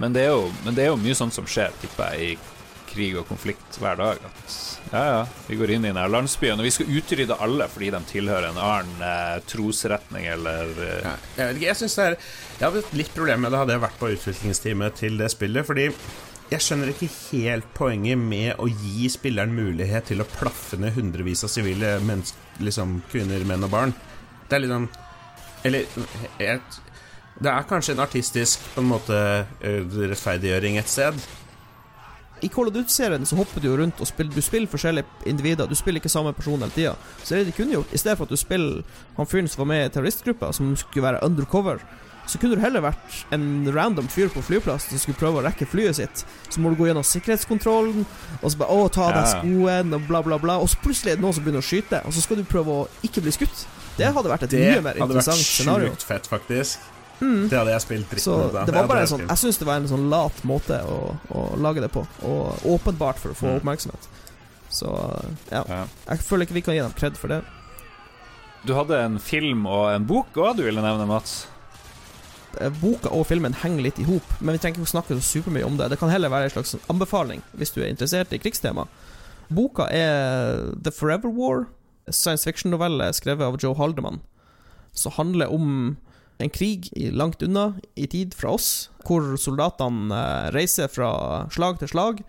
Men, 0.00 0.14
det 0.16 0.26
er 0.26 0.32
jo, 0.32 0.48
men 0.64 0.76
det 0.76 0.84
er 0.84 0.92
jo 0.92 1.00
mye 1.00 1.16
sånt 1.16 1.36
som 1.36 1.48
skjer, 1.48 1.74
tipper 1.82 2.14
jeg, 2.16 2.36
i 2.36 2.59
krig 2.90 3.16
og 3.18 3.26
konflikt 3.28 3.78
hver 3.80 3.98
dag. 4.00 4.22
At 4.26 4.56
ja, 4.90 5.02
ja, 5.06 5.20
vi 5.46 5.58
går 5.60 5.74
inn 5.76 5.84
i 5.84 5.90
denne 5.90 6.06
landsbyen, 6.10 6.58
og 6.58 6.66
vi 6.66 6.72
skal 6.74 6.90
utrydde 7.00 7.38
alle 7.42 7.68
fordi 7.70 7.92
de 7.94 8.00
tilhører 8.10 8.50
en 8.50 8.62
annen 8.64 9.04
eh, 9.06 9.36
trosretning 9.50 10.26
eller 10.32 10.72
eh, 10.74 11.04
Ja, 11.04 11.14
jeg 11.36 11.44
vet 11.44 11.60
ikke, 11.60 11.68
jeg 11.68 11.80
synes 11.82 11.94
det 11.98 12.08
er 12.08 12.16
Jeg 12.16 12.64
hadde 12.64 12.82
et 12.82 12.98
litt 13.02 13.14
problem 13.14 13.46
med 13.46 13.54
det 13.54 13.62
hadde 13.62 13.76
jeg 13.76 13.84
vært 13.86 14.00
på 14.00 14.10
utviklingsteamet 14.16 15.00
til 15.00 15.20
det 15.20 15.30
spillet, 15.32 15.68
fordi 15.68 15.88
jeg 16.50 16.64
skjønner 16.66 16.90
ikke 16.90 17.06
helt 17.30 17.66
poenget 17.78 18.18
med 18.18 18.58
å 18.58 18.66
gi 18.66 19.06
spilleren 19.12 19.52
mulighet 19.54 20.08
til 20.10 20.22
å 20.22 20.26
plaffe 20.26 20.80
ned 20.82 20.96
hundrevis 20.96 21.44
av 21.46 21.52
sivile 21.52 21.92
liksom 22.58 22.96
kvinner, 23.12 23.44
menn 23.46 23.66
og 23.66 23.70
barn. 23.70 23.94
Det 24.48 24.58
er 24.58 24.64
liksom 24.64 24.88
Eller 25.62 25.84
jeg, 26.40 26.60
Det 27.38 27.52
er 27.52 27.68
kanskje 27.68 27.94
en 27.94 28.02
artistisk 28.02 28.64
på 28.74 28.82
en 28.82 28.90
måte 28.90 29.20
eh, 29.60 29.84
rettferdiggjøring 30.10 30.80
et 30.80 30.90
sted. 30.90 31.20
I 32.42 32.48
Call 32.52 32.68
of 32.70 32.74
Duty-serien 32.74 33.26
så 33.28 33.36
hopper 33.38 33.60
du 33.62 33.68
jo 33.70 33.76
rundt 33.80 34.00
og 34.00 34.08
spiller 34.08 34.34
Du 34.34 34.42
spiller 34.44 34.70
forskjellige 34.70 35.06
individer. 35.30 35.66
Du 35.68 35.74
spiller 35.78 36.00
ikke 36.00 36.12
samme 36.12 36.32
person 36.36 36.60
hele 36.60 36.72
tida. 36.74 36.94
Så 37.22 37.36
det 37.36 37.46
de 37.50 37.56
kunne 37.56 37.74
gjort, 37.76 37.92
i 37.92 37.98
stedet 38.00 38.18
for 38.18 38.28
at 38.28 38.34
du 38.34 38.40
spiller 38.40 38.82
han 39.16 39.26
fyren 39.28 39.48
som 39.48 39.64
var 39.64 39.70
med 39.72 39.86
i 39.86 39.90
terroristgruppa, 39.94 40.52
som 40.56 40.70
skulle 40.76 41.06
være 41.06 41.24
undercover, 41.26 41.82
så 42.30 42.38
kunne 42.38 42.54
du 42.54 42.62
heller 42.62 42.84
vært 42.84 43.16
en 43.34 43.66
random 43.74 44.06
fyr 44.12 44.28
på 44.30 44.42
flyplassen 44.46 44.92
som 44.94 45.02
skulle 45.02 45.18
prøve 45.18 45.40
å 45.40 45.44
rekke 45.48 45.66
flyet 45.66 45.98
sitt. 45.98 46.22
Så 46.48 46.62
må 46.62 46.70
du 46.70 46.78
gå 46.78 46.86
gjennom 46.86 47.06
sikkerhetskontrollen, 47.06 48.06
og 48.40 48.46
så 48.52 48.60
bare 48.60 48.76
Å, 48.76 48.86
ta 48.92 49.08
av 49.08 49.16
deg 49.16 49.28
skoen, 49.32 49.94
og 49.96 50.06
bla, 50.06 50.22
bla, 50.22 50.38
bla. 50.38 50.58
Og 50.62 50.70
så 50.70 50.78
plutselig 50.84 51.14
er 51.16 51.18
det 51.18 51.24
noen 51.24 51.34
som 51.34 51.46
begynner 51.46 51.64
å 51.64 51.66
skyte, 51.66 52.02
og 52.06 52.14
så 52.14 52.22
skal 52.22 52.38
du 52.38 52.46
prøve 52.46 52.76
å 52.84 52.88
ikke 53.06 53.24
bli 53.24 53.34
skutt. 53.34 53.66
Det 53.98 54.12
hadde 54.14 54.30
vært 54.30 54.46
et 54.46 54.54
Det 54.54 54.62
mye 54.62 54.84
mer 54.84 55.00
interessant 55.02 55.42
scenario. 55.42 55.90
Det 55.90 55.90
hadde 55.90 55.90
vært 55.90 55.98
sjukt 55.98 56.08
fett, 56.12 56.30
faktisk. 56.30 56.89
Det 57.20 57.52
hadde 57.58 57.70
jeg 57.74 57.82
spilt 57.84 58.14
Så 58.20 58.32
dritten 58.38 58.62
ut 58.62 58.66
det 58.70 58.74
var 58.74 58.86
bare 58.88 59.02
jeg 59.02 59.08
en 59.08 59.12
sånn. 59.12 59.26
Jeg 59.28 59.38
syns 59.42 59.58
det 59.60 59.66
var 59.68 59.76
en 59.82 59.88
sånn 59.90 60.08
lat 60.10 60.42
måte 60.48 60.78
å, 60.88 60.98
å 61.36 61.42
lage 61.60 61.82
det 61.84 61.90
på, 61.92 62.06
og 62.24 62.64
åpenbart 62.64 63.18
for 63.20 63.34
å 63.34 63.36
få 63.36 63.46
Mm. 63.50 63.56
oppmerksomhet. 63.60 64.08
Så 64.70 64.88
ja. 65.50 65.64
ja. 65.68 65.80
Jeg 66.08 66.18
føler 66.24 66.46
ikke 66.46 66.54
vi 66.56 66.62
kan 66.64 66.74
gi 66.76 66.80
dem 66.84 66.92
kred 66.96 67.16
for 67.20 67.28
det. 67.28 67.40
Du 68.64 68.74
hadde 68.76 68.98
en 69.04 69.18
film 69.18 69.66
og 69.66 69.88
en 69.94 70.04
bok 70.06 70.36
òg 70.36 70.56
du 70.58 70.62
ville 70.66 70.80
nevne, 70.84 71.06
Mats? 71.08 71.46
Eh, 72.60 72.68
Boka 72.80 73.08
og 73.14 73.26
filmen 73.28 73.54
henger 73.54 73.82
litt 73.86 73.98
i 74.02 74.04
hop, 74.08 74.26
men 74.40 74.56
vi 74.56 74.58
trenger 74.62 74.80
ikke 74.80 74.88
å 74.88 74.94
snakke 74.94 75.16
så 75.20 75.22
supermye 75.22 75.64
om 75.66 75.76
det. 75.78 75.88
Det 75.92 75.98
kan 76.00 76.10
heller 76.12 76.28
være 76.32 76.48
en 76.50 76.54
slags 76.56 76.76
anbefaling 76.90 77.42
hvis 77.56 77.72
du 77.76 77.80
er 77.82 77.88
interessert 77.92 78.32
i 78.32 78.38
krigstema. 78.42 78.86
Boka 79.50 79.86
er 79.90 80.72
The 80.82 80.90
Forever 80.94 81.28
War, 81.34 81.66
science 82.10 82.44
fiction-novelle 82.46 83.12
skrevet 83.14 83.44
av 83.46 83.58
Joe 83.62 83.74
Haldeman, 83.78 84.20
som 84.92 85.12
handler 85.16 85.50
om 85.52 85.96
en 86.40 86.52
krig 86.52 86.90
langt 87.16 87.42
unna 87.42 87.74
i 87.94 88.06
tid 88.10 88.34
fra 88.36 88.54
oss, 88.56 88.88
hvor 89.06 89.34
soldatene 89.40 90.16
eh, 90.16 90.48
reiser 90.56 90.90
fra 90.92 91.10
slag 91.52 91.80
til 91.80 91.92
slag. 91.92 92.24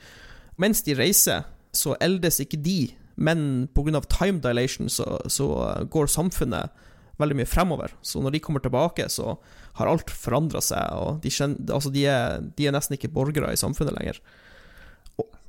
Mens 0.61 0.83
de 0.85 0.95
reiser, 0.97 1.47
så 1.71 1.95
eldes 2.03 2.41
ikke 2.43 2.59
de, 2.61 2.91
men 3.15 3.67
pga. 3.73 4.01
time 4.11 4.41
dilation 4.43 4.89
så, 4.89 5.21
så 5.27 5.47
går 5.89 6.11
samfunnet 6.11 6.71
veldig 7.21 7.37
mye 7.37 7.49
fremover. 7.49 7.93
Så 8.01 8.21
når 8.21 8.35
de 8.35 8.43
kommer 8.43 8.63
tilbake, 8.63 9.07
så 9.09 9.37
har 9.77 9.87
alt 9.87 10.11
forandra 10.11 10.61
seg, 10.63 10.83
og 10.97 11.21
de, 11.23 11.31
kjenner, 11.31 11.73
altså 11.73 11.91
de, 11.93 12.05
er, 12.09 12.41
de 12.57 12.67
er 12.67 12.75
nesten 12.75 12.97
ikke 12.97 13.13
borgere 13.13 13.53
i 13.53 13.59
samfunnet 13.59 13.95
lenger. 13.97 14.21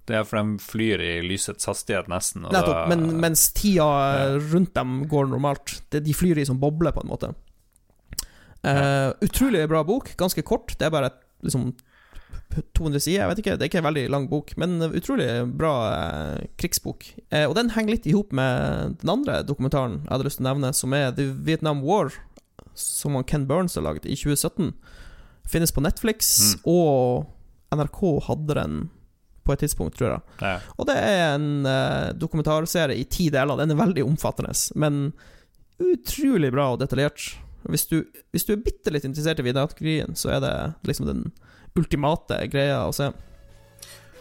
Det 0.09 0.17
er 0.19 0.25
for 0.27 0.39
de 0.39 0.59
flyr 0.59 1.03
i 1.03 1.13
lysets 1.23 1.69
hastighet, 1.69 2.09
nesten. 2.11 2.43
Nettopp, 2.49 2.75
da, 2.75 2.87
men, 2.91 3.21
mens 3.23 3.47
tida 3.55 4.35
rundt 4.51 4.75
dem 4.75 5.05
går 5.11 5.31
normalt. 5.31 5.77
De 5.95 6.15
flyr 6.17 6.41
i 6.43 6.47
som 6.49 6.59
boble, 6.63 6.91
på 6.95 7.05
en 7.05 7.13
måte. 7.13 7.31
Eh, 8.63 9.09
utrolig 9.27 9.65
bra 9.69 9.83
bok, 9.85 10.13
ganske 10.17 10.45
kort. 10.47 10.75
Det 10.79 10.87
er 10.87 10.95
bare 10.95 11.11
liksom 11.43 11.73
200 12.77 13.01
sider, 13.01 13.23
jeg 13.23 13.31
vet 13.31 13.43
ikke. 13.43 13.57
Det 13.57 13.65
er 13.65 13.71
ikke 13.71 13.81
en 13.83 13.89
veldig 13.89 14.05
lang 14.13 14.29
bok, 14.31 14.53
men 14.61 14.77
utrolig 14.89 15.29
bra 15.59 15.75
eh, 15.91 16.49
krigsbok. 16.61 17.07
Eh, 17.31 17.47
og 17.49 17.57
den 17.59 17.73
henger 17.77 17.97
litt 17.97 18.09
i 18.09 18.17
hop 18.17 18.33
med 18.37 18.99
den 19.03 19.13
andre 19.13 19.41
dokumentaren 19.47 20.03
jeg 20.03 20.13
hadde 20.13 20.29
lyst 20.29 20.41
til 20.41 20.47
å 20.47 20.51
nevne, 20.51 20.73
som 20.77 20.97
er 20.97 21.13
The 21.17 21.29
Vietnam 21.33 21.83
War, 21.87 22.13
som 22.79 23.19
Ken 23.29 23.47
Burns 23.49 23.77
har 23.79 23.87
lagd 23.87 24.07
i 24.07 24.17
2017. 24.17 24.73
Finnes 25.53 25.75
på 25.75 25.83
Netflix, 25.85 26.33
og 26.69 27.27
NRK 27.75 28.03
hadde 28.29 28.59
den 28.61 28.83
på 29.43 29.55
et 29.55 29.65
tidspunkt, 29.65 29.97
tror 29.99 30.13
jeg. 30.13 30.23
Ja. 30.45 30.57
Og 30.79 30.87
det 30.87 30.97
er 31.03 31.33
en 31.35 31.67
eh, 31.67 32.13
dokumentarserie 32.15 33.01
i 33.01 33.09
ti 33.11 33.27
deler. 33.33 33.59
Den 33.59 33.75
er 33.75 33.81
veldig 33.81 34.05
omfattende, 34.07 34.55
men 34.79 35.09
utrolig 35.83 36.53
bra 36.55 36.69
og 36.75 36.83
detaljert. 36.85 37.33
Hvis 37.69 37.87
du, 37.87 38.03
hvis 38.35 38.45
du 38.45 38.55
er 38.55 38.63
bitte 38.65 38.91
litt 38.91 39.05
interessert 39.07 39.41
i 39.41 39.47
videokategorien, 39.47 40.17
så 40.19 40.35
er 40.37 40.41
det 40.43 40.55
liksom 40.89 41.07
den 41.07 41.27
ultimate 41.79 42.41
greia 42.53 42.83
å 42.87 42.95
se. 42.97 43.13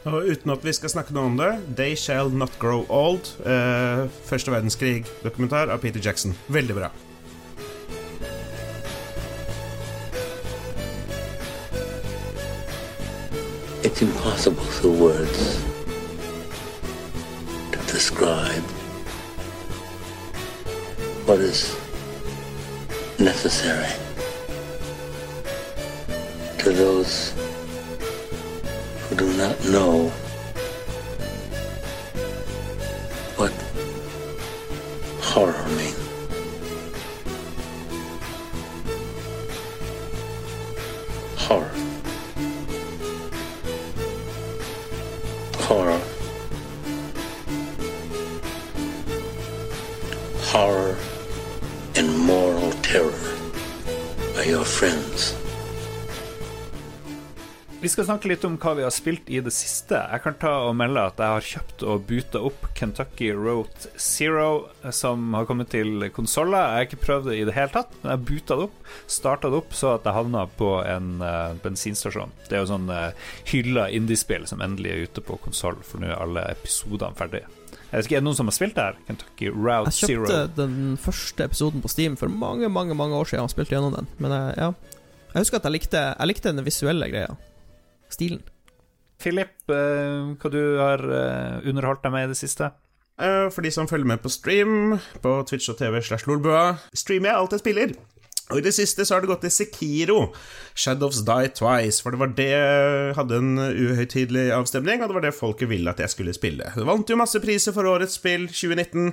Og 0.09 0.25
uten 0.33 0.49
at 0.49 0.63
vi 0.65 0.73
skal 0.73 0.89
snakke 0.89 1.13
noe 1.13 1.29
om 1.29 1.37
det 1.37 1.51
They 1.77 1.95
Shall 1.99 2.31
Not 2.33 2.55
Grow 2.61 2.87
Old. 2.89 3.35
Eh, 3.45 4.07
Første 4.25 4.53
verdenskrig-dokumentar 4.53 5.69
av 5.69 5.81
Peter 5.83 6.01
Jackson. 6.01 6.33
Veldig 6.49 6.77
bra. 6.79 6.89
It's 13.83 14.01
impossible 14.01 14.63
through 14.63 14.97
words 14.97 15.61
to 17.71 17.79
describe 17.91 18.63
what 21.25 21.39
is 21.39 21.75
necessary 23.23 23.87
to 26.57 26.71
those 26.71 27.33
who 29.01 29.15
do 29.15 29.31
not 29.33 29.63
know 29.65 30.09
what 33.37 33.51
horror 35.21 35.67
means. 35.77 35.97
Horror. 41.37 41.71
horror. 45.59 46.01
Horror 50.51 51.10
Vi 57.81 57.89
skal 57.89 58.03
snakke 58.03 58.27
litt 58.27 58.43
om 58.43 58.57
hva 58.59 58.73
vi 58.75 58.83
har 58.83 58.91
spilt 58.91 59.29
i 59.31 59.39
det 59.39 59.53
siste. 59.55 59.95
Jeg 59.95 60.21
kan 60.25 60.35
ta 60.41 60.51
og 60.65 60.75
melde 60.75 61.05
at 61.07 61.21
jeg 61.23 61.33
har 61.33 61.47
kjøpt 61.51 61.85
og 61.87 62.03
buta 62.09 62.41
opp 62.49 62.67
Kentucky 62.75 63.29
Road 63.31 63.87
Zero, 63.95 64.67
som 64.91 65.31
har 65.37 65.47
kommet 65.47 65.71
til 65.71 66.03
konsoller. 66.11 66.59
Jeg 66.59 66.81
har 66.81 66.89
ikke 66.89 67.01
prøvd 67.05 67.31
det 67.31 67.37
i 67.39 67.47
det 67.47 67.55
hele 67.55 67.71
tatt, 67.77 67.95
men 68.01 68.11
jeg 68.11 68.25
buta 68.27 68.59
det 68.59 68.67
opp, 68.67 68.91
starta 69.07 69.53
det 69.53 69.61
opp 69.63 69.71
så 69.79 69.95
at 69.95 70.11
jeg 70.11 70.17
havna 70.19 70.43
på 70.59 70.73
en 70.83 71.23
uh, 71.23 71.55
bensinstasjon. 71.63 72.35
Det 72.49 72.59
er 72.59 72.65
jo 72.65 72.73
sånn 72.73 72.91
uh, 72.91 73.31
hylla 73.55 73.87
indiespill 73.87 74.51
som 74.51 74.67
endelig 74.67 74.91
er 74.91 75.07
ute 75.07 75.23
på 75.31 75.39
konsoll, 75.47 75.79
for 75.79 76.03
nå 76.03 76.11
er 76.11 76.19
alle 76.19 76.49
episodene 76.51 77.15
ferdige. 77.15 77.47
Jeg 77.91 78.05
ikke, 78.05 78.15
Er 78.15 78.21
det 78.21 78.23
noen 78.23 78.35
som 78.37 78.47
har 78.47 78.55
spilt 78.55 78.75
det 78.77 78.83
her? 78.83 78.95
Kentucky 79.07 79.49
Route 79.51 79.91
Zero. 79.91 80.07
Jeg 80.07 80.07
Zero. 80.07 80.25
kjøpte 80.29 80.55
den 80.61 80.97
første 80.97 81.43
episoden 81.49 81.81
på 81.83 81.89
Steam 81.91 82.15
for 82.17 82.31
mange 82.31 82.69
mange, 82.71 82.95
mange 82.95 83.15
år 83.19 83.27
siden 83.27 83.43
og 83.43 83.51
spilte 83.51 83.75
gjennom 83.75 83.95
den. 83.97 84.07
Men 84.17 84.31
jeg, 84.31 84.53
ja 84.57 84.69
Jeg 85.33 85.41
husker 85.45 85.57
at 85.59 85.63
jeg 85.67 85.71
likte, 85.75 85.97
jeg 86.19 86.27
likte 86.27 86.51
den 86.53 86.65
visuelle 86.65 87.09
greia. 87.11 87.35
Stilen. 88.11 88.41
Philip, 89.21 89.51
eh, 89.69 90.31
hva 90.41 90.49
du 90.51 90.61
har 90.79 90.99
eh, 91.05 91.67
underholdt 91.69 92.01
deg 92.03 92.11
med 92.15 92.25
i 92.25 92.31
det 92.31 92.37
siste? 92.39 92.71
Eh, 93.21 93.49
For 93.53 93.61
de 93.61 93.71
som 93.71 93.87
følger 93.87 94.07
med 94.07 94.21
på 94.23 94.31
stream 94.33 94.97
på 95.21 95.35
Twitch 95.47 95.69
og 95.69 95.77
TV 95.77 96.01
slash 96.01 96.27
Lolbua, 96.27 96.77
streamer 96.95 97.29
jeg 97.29 97.37
alt 97.37 97.51
jeg 97.51 97.59
spiller. 97.63 97.93
Og 98.51 98.59
i 98.59 98.63
det 98.65 98.73
siste 98.75 99.05
så 99.07 99.15
har 99.15 99.23
det 99.23 99.29
gått 99.31 99.43
til 99.45 99.53
Sekiro, 99.53 100.19
Shadows 100.75 101.21
Die 101.27 101.51
Twice, 101.55 102.01
for 102.03 102.11
det 102.11 102.19
var 102.19 102.33
det 102.35 102.49
hadde 103.17 103.39
en 103.39 103.51
uhøytidelig 103.59 104.49
avstemning, 104.55 105.01
og 105.01 105.11
det 105.11 105.17
var 105.17 105.25
det 105.27 105.33
folket 105.37 105.71
ville 105.71 105.91
at 105.91 106.01
jeg 106.03 106.11
skulle 106.11 106.35
spille. 106.35 106.67
Det 106.75 106.87
vant 106.87 107.07
jo 107.07 107.19
masse 107.19 107.39
priser 107.43 107.75
for 107.75 107.87
årets 107.87 108.17
spill, 108.19 108.49
2019. 108.51 109.11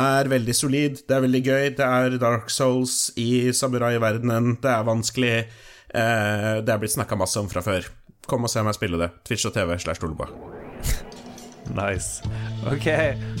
Er 0.00 0.32
veldig 0.32 0.56
solid, 0.56 1.02
det 1.04 1.16
er 1.16 1.26
veldig 1.26 1.42
gøy, 1.44 1.64
det 1.80 1.88
er 1.88 2.18
Dark 2.22 2.52
Souls 2.52 3.10
i 3.20 3.50
samurai-verdenen, 3.56 4.56
det 4.64 4.72
er 4.72 4.88
vanskelig, 4.88 5.34
eh, 5.92 6.52
det 6.64 6.72
er 6.72 6.80
blitt 6.80 6.96
snakka 6.96 7.20
masse 7.20 7.40
om 7.40 7.50
fra 7.52 7.64
før. 7.64 7.90
Kom 8.30 8.46
og 8.46 8.52
se 8.52 8.62
meg 8.62 8.76
spille 8.76 9.00
det. 9.00 9.10
Twitch 9.26 9.48
og 9.48 9.56
TV 9.56 9.76
slash 9.80 10.02
Lolbua. 10.04 10.30
Nice. 11.70 12.24
Ok, 12.66 12.88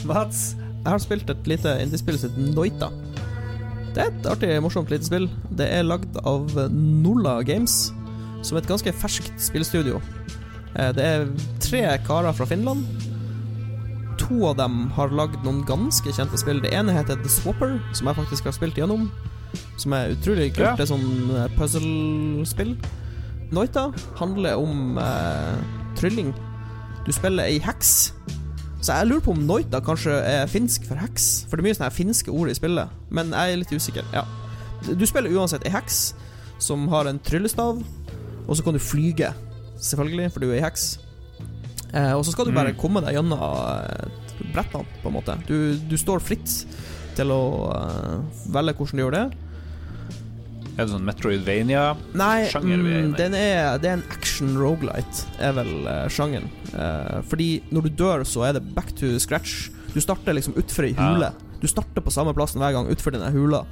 Mats? 0.06 0.52
Jeg 0.84 0.92
har 0.92 1.02
spilt 1.02 1.30
et 1.32 1.50
lite 1.50 1.72
indiespill 1.82 2.20
som 2.20 2.30
heter 2.30 2.54
Noita. 2.54 2.92
Det 3.94 4.02
er 4.04 4.10
et 4.12 4.26
artig, 4.30 4.50
morsomt 4.62 4.90
lite 4.92 5.06
spill. 5.08 5.26
Det 5.58 5.66
er 5.66 5.82
lagd 5.86 6.18
av 6.26 6.52
Nolla 6.70 7.40
Games, 7.46 7.90
som 8.46 8.56
er 8.56 8.62
et 8.62 8.70
ganske 8.70 8.92
ferskt 9.00 9.34
spillstudio. 9.42 9.98
Eh, 10.76 10.92
Det 10.94 11.04
er 11.04 11.26
tre 11.60 11.82
karer 12.06 12.32
fra 12.36 12.46
Finland. 12.46 12.84
To 14.20 14.46
av 14.46 14.56
dem 14.60 14.90
har 14.94 15.10
lagd 15.10 15.42
noen 15.44 15.64
ganske 15.66 16.12
kjente 16.14 16.38
spill. 16.38 16.60
Det 16.62 16.70
ene 16.76 16.92
heter 16.94 17.18
The 17.18 17.28
Swapper, 17.28 17.80
som 17.92 18.06
jeg 18.06 18.16
faktisk 18.20 18.44
har 18.44 18.52
spilt 18.54 18.78
gjennom. 18.78 19.08
Som 19.76 19.92
er 19.96 20.12
utrolig 20.14 20.52
kult. 20.54 20.62
Ja. 20.68 20.76
Det 20.78 20.86
er 20.86 20.92
sånn 20.92 21.30
eh, 21.34 21.48
puzzle-spill. 21.58 22.76
Noita 23.50 23.88
handler 24.20 24.60
om 24.62 24.98
eh, 25.02 25.56
trylling. 25.98 26.30
Du 27.06 27.10
spiller 27.16 27.48
ei 27.50 27.58
heks. 27.64 28.12
Så 28.80 28.96
jeg 28.96 29.10
lurer 29.10 29.24
på 29.24 29.34
om 29.34 29.42
Noita 29.44 29.82
kanskje 29.84 30.14
er 30.24 30.48
finsk 30.48 30.86
for 30.88 31.00
heks. 31.00 31.44
For 31.48 31.58
det 31.58 31.64
er 31.64 31.68
mye 31.68 31.76
sånne 31.76 31.92
finske 31.92 32.32
ord 32.32 32.48
i 32.48 32.56
spillet. 32.56 32.92
Men 33.12 33.34
jeg 33.36 33.52
er 33.52 33.60
litt 33.60 33.74
usikker. 33.76 34.06
Ja. 34.16 34.24
Du 34.88 35.04
spiller 35.08 35.32
uansett 35.36 35.66
ei 35.68 35.74
heks 35.74 36.14
som 36.60 36.86
har 36.92 37.08
en 37.08 37.20
tryllestav, 37.24 37.82
og 38.46 38.56
så 38.56 38.64
kan 38.64 38.76
du 38.76 38.80
flyge, 38.82 39.30
selvfølgelig, 39.80 40.30
for 40.32 40.44
du 40.44 40.50
er 40.50 40.58
ei 40.58 40.64
heks. 40.64 40.86
Eh, 41.92 42.12
og 42.14 42.24
så 42.24 42.32
skal 42.32 42.48
du 42.48 42.56
bare 42.56 42.76
komme 42.78 43.02
deg 43.04 43.16
gjennom 43.16 43.40
eh, 43.40 44.48
brettene, 44.54 44.88
på 45.02 45.10
en 45.10 45.16
måte. 45.16 45.36
Du, 45.48 45.76
du 45.76 45.96
står 46.00 46.24
fritt 46.24 46.56
til 47.18 47.32
å 47.34 47.42
eh, 47.74 48.42
velge 48.54 48.76
hvordan 48.78 49.00
du 49.00 49.04
gjør 49.04 49.16
det. 49.16 49.24
Er 50.80 50.86
det 50.88 50.94
sånn 50.94 51.04
Metroidvania-sjanger 51.04 52.70
vi 52.70 52.72
er 52.72 52.80
mm, 52.80 52.86
inne 53.02 53.10
i. 53.10 53.18
den 53.18 53.34
er, 53.36 53.74
det 53.82 53.90
er 53.90 53.98
en 53.98 54.04
action 54.14 54.54
rogelight, 54.56 55.26
er 55.36 55.52
vel 55.58 55.72
uh, 55.84 56.06
sjangeren. 56.08 56.48
Uh, 56.72 57.20
fordi 57.28 57.50
når 57.68 57.84
du 57.84 57.98
dør, 58.00 58.24
så 58.24 58.46
er 58.48 58.56
det 58.56 58.64
back 58.72 58.94
to 58.96 59.12
scratch. 59.20 59.68
Du 59.92 60.00
starter 60.00 60.38
liksom 60.38 60.56
utfor 60.56 60.88
ei 60.88 60.94
hule. 60.96 61.28
Du 61.60 61.68
starter 61.68 62.00
på 62.00 62.14
samme 62.14 62.32
plassen 62.36 62.64
hver 62.64 62.72
gang 62.78 62.88
utfor 62.88 63.12
denne 63.12 63.28
hula, 63.34 63.66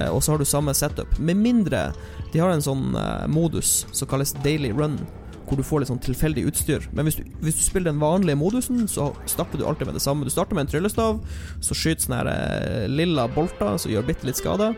uh, 0.00 0.10
og 0.10 0.18
så 0.18 0.34
har 0.34 0.42
du 0.42 0.48
samme 0.50 0.74
setup. 0.74 1.14
Med 1.22 1.38
mindre 1.38 1.92
de 2.32 2.42
har 2.42 2.50
en 2.50 2.64
sånn 2.64 2.90
modus 3.30 3.84
som 3.94 4.10
kalles 4.10 4.34
daily 4.42 4.74
run, 4.74 4.98
hvor 5.46 5.56
du 5.56 5.64
får 5.64 5.84
litt 5.84 5.92
sånn 5.92 6.02
tilfeldig 6.02 6.48
utstyr. 6.50 6.90
Men 6.90 7.06
hvis 7.06 7.22
du, 7.22 7.24
hvis 7.38 7.62
du 7.62 7.62
spiller 7.68 7.92
den 7.92 8.02
vanlige 8.02 8.36
modusen, 8.36 8.82
så 8.90 9.12
starter 9.30 9.62
du 9.62 9.68
alltid 9.68 9.88
med 9.88 9.96
det 9.96 10.02
samme. 10.04 10.26
Du 10.26 10.34
starter 10.34 10.58
med 10.58 10.66
en 10.66 10.74
tryllestav, 10.74 11.22
så 11.62 11.78
skyter 11.78 12.08
sånne 12.08 12.20
her, 12.20 12.88
lilla 12.90 13.30
bolter 13.32 13.78
som 13.78 13.94
gjør 13.94 14.10
bitte 14.10 14.26
litt 14.26 14.42
skade. 14.42 14.74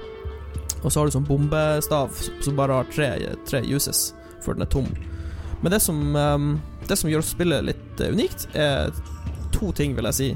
Og 0.80 0.88
så 0.88 1.00
har 1.00 1.08
du 1.08 1.14
sånn 1.14 1.28
bombestav 1.28 2.14
som 2.40 2.56
bare 2.58 2.80
har 2.80 2.92
tre, 2.92 3.10
tre 3.48 3.60
uses 3.68 4.10
før 4.40 4.56
den 4.56 4.64
er 4.64 4.72
tom. 4.72 4.88
Men 5.60 5.74
det 5.74 5.80
som, 5.84 6.16
ehm, 6.16 6.60
det 6.88 6.96
som 6.98 7.10
gjør 7.10 7.24
spillet 7.24 7.66
litt 7.66 8.00
eh, 8.00 8.14
unikt, 8.14 8.48
er 8.56 8.92
to 9.52 9.72
ting, 9.76 9.94
vil 9.96 10.08
jeg 10.10 10.16
si. 10.16 10.30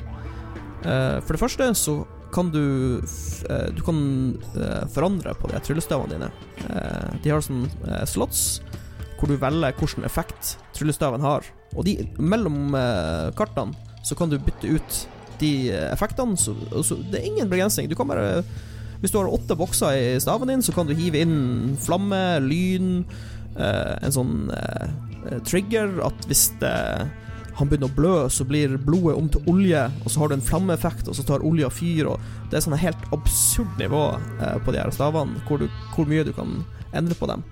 Eh, 0.85 1.17
for 1.25 1.33
det 1.35 1.41
første 1.41 1.71
så 1.79 1.97
kan 2.35 2.51
du 2.51 2.99
eh, 2.99 3.69
Du 3.73 3.81
kan 3.87 3.99
forandre 4.91 5.37
på 5.39 5.49
de 5.49 5.61
tryllestavene 5.63 6.17
dine. 6.17 6.31
De 7.23 7.31
har 7.31 7.45
sånn 7.45 7.69
slots 8.11 8.61
hvor 9.15 9.31
du 9.31 9.39
velger 9.39 9.77
hvilken 9.79 10.05
effekt 10.05 10.57
tryllestaven 10.75 11.23
har. 11.23 11.47
Og 11.79 11.87
de, 11.87 11.95
mellom 12.19 12.75
kartene 13.39 13.73
så 14.05 14.19
kan 14.19 14.29
du 14.29 14.37
bytte 14.43 14.67
ut 14.67 14.99
de 15.41 15.71
effektene. 15.71 16.37
Så, 16.37 16.57
så, 16.83 16.99
det 16.99 17.23
er 17.23 17.31
ingen 17.31 17.49
begrensning. 17.49 17.89
Du 17.89 17.95
kan 17.97 18.11
bare 18.11 18.43
Hvis 19.05 19.13
du 19.13 19.19
har 19.21 19.29
åtte 19.37 19.57
bokser 19.61 19.99
i 20.01 20.07
staven 20.23 20.49
din, 20.49 20.65
så 20.65 20.73
kan 20.73 20.89
du 20.89 20.95
hive 20.97 21.21
inn 21.21 21.75
flamme, 21.85 22.41
lyn, 22.41 23.05
eh, 23.53 23.93
en 24.01 24.15
sånn 24.17 24.49
eh, 24.57 25.37
trigger 25.45 26.01
at 26.09 26.25
hvis 26.31 26.47
han 27.59 27.71
begynner 27.71 27.91
å 27.91 27.95
blø, 27.95 28.15
så 28.33 28.47
blir 28.49 28.75
blodet 28.83 29.17
om 29.19 29.29
til 29.31 29.45
olje, 29.51 29.85
og 30.03 30.11
så 30.11 30.23
har 30.23 30.31
du 30.31 30.37
en 30.39 30.45
flammeeffekt, 30.45 31.09
og 31.11 31.19
så 31.19 31.25
tar 31.27 31.45
olja 31.47 31.71
fyr, 31.71 32.09
og 32.15 32.51
det 32.51 32.59
er 32.59 32.65
sånn 32.67 32.79
helt 32.81 33.07
absurd 33.15 33.79
nivå 33.79 34.07
eh, 34.41 34.57
på 34.65 34.75
de 34.75 34.83
her 34.83 34.91
stavene, 34.95 35.39
hvor, 35.49 35.63
du, 35.63 35.69
hvor 35.95 36.11
mye 36.11 36.27
du 36.27 36.33
kan 36.35 36.63
endre 36.95 37.17
på 37.19 37.31
dem. 37.31 37.45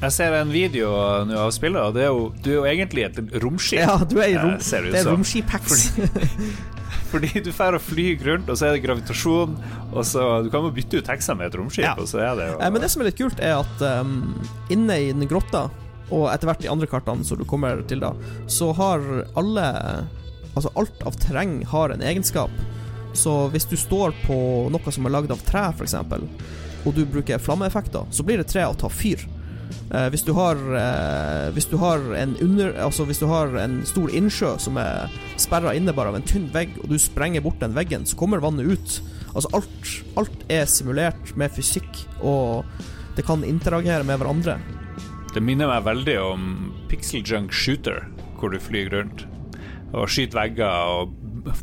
Jeg 0.00 0.14
ser 0.16 0.32
en 0.38 0.48
video 0.48 0.88
nå 1.28 1.36
av 1.36 1.50
spillet, 1.52 1.80
og 1.82 1.96
det 1.96 2.06
er 2.06 2.14
jo, 2.14 2.28
du 2.40 2.52
er 2.54 2.56
jo 2.56 2.66
egentlig 2.70 3.08
et 3.10 3.18
romskip. 3.42 3.82
Ja, 3.82 3.98
du 4.00 4.16
er 4.22 4.32
i 4.32 4.38
rom, 4.38 4.56
eh, 4.56 4.92
det 4.94 5.02
er 5.02 5.10
romskiphex. 5.10 5.90
Fordi 7.10 7.40
du 7.42 7.50
får 7.52 7.74
å 7.74 7.80
fly 7.82 8.06
rundt, 8.22 8.48
og 8.52 8.56
så 8.58 8.68
er 8.68 8.76
det 8.76 8.84
gravitasjon, 8.84 9.56
og 9.90 10.04
så 10.06 10.24
Du 10.44 10.50
kan 10.52 10.62
jo 10.62 10.70
bytte 10.74 11.00
ut 11.00 11.08
heksa 11.10 11.34
med 11.36 11.48
et 11.50 11.58
romskip, 11.58 11.84
Ja. 11.84 11.94
og 11.98 12.06
så 12.06 12.20
er 12.22 12.36
det 12.38 12.48
jo 12.52 12.58
Men 12.70 12.80
det 12.84 12.90
som 12.92 13.02
er 13.02 13.10
litt 13.10 13.18
kult, 13.18 13.40
er 13.42 13.58
at 13.60 13.82
um, 14.00 14.34
inne 14.70 14.98
i 15.08 15.12
den 15.12 15.26
grotta, 15.30 15.68
og 16.10 16.28
etter 16.32 16.46
hvert 16.50 16.62
de 16.62 16.70
andre 16.70 16.86
kartene 16.90 17.24
som 17.26 17.38
du 17.38 17.44
kommer 17.44 17.82
til 17.86 18.00
da, 18.02 18.12
så 18.50 18.72
har 18.74 19.02
alle 19.38 19.66
Altså 20.50 20.70
alt 20.74 21.02
av 21.06 21.14
terreng 21.22 21.60
har 21.70 21.92
en 21.94 22.00
egenskap. 22.02 22.50
Så 23.14 23.30
hvis 23.52 23.68
du 23.70 23.76
står 23.78 24.10
på 24.24 24.34
noe 24.74 24.90
som 24.92 25.06
er 25.06 25.12
lagd 25.14 25.30
av 25.30 25.38
tre, 25.46 25.68
f.eks., 25.70 25.94
og 26.86 26.94
du 26.96 27.04
bruker 27.06 27.38
flammeeffekter, 27.38 28.08
så 28.10 28.24
blir 28.26 28.40
det 28.40 28.48
tre 28.50 28.64
å 28.66 28.74
ta 28.74 28.88
fyr. 28.90 29.22
Eh, 29.90 30.06
hvis 30.12 30.22
du 30.26 30.32
har 30.36 30.58
eh, 30.78 31.50
Hvis 31.54 31.66
du 31.70 31.76
har 31.80 32.02
en 32.14 32.36
under 32.42 32.76
Altså 32.86 33.04
hvis 33.08 33.18
du 33.18 33.26
har 33.26 33.54
en 33.58 33.80
stor 33.88 34.12
innsjø 34.14 34.52
som 34.62 34.78
er 34.78 35.10
sperra 35.40 35.72
inne 35.74 35.94
bare 35.96 36.12
av 36.12 36.18
en 36.18 36.26
tynn 36.26 36.50
vegg, 36.52 36.76
og 36.82 36.92
du 36.92 36.98
sprenger 37.00 37.42
bort 37.42 37.62
den 37.62 37.74
veggen, 37.74 38.04
så 38.06 38.18
kommer 38.20 38.42
vannet 38.44 38.68
ut. 38.68 38.98
Altså 39.32 39.50
alt, 39.56 39.92
alt 40.20 40.44
er 40.52 40.68
simulert 40.68 41.32
med 41.40 41.54
fysikk, 41.54 42.02
og 42.20 42.68
det 43.16 43.24
kan 43.24 43.46
interagere 43.46 44.04
med 44.04 44.20
hverandre. 44.20 44.58
Det 45.32 45.42
minner 45.42 45.70
meg 45.70 45.86
veldig 45.86 46.16
om 46.20 46.44
Pixel 46.90 47.24
Junk 47.24 47.54
Shooter, 47.56 48.04
hvor 48.36 48.52
du 48.52 48.60
flyr 48.60 48.92
rundt 48.92 49.24
og 49.90 50.10
skyter 50.10 50.38
vegger 50.38 50.92
og 51.00 51.16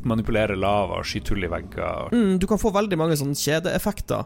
manipulerer 0.08 0.58
lava 0.60 1.00
og 1.00 1.08
skyter 1.08 1.36
hull 1.36 1.46
i 1.48 1.52
vegger. 1.52 2.12
Mm, 2.12 2.36
du 2.42 2.48
kan 2.50 2.60
få 2.62 2.74
veldig 2.76 3.00
mange 3.00 3.18
sånne 3.20 3.38
kjedeeffekter, 3.38 4.26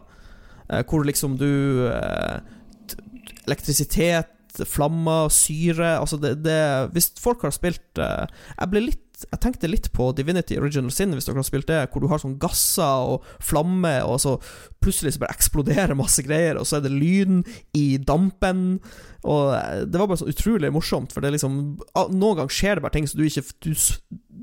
eh, 0.68 0.82
hvor 0.88 1.06
liksom 1.06 1.36
du 1.40 1.50
eh, 1.90 2.40
Elektrisitet, 3.48 4.30
flammer, 4.68 5.30
syre 5.32 5.94
Altså, 5.98 6.18
det, 6.20 6.34
det 6.44 6.58
Hvis 6.92 7.12
folk 7.20 7.42
har 7.46 7.54
spilt 7.56 8.00
eh, 8.00 8.26
Jeg 8.58 8.72
ble 8.72 8.86
litt 8.90 9.00
jeg 9.30 9.38
tenkte 9.42 9.68
litt 9.70 9.88
på 9.94 10.08
Divinity 10.16 10.56
Original 10.58 10.90
Sin, 10.90 11.12
hvis 11.14 11.28
dere 11.28 11.38
har 11.38 11.46
spilt 11.46 11.68
det, 11.70 11.80
hvor 11.92 12.02
du 12.02 12.08
har 12.10 12.18
sånn 12.18 12.38
gasser 12.42 13.12
og 13.12 13.26
flamme, 13.44 13.92
og 14.02 14.18
så 14.22 14.32
plutselig 14.82 15.14
så 15.14 15.22
bare 15.22 15.36
eksploderer 15.36 15.94
masse 15.98 16.24
greier, 16.26 16.58
og 16.58 16.66
så 16.68 16.78
er 16.78 16.86
det 16.86 16.94
lyn 16.94 17.44
i 17.78 18.00
dampen. 18.02 18.80
Og 19.22 19.52
eh, 19.54 19.84
det 19.86 20.00
var 20.00 20.10
bare 20.10 20.22
så 20.24 20.30
utrolig 20.30 20.72
morsomt, 20.74 21.14
for 21.14 21.24
det 21.24 21.36
liksom 21.36 21.60
Noen 22.10 22.40
ganger 22.40 22.56
skjer 22.56 22.78
det 22.78 22.86
bare 22.86 22.96
ting 22.96 23.06
så 23.06 23.20
du 23.20 23.26
ikke 23.28 23.44
Du, 23.62 23.70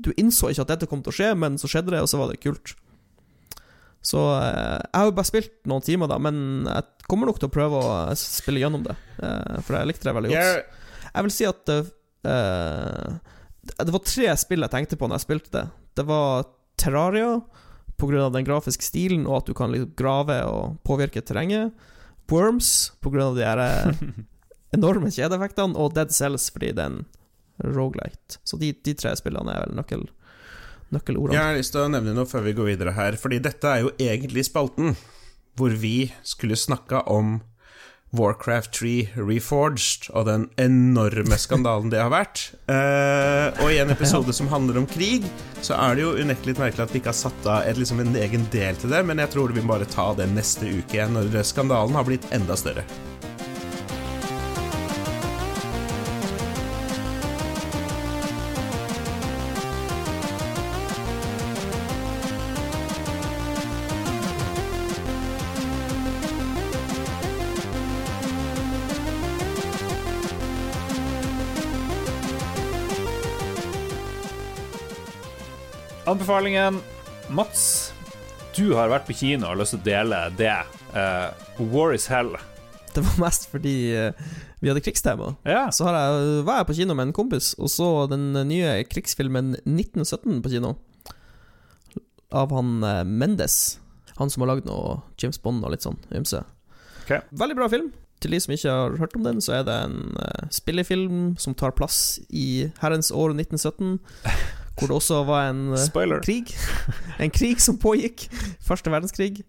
du 0.08 0.14
innså 0.16 0.48
ikke 0.48 0.64
at 0.64 0.72
dette 0.76 0.88
kom 0.88 1.04
til 1.04 1.12
å 1.12 1.18
skje, 1.18 1.34
men 1.36 1.60
så 1.60 1.68
skjedde 1.68 1.92
det, 1.92 2.00
og 2.04 2.08
så 2.08 2.20
var 2.20 2.32
det 2.32 2.40
kult. 2.40 2.72
Så 4.00 4.20
eh, 4.32 4.78
jeg 4.80 4.96
har 4.96 5.08
jo 5.10 5.16
bare 5.16 5.28
spilt 5.28 5.52
noen 5.68 5.84
timer, 5.84 6.08
da, 6.10 6.16
men 6.22 6.68
jeg 6.68 7.08
kommer 7.10 7.28
nok 7.28 7.40
til 7.40 7.50
å 7.50 7.52
prøve 7.52 7.80
å 7.80 7.90
spille 8.18 8.62
gjennom 8.62 8.86
det. 8.86 8.96
eh, 9.20 9.58
for 9.66 9.76
jeg 9.76 9.90
likte 9.90 10.08
det 10.08 10.16
veldig 10.16 10.32
godt. 10.32 10.78
Jeg, 11.10 11.26
vil 11.26 11.34
si 11.34 11.48
at 11.48 11.72
eh, 11.74 13.06
Det 13.82 13.94
var 13.96 14.04
tre 14.06 14.32
spill 14.40 14.64
jeg 14.66 14.74
tenkte 14.76 14.98
på 15.00 15.08
når 15.10 15.20
jeg 15.20 15.26
spilte 15.26 15.54
det. 15.58 15.66
Det 16.00 16.06
var 16.08 16.48
Terraria, 16.80 17.34
pga. 18.00 18.30
den 18.32 18.46
grafiske 18.48 18.86
stilen 18.86 19.26
og 19.28 19.42
at 19.42 19.50
du 19.50 19.56
kan 19.58 19.72
liksom 19.74 19.92
grave 19.98 20.40
og 20.48 20.78
påvirke 20.88 21.20
terrenget. 21.20 21.76
Worms, 22.30 22.92
pga. 23.02 23.32
de 23.36 23.44
her 23.44 23.60
enorme 24.76 25.10
kjedeeffektene. 25.12 25.76
Og 25.76 25.92
Dead 25.96 26.14
Cells, 26.14 26.48
fordi 26.54 26.72
det 26.78 26.86
er 26.86 26.94
en 26.94 27.74
rogelight. 27.76 28.38
Så 28.48 28.56
de, 28.56 28.72
de 28.72 28.94
tre 28.96 29.12
spillene 29.18 29.52
er 29.52 29.66
vel 29.66 29.76
nøkkel, 29.76 30.06
nøkkelordene. 30.94 31.36
jeg 31.36 31.52
har 31.52 31.60
lyst 31.60 31.74
til 31.76 31.84
å 31.84 31.92
nevne 31.92 32.16
noe 32.16 32.28
før 32.30 32.46
vi 32.46 32.56
går 32.56 32.72
videre 32.74 32.96
her, 32.96 33.18
fordi 33.20 33.40
dette 33.42 33.70
er 33.70 33.84
jo 33.86 33.94
egentlig 33.98 34.46
spalten 34.48 34.96
hvor 35.58 35.74
vi 35.76 36.10
skulle 36.26 36.56
snakka 36.56 37.04
om 37.10 37.40
Warcraft 38.16 38.72
3 38.74 38.92
Reforged 39.22 40.08
og 40.18 40.24
den 40.26 40.48
enorme 40.58 41.36
skandalen 41.38 41.92
det 41.92 42.00
har 42.02 42.10
vært. 42.10 42.42
Uh, 42.66 43.54
og 43.62 43.70
i 43.70 43.78
en 43.82 43.92
episode 43.94 44.34
som 44.34 44.50
handler 44.50 44.80
om 44.80 44.88
krig, 44.90 45.26
så 45.62 45.78
er 45.78 45.94
det 45.94 46.06
jo 46.06 46.16
unektelig 46.18 46.56
merkelig 46.58 46.88
at 46.88 46.94
vi 46.94 47.02
ikke 47.02 47.12
har 47.12 47.20
satt 47.20 47.46
av 47.46 47.68
et, 47.68 47.78
liksom 47.78 48.02
en 48.02 48.18
egen 48.18 48.48
del 48.50 48.78
til 48.82 48.90
det, 48.90 49.04
men 49.06 49.22
jeg 49.22 49.34
tror 49.36 49.54
vi 49.54 49.62
må 49.62 49.76
bare 49.76 49.90
ta 49.90 50.10
det 50.18 50.26
neste 50.34 50.72
uke 50.80 51.06
når 51.14 51.38
skandalen 51.46 51.98
har 51.98 52.08
blitt 52.08 52.26
enda 52.34 52.58
større. 52.58 52.86
Anbefalingen 76.30 76.76
Mats, 77.34 77.90
du 78.54 78.76
har 78.78 78.86
vært 78.92 79.08
på 79.08 79.16
kino 79.18 79.48
og 79.48 79.50
har 79.50 79.56
lyst 79.58 79.72
til 79.74 79.80
å 79.80 79.86
dele 79.88 80.18
det. 80.38 80.52
Uh, 80.94 81.64
War 81.72 81.90
is 81.90 82.04
hell. 82.06 82.36
Det 82.94 83.02
var 83.02 83.16
mest 83.24 83.48
fordi 83.50 83.72
uh, 83.98 84.20
vi 84.62 84.70
hadde 84.70 84.84
krigstema. 84.86 85.32
Ja. 85.42 85.64
Så 85.74 85.88
har 85.88 85.98
jeg, 85.98 86.44
var 86.46 86.60
jeg 86.60 86.68
på 86.68 86.76
kino 86.78 86.94
med 86.94 87.08
en 87.08 87.14
kompis 87.16 87.48
og 87.58 87.72
så 87.74 87.88
den 88.12 88.28
nye 88.46 88.76
krigsfilmen 88.86 89.56
1917 89.64 90.38
på 90.44 90.52
kino. 90.54 90.70
Av 92.30 92.54
han 92.54 92.78
uh, 92.86 93.02
Mendes. 93.02 93.80
Han 94.22 94.30
som 94.30 94.46
har 94.46 94.52
lagd 94.52 94.70
noe 94.70 95.00
James 95.18 95.42
Bond 95.42 95.66
og 95.66 95.74
litt 95.74 95.88
sånn 95.88 95.98
ymse. 96.14 96.44
Okay. 97.08 97.26
Veldig 97.42 97.58
bra 97.58 97.66
film. 97.74 97.90
Til 98.22 98.38
de 98.38 98.42
som 98.46 98.54
ikke 98.54 98.78
har 98.78 98.96
hørt 99.02 99.18
om 99.18 99.26
den, 99.26 99.42
så 99.42 99.58
er 99.58 99.66
det 99.66 99.82
en 99.88 100.14
uh, 100.14 100.46
spillefilm 100.54 101.34
som 101.42 101.58
tar 101.58 101.74
plass 101.74 102.20
i 102.30 102.70
herrens 102.84 103.10
år 103.10 103.34
1917. 103.34 103.98
Hvor 104.80 104.90
det 104.90 104.96
også 104.96 105.20
var 105.28 105.50
en 105.50 105.62
eh, 105.74 105.84
Spoiler. 105.84 106.22
krig. 106.24 106.54
En 107.20 107.30
krig 107.30 107.60
som 107.60 107.76
pågikk. 107.78 108.26
Første 108.64 108.90
verdenskrig. 108.92 109.42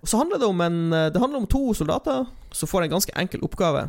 Og 0.00 0.08
så 0.08 0.20
handler 0.20 0.40
det 0.40 0.48
om 0.48 0.60
en 0.64 0.92
eh, 0.92 1.10
Det 1.12 1.20
handler 1.20 1.42
om 1.42 1.48
to 1.50 1.74
soldater 1.76 2.26
som 2.52 2.70
får 2.70 2.86
en 2.86 2.94
ganske 2.96 3.12
enkel 3.20 3.44
oppgave. 3.44 3.88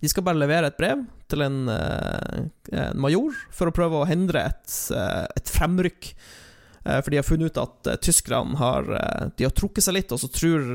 De 0.00 0.08
skal 0.10 0.24
bare 0.26 0.36
levere 0.36 0.68
et 0.68 0.76
brev 0.76 1.06
til 1.32 1.40
en, 1.40 1.68
eh, 1.72 2.40
en 2.76 3.00
major 3.00 3.32
for 3.50 3.70
å 3.70 3.74
prøve 3.74 4.02
å 4.02 4.08
hindre 4.08 4.42
et, 4.50 4.74
et 4.92 5.52
fremrykk. 5.54 6.10
For 6.84 7.08
de 7.08 7.16
har 7.16 7.24
funnet 7.24 7.48
ut 7.48 7.60
at 7.62 8.02
tyskerne 8.04 8.58
har 8.60 8.84
De 9.38 9.46
har 9.46 9.54
trukket 9.56 9.86
seg 9.86 9.94
litt, 9.96 10.12
og 10.12 10.20
så 10.20 10.28
tror, 10.28 10.66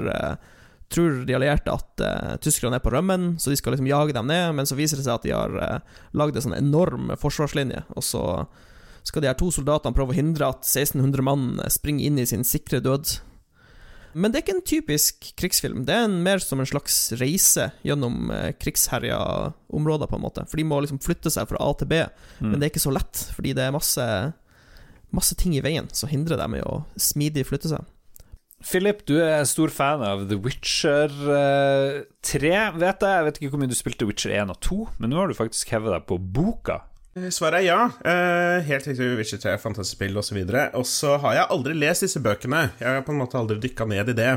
tror 0.90 1.24
de 1.26 1.36
allierte 1.38 1.74
at 1.74 2.02
eh, 2.04 2.36
tyskerne 2.42 2.80
er 2.80 2.84
på 2.84 2.92
rømmen, 2.94 3.36
så 3.40 3.52
de 3.52 3.58
skal 3.60 3.76
liksom 3.76 3.90
jage 3.90 4.16
dem 4.18 4.30
ned. 4.30 4.56
Men 4.58 4.70
så 4.70 4.78
viser 4.78 5.00
det 5.00 5.06
seg 5.06 5.20
at 5.20 5.28
de 5.28 5.36
har 5.36 5.54
uh, 5.54 6.02
lagd 6.18 6.38
en 6.38 6.48
sånn 6.48 6.58
enorm 6.58 7.14
forsvarslinje, 7.22 7.84
og 7.96 8.06
så 8.06 8.24
skal 9.08 9.24
de 9.24 9.30
her 9.32 9.38
to 9.40 9.50
soldatene 9.54 9.96
prøve 9.96 10.14
å 10.14 10.20
hindre 10.20 10.52
at 10.52 10.68
1600 10.68 11.26
mann 11.26 11.50
springer 11.72 12.10
inn 12.10 12.22
i 12.22 12.28
sin 12.30 12.46
sikre 12.48 12.82
død. 12.84 13.20
Men 14.18 14.32
det 14.32 14.40
er 14.40 14.46
ikke 14.46 14.56
en 14.58 14.66
typisk 14.66 15.30
krigsfilm. 15.38 15.84
Det 15.86 15.94
er 15.94 16.08
en, 16.08 16.18
mer 16.26 16.42
som 16.42 16.62
en 16.62 16.70
slags 16.70 16.98
reise 17.20 17.70
gjennom 17.86 18.32
eh, 18.34 18.52
krigsherja 18.58 19.20
områder, 19.70 20.10
på 20.10 20.18
en 20.18 20.26
måte. 20.26 20.46
For 20.50 20.60
de 20.60 20.66
må 20.66 20.82
liksom 20.82 21.02
flytte 21.04 21.32
seg 21.34 21.50
fra 21.52 21.62
A 21.62 21.70
til 21.78 21.92
B, 21.92 22.02
men 22.42 22.58
det 22.58 22.68
er 22.68 22.74
ikke 22.74 22.88
så 22.88 22.96
lett, 22.96 23.22
fordi 23.36 23.54
det 23.58 23.68
er 23.68 23.76
masse, 23.76 24.08
masse 25.16 25.38
ting 25.38 25.54
i 25.58 25.64
veien 25.66 25.90
som 25.94 26.10
hindrer 26.10 26.42
dem 26.42 26.58
i 26.58 26.66
å 26.66 26.82
smidig 26.98 27.46
flytte 27.50 27.72
seg. 27.76 27.86
Philip, 28.66 29.06
du 29.08 29.16
er 29.24 29.46
stor 29.48 29.72
fan 29.72 30.02
av 30.04 30.26
The 30.28 30.36
Witcher 30.44 31.14
eh, 31.32 32.02
3, 32.28 32.50
vet 32.76 33.06
jeg. 33.06 33.14
Jeg 33.14 33.28
vet 33.28 33.38
ikke 33.40 33.54
hvor 33.54 33.62
mye 33.62 33.72
du 33.72 33.78
spilte 33.78 34.08
Witcher 34.10 34.34
1 34.36 34.52
og 34.52 34.60
2, 34.66 34.80
men 35.00 35.14
nå 35.14 35.22
har 35.22 35.32
du 35.32 35.38
faktisk 35.38 35.72
hevet 35.72 35.96
deg 35.96 36.10
på 36.10 36.18
boka. 36.20 36.82
Svaret 37.18 37.64
er 37.64 37.66
ja. 37.66 37.80
Uh, 38.06 38.66
helt 38.68 38.86
riktig. 38.88 39.08
Witcher 39.18 39.42
3, 39.42 39.56
fantasyspill 39.64 40.18
osv. 40.22 40.38
Og 40.78 40.86
så 40.88 41.16
har 41.24 41.40
jeg 41.40 41.50
aldri 41.56 41.74
lest 41.82 42.06
disse 42.06 42.22
bøkene. 42.22 42.68
Jeg 42.80 43.00
har 43.00 43.06
på 43.06 43.16
en 43.16 43.22
måte 43.24 43.40
aldri 43.40 43.58
dykka 43.64 43.88
ned 43.90 44.14
i 44.14 44.18
det. 44.20 44.34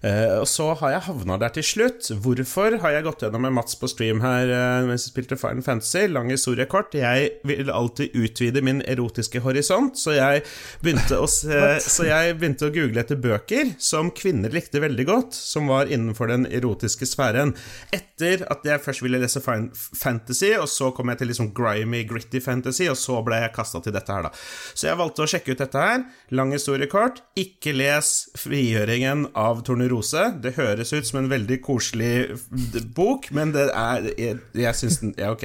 Eh, 0.00 0.38
og 0.40 0.46
så 0.48 0.70
har 0.80 0.94
jeg 0.94 1.04
havna 1.10 1.36
der 1.40 1.52
til 1.52 1.66
slutt. 1.66 2.08
Hvorfor 2.24 2.78
har 2.80 2.94
jeg 2.94 3.04
gått 3.04 3.24
gjennom 3.24 3.44
med 3.44 3.52
Mats 3.58 3.76
på 3.76 3.88
stream 3.90 4.22
her 4.24 4.48
eh, 4.48 4.86
mens 4.88 5.04
jeg 5.04 5.12
spilte 5.12 5.36
Final 5.40 5.64
Fantasy? 5.66 6.06
Lang 6.08 6.30
historie 6.32 6.64
kort. 6.70 6.96
Jeg 6.96 7.34
vil 7.44 7.68
alltid 7.72 8.16
utvide 8.16 8.62
min 8.64 8.80
erotiske 8.88 9.42
horisont, 9.44 9.98
så 10.00 10.16
jeg 10.16 10.44
begynte 10.80 11.18
å, 11.20 11.28
se, 11.28 11.58
så 11.96 12.08
jeg 12.08 12.38
begynte 12.40 12.70
å 12.70 12.72
google 12.72 13.04
etter 13.04 13.20
bøker 13.20 13.74
som 13.80 14.08
kvinner 14.16 14.52
likte 14.54 14.80
veldig 14.80 15.06
godt, 15.08 15.36
som 15.36 15.68
var 15.68 15.92
innenfor 15.92 16.32
den 16.32 16.48
erotiske 16.48 17.08
sfæren. 17.08 17.52
Etter 17.92 18.46
at 18.48 18.64
jeg 18.64 18.80
først 18.80 19.04
ville 19.04 19.20
lese 19.20 19.44
Fantasy, 19.44 20.54
og 20.56 20.68
så 20.72 20.94
kom 20.96 21.12
jeg 21.12 21.20
til 21.20 21.32
liksom 21.34 21.52
grimy, 21.56 22.06
gritty 22.08 22.40
fantasy, 22.44 22.88
og 22.88 22.96
så 22.96 23.20
ble 23.26 23.42
jeg 23.44 23.52
kasta 23.56 23.82
til 23.84 23.92
dette 23.96 24.16
her, 24.16 24.30
da. 24.30 24.32
Så 24.72 24.88
jeg 24.88 25.00
valgte 25.00 25.26
å 25.26 25.28
sjekke 25.28 25.52
ut 25.52 25.60
dette 25.60 25.84
her. 25.84 26.08
Lang 26.32 26.54
historie 26.56 26.88
kort. 26.90 27.20
Ikke 27.38 27.74
les 27.76 28.30
frigjøringen 28.40 29.28
av 29.38 29.60
Tornerud 29.66 29.89
Rose. 29.90 30.22
Det 30.42 30.54
høres 30.56 30.92
ut 30.94 31.06
som 31.08 31.18
en 31.20 31.28
veldig 31.30 31.58
koselig 31.64 32.38
bok, 32.96 33.28
men 33.36 33.52
det 33.54 33.66
er 33.74 34.06
Jeg, 34.18 34.38
jeg 34.56 34.74
syns 34.78 34.98
den 35.02 35.14
Ja, 35.18 35.30
ok. 35.34 35.44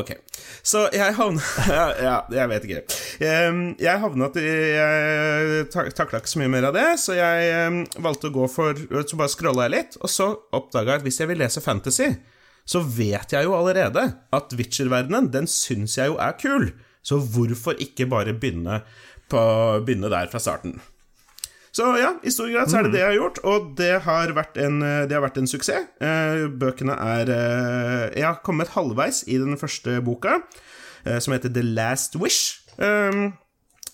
Ok. 0.00 0.12
Så 0.66 0.84
jeg 0.94 1.14
havna 1.16 1.40
ja, 1.78 1.84
ja, 2.02 2.16
jeg 2.38 2.50
vet 2.52 2.66
ikke. 2.68 2.82
Jeg, 3.22 3.58
Jeg 3.82 4.02
havna 4.02 4.28
at 4.30 4.38
Jeg 4.42 5.68
tak- 5.72 5.92
takla 5.96 6.20
ikke 6.22 6.32
så 6.34 6.42
mye 6.42 6.52
mer 6.56 6.68
av 6.70 6.76
det, 6.76 6.86
så 7.02 7.16
jeg 7.16 7.86
valgte 8.02 8.30
å 8.30 8.34
gå 8.34 8.48
for 8.52 8.74
Så 9.06 9.18
bare 9.18 9.32
scrolla 9.32 9.66
jeg 9.68 9.76
litt, 9.78 9.98
og 10.02 10.10
så 10.12 10.30
oppdaga 10.56 10.96
jeg 10.96 11.00
at 11.02 11.06
hvis 11.08 11.20
jeg 11.22 11.30
vil 11.32 11.40
lese 11.42 11.62
fantasy, 11.64 12.10
så 12.66 12.80
vet 12.82 13.30
jeg 13.30 13.46
jo 13.46 13.54
allerede 13.54 14.02
at 14.34 14.54
Witcher-verdenen, 14.58 15.28
den 15.30 15.46
syns 15.46 15.94
jeg 16.00 16.10
jo 16.10 16.16
er 16.18 16.34
kul. 16.40 16.72
Så 17.06 17.20
hvorfor 17.22 17.78
ikke 17.78 18.08
bare 18.10 18.32
begynne, 18.34 18.80
på, 19.30 19.38
begynne 19.86 20.10
der 20.10 20.26
fra 20.32 20.40
starten? 20.42 20.80
Så 21.76 21.90
ja, 22.00 22.14
i 22.24 22.32
stor 22.32 22.48
grad 22.48 22.70
så 22.72 22.78
er 22.78 22.86
det 22.86 22.94
det 22.94 23.02
jeg 23.02 23.10
har 23.10 23.18
gjort, 23.18 23.38
og 23.44 23.64
det 23.76 23.92
har 24.06 24.30
vært 24.36 24.56
en, 24.64 24.78
det 24.80 25.12
har 25.12 25.24
vært 25.26 25.36
en 25.42 25.50
suksess. 25.50 25.90
Eh, 26.00 26.46
bøkene 26.48 26.94
er 26.96 27.32
eh, 27.34 28.04
Jeg 28.16 28.24
har 28.24 28.38
kommet 28.46 28.72
halvveis 28.72 29.26
i 29.28 29.36
den 29.42 29.58
første 29.60 29.98
boka, 30.06 30.38
eh, 31.04 31.18
som 31.20 31.36
heter 31.36 31.52
The 31.52 31.66
Last 31.66 32.16
Wish. 32.16 32.62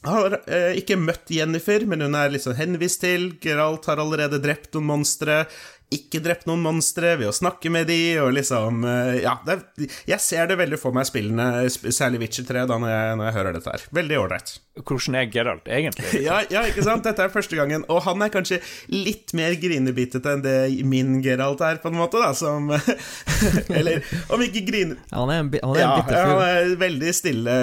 Jeg 0.03 0.11
har 0.11 0.35
eh, 0.51 0.73
ikke 0.81 0.99
møtt 0.99 1.31
Jennifer, 1.31 1.85
men 1.87 2.03
hun 2.03 2.17
er 2.19 2.33
liksom 2.35 2.57
henvist 2.59 3.05
til. 3.05 3.29
Geralt 3.43 3.87
har 3.87 4.03
allerede 4.03 4.41
drept 4.43 4.75
noen 4.75 4.89
monstre. 4.89 5.45
Ikke 5.93 6.23
drept 6.25 6.47
noen 6.49 6.63
monstre 6.65 7.15
ved 7.21 7.29
å 7.31 7.35
snakke 7.37 7.71
med 7.73 7.89
de, 7.91 8.01
og 8.23 8.33
liksom 8.37 8.85
eh, 8.89 9.21
Ja, 9.25 9.37
det 9.47 9.59
er, 9.59 9.89
jeg 10.15 10.25
ser 10.25 10.51
det 10.51 10.59
veldig 10.61 10.79
for 10.81 10.95
meg 10.97 11.09
spillene, 11.09 11.67
særlig 11.71 12.23
Witcher 12.25 12.47
3, 12.49 12.67
da, 12.71 12.79
når 12.81 12.93
jeg, 12.95 13.17
når 13.21 13.29
jeg 13.29 13.37
hører 13.39 13.57
dette 13.59 13.75
her. 13.75 13.87
Veldig 14.01 14.21
ålreit. 14.23 14.55
Hvordan 14.81 15.19
er 15.21 15.27
Geralt 15.29 15.67
egentlig? 15.69 16.09
Ja, 16.27 16.39
ja, 16.49 16.63
ikke 16.69 16.85
sant? 16.87 17.05
Dette 17.05 17.27
er 17.27 17.33
første 17.33 17.59
gangen, 17.59 17.85
og 17.93 18.01
han 18.07 18.23
er 18.25 18.31
kanskje 18.33 18.61
litt 18.93 19.35
mer 19.37 19.53
grinebitete 19.61 20.33
enn 20.37 20.45
det 20.45 20.57
min 20.89 21.19
Geralt 21.25 21.61
er, 21.67 21.81
på 21.83 21.91
en 21.93 21.99
måte, 21.99 22.21
da, 22.23 22.31
som 22.37 22.71
Eller 23.79 24.01
om 24.33 24.41
ikke 24.45 24.65
grine... 24.69 24.97
Ja, 25.11 25.21
han 25.21 25.33
er 25.35 25.43
en, 25.43 25.51
han 25.53 25.77
er 25.77 25.77
en 25.77 25.83
Ja, 25.83 25.91
bitter 25.99 26.17
fyr. 26.17 26.33
han 26.33 26.43
er 26.47 26.77
veldig 26.81 27.13
stille, 27.17 27.59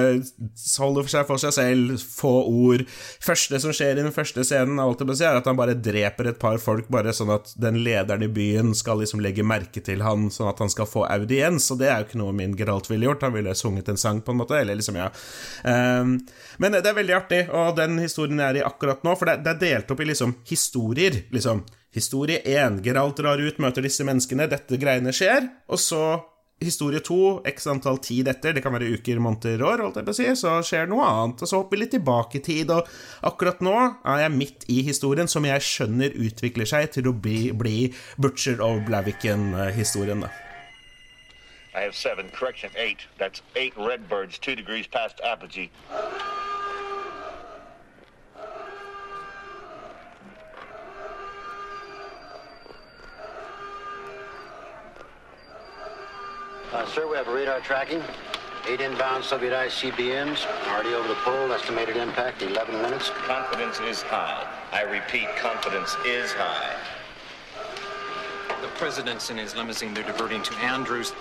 holder 0.79 1.07
for 1.07 1.13
seg 1.15 1.27
for 1.29 1.41
seg 1.41 1.55
selv, 1.55 2.05
få 2.19 2.33
ord. 2.45 2.85
Første 3.23 3.61
som 3.63 3.73
skjer 3.75 3.97
i 3.97 4.05
den 4.05 4.13
første 4.15 4.45
scenen, 4.45 4.77
alt 4.83 5.01
det 5.01 5.17
er 5.25 5.39
at 5.39 5.47
han 5.49 5.57
bare 5.57 5.77
dreper 5.79 6.29
et 6.33 6.39
par 6.41 6.59
folk, 6.61 6.89
bare 6.93 7.13
sånn 7.15 7.31
at 7.33 7.53
den 7.59 7.81
lederen 7.85 8.18
i 8.23 8.31
byen 8.33 8.73
skal 8.77 9.01
liksom 9.01 9.21
legge 9.23 9.45
merke 9.47 9.81
til 9.85 10.03
han, 10.05 10.27
sånn 10.33 10.49
at 10.51 10.61
han 10.63 10.71
skal 10.71 10.87
få 10.89 11.05
audiens, 11.09 11.69
og 11.73 11.81
det 11.81 11.89
er 11.89 12.01
jo 12.01 12.07
ikke 12.09 12.21
noe 12.21 12.35
min 12.35 12.55
Geralt 12.59 12.89
ville 12.91 13.07
gjort. 13.07 13.25
Han 13.27 13.35
ville 13.35 13.55
sunget 13.57 13.91
en 13.91 13.99
sang, 14.01 14.21
på 14.25 14.33
en 14.33 14.41
måte, 14.41 14.57
eller 14.59 14.79
liksom, 14.79 14.99
ja. 14.99 15.09
Um, 15.63 16.17
men 16.61 16.77
det 16.77 16.85
er 16.85 16.97
veldig 16.97 17.17
artig, 17.17 17.41
og 17.49 17.75
den 17.79 17.99
historien 18.03 18.41
jeg 18.41 18.55
er 18.55 18.61
i 18.61 18.65
akkurat 18.67 19.05
nå, 19.07 19.15
for 19.19 19.31
det, 19.31 19.39
det 19.45 19.55
er 19.55 19.61
delt 19.65 19.93
opp 19.93 20.03
i 20.03 20.09
liksom 20.11 20.35
historier, 20.49 21.23
liksom. 21.35 21.65
Historie 21.95 22.43
én, 22.45 22.81
Geralt 22.85 23.17
drar 23.17 23.41
ut, 23.41 23.61
møter 23.61 23.85
disse 23.85 24.05
menneskene, 24.05 24.49
dette 24.51 24.77
greiene 24.77 25.13
skjer, 25.15 25.47
og 25.71 25.81
så 25.81 26.03
historie 26.63 26.99
to, 27.05 27.39
x 27.47 27.67
antall 27.71 27.99
tid 28.03 28.27
etter, 28.31 28.55
det 28.55 28.63
kan 28.65 28.75
være 28.75 28.91
uker, 28.97 29.21
måneder, 29.23 29.63
år, 29.63 29.85
holdt 29.85 30.01
jeg 30.01 30.07
på 30.07 30.15
å 30.15 30.17
si, 30.17 30.27
så 30.39 30.57
skjer 30.65 30.89
noe 30.91 31.05
annet, 31.07 31.43
og 31.43 31.51
så 31.51 31.61
hopper 31.61 31.77
vi 31.77 31.83
litt 31.85 31.95
tilbake 31.95 32.39
i 32.39 32.43
tid, 32.43 32.73
og 32.75 32.89
akkurat 33.29 33.63
nå 33.65 33.75
er 33.79 34.25
jeg 34.25 34.35
midt 34.35 34.67
i 34.71 34.81
historien 34.87 35.31
som 35.31 35.47
jeg 35.47 35.65
skjønner 35.65 36.15
utvikler 36.19 36.69
seg 36.69 36.91
til 36.97 37.09
å 37.11 37.15
bli, 37.15 37.49
bli 37.55 37.77
Butcher 38.19 38.61
of 38.65 38.83
Blaviken-historien. 38.89 40.27
I 41.75 41.81
have 41.81 41.95
seven. 41.95 42.29
Correction, 42.33 42.71
eight. 42.75 43.05
That's 43.19 43.41
eight 43.55 43.73
redbirds, 43.77 44.39
two 44.39 44.55
degrees 44.55 44.87
past 44.87 45.21
apogee. 45.23 45.69
Uh, 56.71 56.85
sir, 56.85 57.07
we 57.09 57.17
have 57.17 57.27
radar 57.27 57.59
tracking. 57.61 58.01
Eight 58.67 58.79
inbound 58.79 59.23
Soviet 59.23 59.53
ICBMs, 59.53 60.45
already 60.67 60.93
over 60.93 61.07
the 61.07 61.15
pole. 61.15 61.51
Estimated 61.51 61.97
impact 61.97 62.43
11 62.43 62.79
minutes. 62.83 63.09
Confidence 63.09 63.79
is 63.79 64.03
high. 64.03 64.45
I 64.71 64.83
repeat, 64.83 65.27
confidence 65.35 65.95
is 66.05 66.31
high. 66.31 66.75
The 68.61 68.67
president's 68.77 69.31
in 69.31 69.37
his 69.37 69.55
limousine. 69.55 69.95
They're 69.95 70.03
diverting 70.03 70.43
to 70.43 70.53
Andrews. 70.57 71.13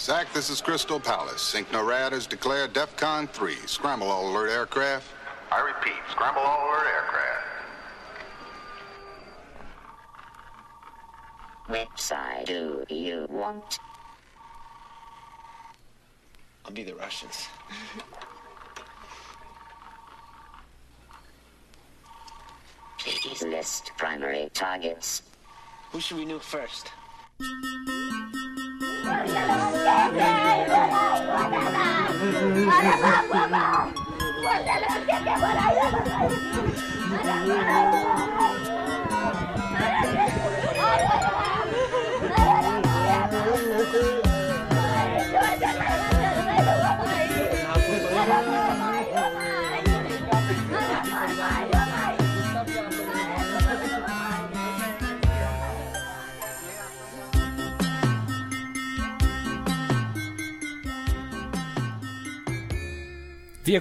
Zach, 0.00 0.32
this 0.32 0.50
is 0.50 0.60
Crystal 0.60 0.98
Palace. 0.98 1.42
SyncNORAD 1.42 2.10
has 2.10 2.26
declared 2.26 2.72
DEFCON 2.72 3.28
3. 3.28 3.54
Scramble 3.66 4.10
all 4.10 4.32
alert 4.32 4.50
aircraft. 4.50 5.06
I 5.52 5.60
repeat, 5.60 6.00
scramble 6.10 6.42
all 6.42 6.66
alert 6.66 6.86
aircraft. 6.86 7.01
First? 26.52 26.91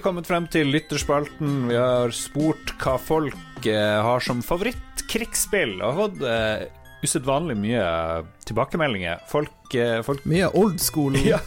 Kommet 0.04 0.28
frem 0.30 0.47
til 0.52 0.70
lytterspalten. 0.74 1.68
Vi 1.70 1.78
har 1.80 2.12
spurt 2.16 2.74
hva 2.82 2.97
folk 3.02 3.68
eh, 3.70 3.97
har 4.04 4.24
som 4.26 4.41
favorittkrigsspill, 4.45 5.78
og 5.82 5.86
har 5.88 5.99
fått 6.06 6.24
eh, 6.28 6.66
usedvanlig 7.06 7.56
mye 7.58 7.86
tilbakemeldinger. 8.47 9.24
Folk, 9.32 9.76
eh, 9.76 9.99
folk 10.06 10.26
Mye 10.30 10.49
old 10.58 10.82
school. 10.84 11.18
Ja. 11.34 11.39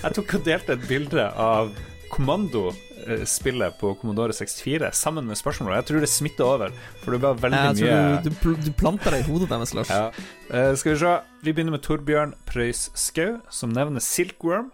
Jeg 0.00 0.14
tok 0.16 0.36
og 0.38 0.44
delte 0.46 0.76
et 0.78 0.84
bilde 0.88 1.26
av 1.36 1.72
Kommando-spillet 2.10 3.76
på 3.80 3.92
Commodore 4.00 4.34
64 4.34 4.90
sammen 4.96 5.26
med 5.28 5.38
spørsmål. 5.38 5.74
Jeg 5.78 5.86
tror 5.90 6.02
det 6.02 6.10
smitter 6.10 6.46
over, 6.46 6.72
for 7.04 7.14
det 7.14 7.20
var 7.22 7.38
veldig 7.38 7.60
Jeg 7.60 7.90
mye 7.90 8.22
du, 8.24 8.30
du, 8.30 8.56
du 8.66 8.72
planter 8.78 9.14
det 9.14 9.22
i 9.22 9.28
hodet 9.28 9.50
deres, 9.52 9.74
Lars. 9.76 9.92
ja. 9.92 10.10
Eh, 10.50 10.72
skal 10.80 10.94
vi 10.96 10.98
se. 11.04 11.14
Vi 11.44 11.54
begynner 11.54 11.76
med 11.76 11.84
Torbjørn 11.86 12.34
Preus 12.48 12.88
Skau, 12.98 13.38
som 13.52 13.70
nevner 13.76 14.02
Silkworm. 14.02 14.72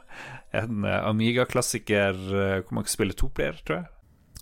En 0.63 0.85
eh, 0.85 0.99
Amiga-klassiker 1.11 2.17
eh, 2.17 2.57
hvor 2.63 2.79
man 2.79 2.87
kan 2.87 2.95
spille 2.95 3.17
toplayer, 3.17 3.59
tror 3.67 3.81
jeg. 3.83 3.93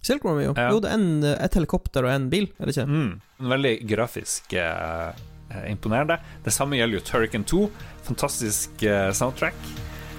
Silkworm, 0.04 0.40
jo. 0.42 0.52
Ja. 0.56 0.68
Jo, 0.74 0.80
det 0.84 0.90
er 0.90 0.98
en, 0.98 1.08
eh, 1.24 1.38
et 1.46 1.54
helikopter 1.56 2.04
og 2.04 2.12
en 2.12 2.28
bil, 2.32 2.50
er 2.58 2.68
det 2.68 2.76
ikke? 2.76 2.86
Mm. 2.90 3.48
Veldig 3.54 3.74
grafisk 3.88 4.52
eh, 4.60 5.24
imponerende. 5.70 6.18
Det 6.44 6.52
samme 6.52 6.76
gjelder 6.76 7.00
jo 7.00 7.04
Turrican 7.08 7.46
2. 7.48 7.64
Fantastisk 8.10 8.84
eh, 8.84 9.10
soundtrack. 9.16 9.56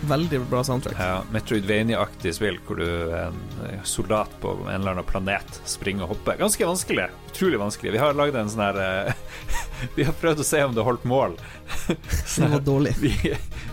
Veldig 0.05 0.39
bra 0.51 0.63
soundtrack. 0.63 0.97
Ja, 0.99 1.23
Metroidvania-aktig 1.33 2.35
spill 2.37 2.59
hvor 2.67 2.77
du 2.77 2.85
er 2.85 3.29
en 3.29 3.39
eh, 3.65 3.79
soldat 3.87 4.33
på 4.41 4.51
en 4.65 4.67
eller 4.75 4.93
annen 4.93 5.07
planet, 5.07 5.59
springer 5.65 6.05
og 6.05 6.13
hopper. 6.13 6.37
Ganske 6.43 6.67
vanskelig. 6.67 7.07
Utrolig 7.31 7.59
vanskelig. 7.61 7.93
Vi 7.95 8.01
har 8.03 8.17
lagd 8.17 8.37
en 8.37 8.51
sånn 8.51 8.63
her 8.67 8.77
uh, 9.09 9.39
Vi 9.97 10.05
har 10.05 10.17
prøvd 10.21 10.43
å 10.43 10.47
se 10.47 10.61
om 10.65 10.75
det 10.75 10.85
holdt 10.85 11.07
mål. 11.09 11.37
Det 11.89 12.51
var 12.51 12.61
dårlig. 12.65 12.93
Vi, 13.05 13.13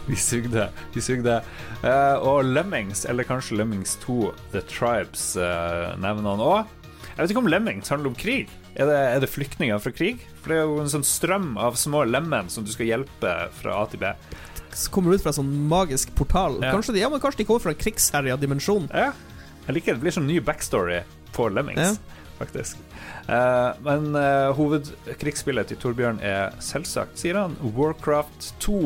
vi 0.06 0.16
sugde. 0.18 0.68
Vi 0.94 1.02
sugde. 1.04 1.40
Uh, 1.84 2.16
og 2.18 2.48
Lemmings, 2.48 3.04
eller 3.06 3.26
kanskje 3.28 3.60
Lemmings 3.60 3.94
2, 4.02 4.32
The 4.54 4.62
Tribes, 4.70 5.32
uh, 5.36 5.92
nevner 6.00 6.32
han 6.32 6.42
òg. 6.42 6.78
Jeg 7.12 7.20
vet 7.20 7.34
ikke 7.34 7.42
om 7.44 7.50
Lemmings 7.52 7.92
handler 7.92 8.12
om 8.12 8.16
krig. 8.18 8.50
Er 8.72 8.88
det, 8.88 8.96
er 8.96 9.20
det 9.20 9.28
flyktninger 9.28 9.80
fra 9.84 9.92
krig? 9.92 10.22
For 10.40 10.52
det 10.52 10.58
er 10.58 10.64
jo 10.64 10.80
en 10.80 10.90
sånn 10.90 11.04
strøm 11.04 11.52
av 11.60 11.76
små 11.76 12.06
lemmen 12.08 12.48
som 12.50 12.64
du 12.64 12.72
skal 12.72 12.88
hjelpe 12.88 13.34
fra 13.58 13.82
A 13.82 13.84
til 13.92 14.00
B. 14.00 14.14
Så 14.74 14.90
kommer 14.92 15.14
ut 15.14 15.22
fra 15.22 15.32
en 15.32 15.40
sånn 15.40 15.52
magisk 15.68 16.14
portal. 16.18 16.58
Ja. 16.62 16.72
Kanskje, 16.74 16.96
de, 16.96 17.02
ja, 17.04 17.10
men 17.12 17.20
kanskje 17.22 17.42
de 17.42 17.48
kommer 17.50 17.64
fra 17.64 17.74
en 17.74 17.80
krigsherja 17.80 18.38
dimensjon. 18.40 18.88
Ja. 18.92 19.12
Jeg 19.66 19.76
liker 19.76 19.92
det. 19.92 20.00
Det 20.00 20.06
blir 20.06 20.16
sånn 20.16 20.28
ny 20.30 20.40
backstory 20.44 21.02
på 21.36 21.48
Lemmings, 21.52 22.00
faktisk. 22.40 22.80
Uh, 23.28 23.72
men 23.86 24.10
uh, 24.16 24.50
hovedkrigsspillet 24.56 25.70
til 25.70 25.78
Torbjørn 25.80 26.20
er 26.26 26.56
selvsagt, 26.64 27.16
sier 27.20 27.38
han, 27.38 27.56
Warcraft 27.76 28.52
2. 28.64 28.82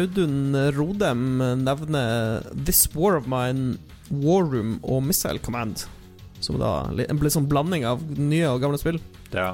Audun 0.00 0.54
Rodem 0.76 1.40
nevner 1.64 2.46
This 2.54 2.86
War 2.94 3.18
of 3.18 3.26
Mine, 3.30 3.76
War 4.22 4.46
Room 4.46 4.78
og 4.82 5.02
Missile 5.06 5.42
Command. 5.42 5.84
Som 6.40 6.56
da 6.62 6.88
blir 6.94 7.10
en 7.10 7.34
sånn 7.34 7.50
blanding 7.50 7.84
av 7.84 8.02
nye 8.16 8.46
og 8.48 8.62
gamle 8.62 8.80
spill. 8.80 9.00
Ja. 9.34 9.52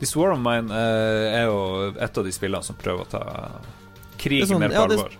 This 0.00 0.14
War 0.16 0.32
of 0.32 0.40
Mine 0.40 0.72
eh, 0.72 1.38
er 1.42 1.44
jo 1.50 1.58
et 2.00 2.18
av 2.18 2.24
de 2.24 2.32
spillene 2.32 2.64
som 2.64 2.76
prøver 2.80 3.04
å 3.04 3.10
ta 3.12 3.22
krig 4.20 4.46
sånn- 4.48 4.62
mer 4.62 4.72
på 4.72 4.78
ja, 4.80 4.86
det- 4.88 4.98
alvor. 4.98 5.16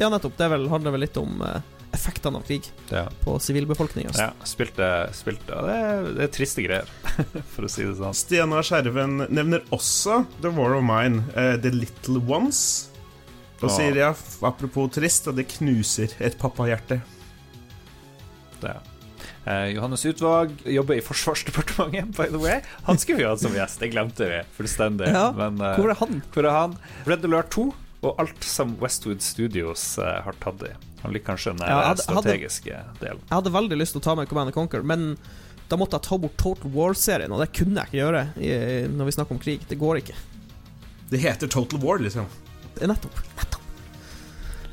Ja, 0.00 0.08
nettopp. 0.08 0.36
Det 0.38 0.46
er 0.46 0.52
vel, 0.54 0.68
handler 0.72 0.94
vel 0.94 1.02
litt 1.04 1.16
om 1.20 1.42
eh, 1.44 1.60
effektene 1.92 2.38
av 2.38 2.44
krig 2.46 2.68
Ja. 2.88 3.08
på 3.24 3.34
sivilbefolkninga. 3.42 4.14
Ja, 4.16 4.30
spilte, 4.46 4.86
spilte 5.12 5.58
det, 5.66 5.74
er, 5.76 6.06
det 6.16 6.22
er 6.28 6.30
triste 6.32 6.62
greier, 6.64 6.86
for 7.52 7.66
å 7.66 7.70
si 7.70 7.82
det 7.84 7.96
sånn. 7.98 8.14
Stiana 8.16 8.62
Skjerven 8.64 9.26
nevner 9.28 9.66
også 9.74 10.22
The 10.40 10.54
War 10.54 10.76
of 10.78 10.86
Mine, 10.86 11.24
uh, 11.34 11.56
The 11.60 11.74
Little 11.74 12.22
Ones. 12.30 12.62
Og 13.60 13.68
sier 13.74 13.92
ja, 13.98 14.14
apropos 14.48 14.88
trist, 14.94 15.26
og 15.28 15.36
det 15.36 15.44
knuser 15.58 16.14
et 16.24 16.38
pappahjerte. 16.40 17.02
Det. 18.62 18.72
Eh, 19.50 19.66
Johannes 19.74 20.04
Utvåg 20.06 20.52
jobber 20.64 20.94
i 20.98 21.02
Forsvarsdepartementet, 21.02 22.16
by 22.16 22.26
the 22.30 22.38
way. 22.42 22.60
Han 22.86 22.98
skulle 22.98 23.18
vi 23.18 23.24
hatt 23.28 23.40
som 23.42 23.54
gjest, 23.56 23.80
det 23.82 23.88
glemte 23.94 24.28
vi 24.30 24.40
fullstendig. 24.58 25.08
Ja, 25.10 25.30
Men, 25.36 25.58
uh, 25.60 25.74
hvor 25.78 25.90
er 25.90 25.98
han? 25.98 26.20
Hvor 26.34 26.46
er 26.46 26.54
han? 26.56 26.76
Red 27.08 27.24
Alert 27.28 27.50
2 27.56 27.64
og 28.06 28.20
alt 28.22 28.44
som 28.46 28.76
Westwood 28.80 29.20
Studios 29.24 29.82
uh, 29.98 30.20
har 30.24 30.36
tatt 30.40 30.62
i. 30.68 30.72
Han 31.02 31.12
liker 31.16 31.32
kanskje 31.32 31.54
den 31.56 31.64
Ja, 31.66 31.80
hadde- 31.90 32.06
hadde- 32.06 32.22
strategiske 32.22 32.80
delen. 33.00 33.20
Jeg 33.26 33.34
hadde 33.38 33.52
veldig 33.56 33.78
lyst 33.80 33.96
til 33.96 34.02
å 34.02 34.06
ta 34.10 34.14
med 34.20 34.28
Command 34.30 34.52
Conquer, 34.56 34.82
men 34.84 35.16
da 35.70 35.76
måtte 35.80 35.96
jeg 35.98 36.06
ta 36.08 36.18
bort 36.18 36.36
Total 36.40 36.70
War-serien, 36.74 37.32
og 37.32 37.40
det 37.42 37.50
kunne 37.56 37.80
jeg 37.80 37.90
ikke 37.92 38.00
gjøre 38.02 38.22
i, 38.42 38.52
når 38.90 39.08
vi 39.08 39.14
snakker 39.16 39.36
om 39.36 39.40
krig. 39.42 39.66
Det 39.70 39.78
går 39.80 40.00
ikke. 40.02 40.16
Det 41.10 41.20
heter 41.22 41.48
Total 41.50 41.80
War, 41.82 41.98
liksom. 42.02 42.26
Nettopp. 42.80 43.20
Nettopp. 43.38 43.59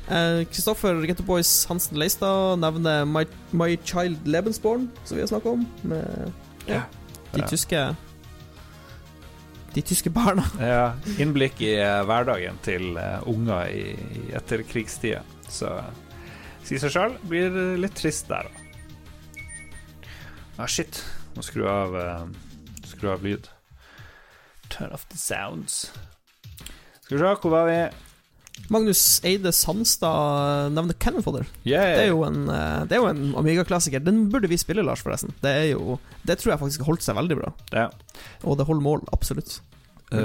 Eh, 0.08 0.44
Kristoffer 0.48 0.94
uh, 0.94 1.24
Boys 1.26 1.66
Hansen 1.68 1.98
Leistad 2.00 2.56
nevner 2.62 3.04
My, 3.04 3.26
My 3.50 3.76
Child 3.84 4.26
Lebensborn, 4.26 4.88
som 5.04 5.16
vi 5.16 5.22
har 5.22 5.28
snakka 5.28 5.50
om. 5.56 5.66
Med 5.82 6.32
ja, 6.66 6.82
de 7.32 7.42
tyske 7.48 7.82
De 9.74 9.82
tyske 9.82 10.10
barna. 10.10 10.44
Ja, 10.60 10.94
innblikk 11.20 11.60
i 11.60 11.74
uh, 11.76 12.02
hverdagen 12.08 12.56
til 12.64 12.96
uh, 12.96 13.20
unger 13.28 13.68
i, 13.68 13.92
i 14.16 14.24
etterkrigstida. 14.36 15.20
Så 15.48 15.74
si 16.64 16.80
seg 16.80 16.92
sjøl 16.92 17.20
blir 17.28 17.54
litt 17.80 17.96
trist 17.96 18.28
der, 18.32 18.48
da. 18.48 18.64
Ah, 20.58 20.66
shit. 20.66 21.04
Må 21.36 21.44
skru 21.46 21.68
av 21.70 21.92
eh, 21.94 22.24
Skru 22.90 23.12
av 23.12 23.22
lyd. 23.22 23.46
Turn 24.68 24.90
off 24.90 25.04
the 25.08 25.18
sounds. 25.18 25.92
Skal 27.04 27.14
vi 27.14 27.20
se, 27.22 27.34
hvor 27.44 27.52
var 27.52 27.68
vi? 27.68 27.76
Magnus 28.68 29.20
Eide 29.24 29.52
Sandstad 29.52 30.72
nevner 30.74 30.96
Cannon 31.00 31.22
Fodder. 31.22 31.46
Yeah. 31.64 31.94
Det 31.96 32.02
er 32.08 32.10
jo 32.10 32.24
en, 32.26 32.42
eh, 32.52 32.82
det 32.88 32.98
er 32.98 33.02
jo 33.02 33.08
en 33.08 33.22
Amiga-klassiker. 33.40 34.02
Den 34.04 34.26
burde 34.32 34.50
vi 34.50 34.58
spille, 34.60 34.84
Lars, 34.84 35.02
forresten. 35.04 35.32
Det 35.42 35.54
er 35.54 35.70
jo 35.72 35.98
Det 36.26 36.38
tror 36.38 36.52
jeg 36.52 36.60
faktisk 36.60 36.84
har 36.84 36.92
holdt 36.92 37.06
seg 37.06 37.16
veldig 37.16 37.38
bra. 37.38 37.54
Ja. 37.72 37.88
Og 38.44 38.58
det 38.58 38.66
holder 38.68 38.84
mål, 38.84 39.06
absolutt. 39.12 39.60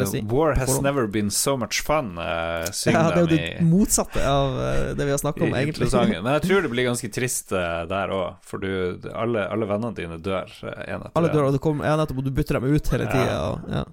si. 0.08 0.22
war 0.22 0.56
has 0.56 0.82
never 0.82 1.08
been 1.08 1.30
so 1.30 1.58
much 1.58 1.82
fun, 1.82 2.18
uh, 2.18 2.64
Ja, 2.86 3.12
det 3.12 3.18
er 3.18 3.20
jo 3.20 3.28
det 3.28 3.40
i 3.40 3.64
motsatte 3.64 4.24
av 4.24 4.56
uh, 4.56 4.96
det 4.96 5.06
vi 5.06 5.12
har 5.12 5.20
snakket 5.20 5.44
om, 5.44 5.56
egentlig. 5.56 5.90
Men 5.92 6.32
jeg 6.34 6.44
tror 6.48 6.62
det 6.62 6.72
blir 6.72 6.88
ganske 6.88 7.10
trist 7.12 7.50
der 7.52 8.14
òg, 8.16 8.40
for 8.44 8.64
du, 8.64 9.00
alle, 9.14 9.48
alle 9.48 9.68
vennene 9.68 9.96
dine 9.96 10.20
dør 10.20 10.52
en 10.64 11.04
etter 11.04 11.20
Alle 11.20 11.32
dør, 11.32 11.48
og 11.48 11.56
du 11.56 11.60
kommer, 11.64 11.88
ja, 11.88 11.96
nettopp, 12.00 12.24
og 12.24 12.28
du 12.28 12.32
bytter 12.32 12.60
dem 12.60 12.72
ut 12.76 12.96
hele 12.96 13.12
tida. 13.12 13.60
Ja. 13.72 13.84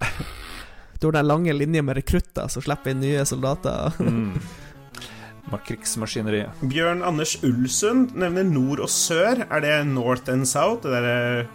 Du 1.01 1.07
har 1.09 1.17
den 1.17 1.27
lange 1.27 1.53
linjen 1.57 1.87
med 1.89 1.97
rekrutter 1.97 2.49
som 2.53 2.61
slipper 2.61 2.93
inn 2.93 3.01
nye 3.01 3.25
soldater. 3.25 3.95
Mm. 4.05 4.37
Krigsmaskineriet. 5.67 6.61
Bjørn 6.71 7.01
Anders 7.03 7.39
Ulsund 7.43 8.13
nevner 8.21 8.45
nord 8.47 8.83
og 8.85 8.91
sør. 8.93 9.41
Er 9.49 9.65
det 9.65 9.73
North 9.89 10.31
and 10.31 10.47
South? 10.49 10.85
Det 10.85 11.01
der... 11.03 11.49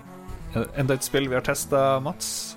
Enda 0.79 0.97
et 0.97 1.05
spill 1.05 1.29
vi 1.29 1.37
har 1.37 1.45
testa, 1.45 1.99
Mats. 2.03 2.55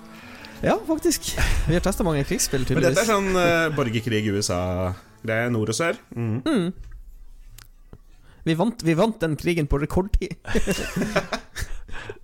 Ja, 0.63 0.75
faktisk. 0.87 1.29
Vi 1.67 1.77
har 1.77 1.83
testa 1.83 2.03
mange 2.03 2.25
krigsspill, 2.27 2.65
Men 2.73 2.83
dette 2.83 3.05
er 3.05 3.07
sånn 3.07 3.31
uh, 3.37 3.69
borgerkrig 3.75 4.25
i 4.25 4.33
USA-greie. 4.33 5.51
Nord 5.53 5.71
og 5.71 5.77
sør. 5.77 5.99
Mm. 6.15 6.41
Mm. 6.43 6.69
Vi 8.49 8.55
vant, 8.57 8.83
vi 8.83 8.97
vant 8.97 9.19
den 9.21 9.37
krigen 9.39 9.69
på 9.69 9.79
rekordtid. 9.83 10.35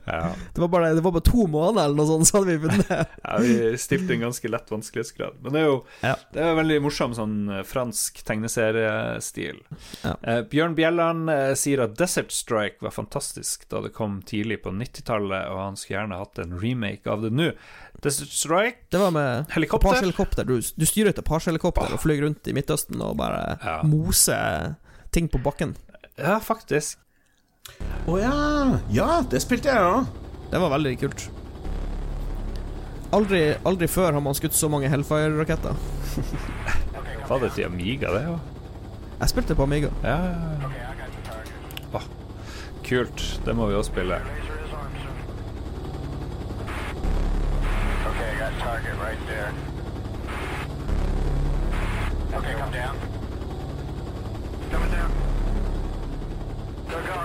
Ja. 0.05 0.31
Det 0.53 0.61
var 0.61 0.67
bare, 0.67 0.93
det 0.93 1.01
var 1.01 1.11
bare 1.15 1.25
to 1.25 1.47
måneder 1.49 1.87
eller 1.87 1.97
noe 1.97 2.07
sånt, 2.09 2.27
så 2.29 2.37
hadde 2.39 2.53
vi 2.55 2.67
vunnet. 2.67 2.89
ja, 3.23 3.37
vi 3.41 3.77
stilte 3.81 4.13
en 4.13 4.25
ganske 4.27 4.51
lett 4.51 4.71
vanskelighetsgrad. 4.71 5.39
Men 5.41 5.55
det 5.55 5.61
er 5.63 5.67
jo 5.69 5.77
Ja. 6.05 6.15
Det 6.33 6.43
er 6.45 6.57
veldig 6.59 6.77
morsom 6.85 7.15
sånn 7.17 7.37
eh, 7.49 7.63
fransk 7.67 8.21
tegneseriestil. 8.27 9.61
Ja. 10.03 10.15
Eh, 10.21 10.41
Bjørn 10.51 10.75
Bjelland 10.77 11.29
eh, 11.33 11.53
sier 11.57 11.85
at 11.85 11.95
Desert 11.99 12.33
Strike 12.35 12.83
var 12.85 12.93
fantastisk 12.95 13.67
da 13.71 13.81
det 13.85 13.93
kom 13.95 14.19
tidlig 14.27 14.61
på 14.65 14.73
90-tallet, 14.75 15.49
og 15.51 15.61
han 15.61 15.79
skulle 15.79 15.99
gjerne 16.01 16.21
hatt 16.21 16.41
en 16.43 16.57
remake 16.61 17.09
av 17.11 17.25
det 17.25 17.33
nå. 17.33 17.51
Desert 18.03 18.33
Strike 18.35 18.89
Det 18.91 18.99
var 19.01 19.13
med 19.15 19.49
Helikopter? 19.55 19.89
Apache-helikopter. 19.95 20.45
Du, 20.45 20.59
du 20.59 20.85
styrer 20.85 21.13
et 21.13 21.21
Apache-helikopter 21.21 21.95
og 21.95 22.03
flyr 22.03 22.21
rundt 22.25 22.47
i 22.51 22.53
Midtøsten 22.55 23.01
og 23.01 23.17
bare 23.21 23.81
moser 23.87 24.75
ting 25.15 25.29
på 25.31 25.39
bakken. 25.41 25.73
Ja, 26.19 26.37
faktisk. 26.43 26.99
Å 28.05 28.19
ja. 28.21 28.35
Ja, 28.93 29.09
det 29.29 29.41
spilte 29.41 29.71
jeg 29.71 29.81
òg. 29.81 30.05
Det 30.51 30.61
var 30.61 30.69
veldig 30.75 30.93
kult. 31.01 31.25
Aldri, 33.15 33.41
aldri 33.65 33.87
før 33.89 34.13
har 34.17 34.21
man 34.23 34.35
skutt 34.37 34.53
så 34.57 34.67
mange 34.69 34.89
Hellfire-raketter. 34.91 35.77
Var 37.29 37.39
det 37.41 37.51
til 37.55 37.65
Amiga, 37.65 38.11
det 38.13 38.21
ja. 38.27 38.35
Jeg 39.21 39.31
spilte 39.31 39.55
på 39.57 39.63
Amiga. 39.63 39.89
Ja, 40.03 40.17
ja, 40.25 40.35
ja. 40.61 40.69
Oh, 41.95 42.05
kult. 42.83 43.23
Det 43.45 43.55
må 43.55 43.69
vi 43.71 43.77
også 43.79 43.91
spille. 43.93 44.19
Okay, 48.09 48.29
I 48.29 48.37
got 48.39 48.53
target 48.59 48.95
right 49.01 49.21
there. 49.31 49.49
Okay, 52.35 52.53
come 52.59 52.71
down. 52.71 52.95
Coming 54.71 54.91
down. 54.91 55.11
They're 56.89 57.07
going, 57.07 57.24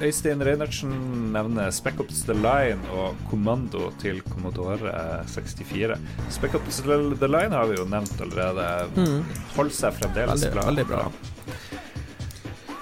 Øystein 0.00 0.40
Reinertsen 0.40 0.92
nevner 1.34 1.68
Spec 1.74 1.98
Ops 2.00 2.22
The 2.24 2.32
Line 2.32 2.80
og 2.96 3.18
Kommando 3.28 3.90
til 4.00 4.22
Commodore 4.30 4.92
64. 5.28 5.98
Spec 6.32 6.54
Ops 6.56 6.80
The 6.86 7.28
Line 7.28 7.52
har 7.52 7.68
vi 7.68 7.76
jo 7.76 7.84
nevnt 7.84 8.20
allerede. 8.24 8.64
Mm. 8.96 9.20
Holder 9.58 9.76
seg 9.76 9.98
fremdeles 9.98 10.40
Veldig, 10.46 10.54
bra. 10.56 10.64
veldig 10.70 10.86
bra. 10.88 11.02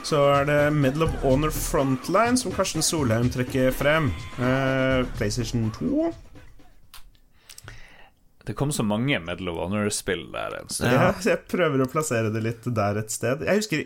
Så 0.08 0.22
er 0.38 0.46
det 0.48 0.60
Medal 0.72 1.08
of 1.08 1.16
Honor 1.24 1.50
Frontline 1.52 2.38
som 2.40 2.54
Karsten 2.54 2.86
Solheim 2.86 3.26
trekker 3.34 3.74
frem. 3.76 4.12
Uh, 4.38 5.02
PlayStation 5.18 5.66
2. 5.74 6.06
Det 8.48 8.54
kom 8.56 8.70
så 8.72 8.80
mange 8.86 9.18
Medal 9.20 9.50
of 9.52 9.58
Honor-spill 9.60 10.22
der 10.32 10.54
en 10.56 10.70
stund. 10.72 10.94
Ja. 10.94 11.10
så 11.20 11.30
jeg 11.34 11.42
prøver 11.52 11.82
å 11.84 11.88
plassere 11.92 12.30
det 12.32 12.40
litt 12.46 12.64
der 12.64 12.96
et 12.96 13.12
sted. 13.12 13.42
Jeg 13.44 13.60
husker, 13.60 13.82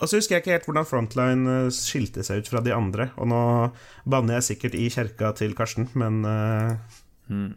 Og 0.00 0.08
så 0.08 0.16
husker 0.16 0.36
jeg 0.36 0.44
ikke 0.44 0.54
helt 0.54 0.68
hvordan 0.70 0.88
Frontline 0.88 1.56
eh, 1.66 1.68
skilte 1.76 2.24
seg 2.24 2.40
ut 2.40 2.48
fra 2.48 2.62
de 2.64 2.72
andre. 2.72 3.10
Og 3.20 3.28
nå 3.28 3.42
banner 4.08 4.38
jeg 4.38 4.46
sikkert 4.48 4.78
i 4.80 4.88
kjerka 4.94 5.34
til 5.36 5.52
Karsten, 5.58 5.90
men 6.00 6.24
uh... 6.24 6.96
Mm. 7.28 7.52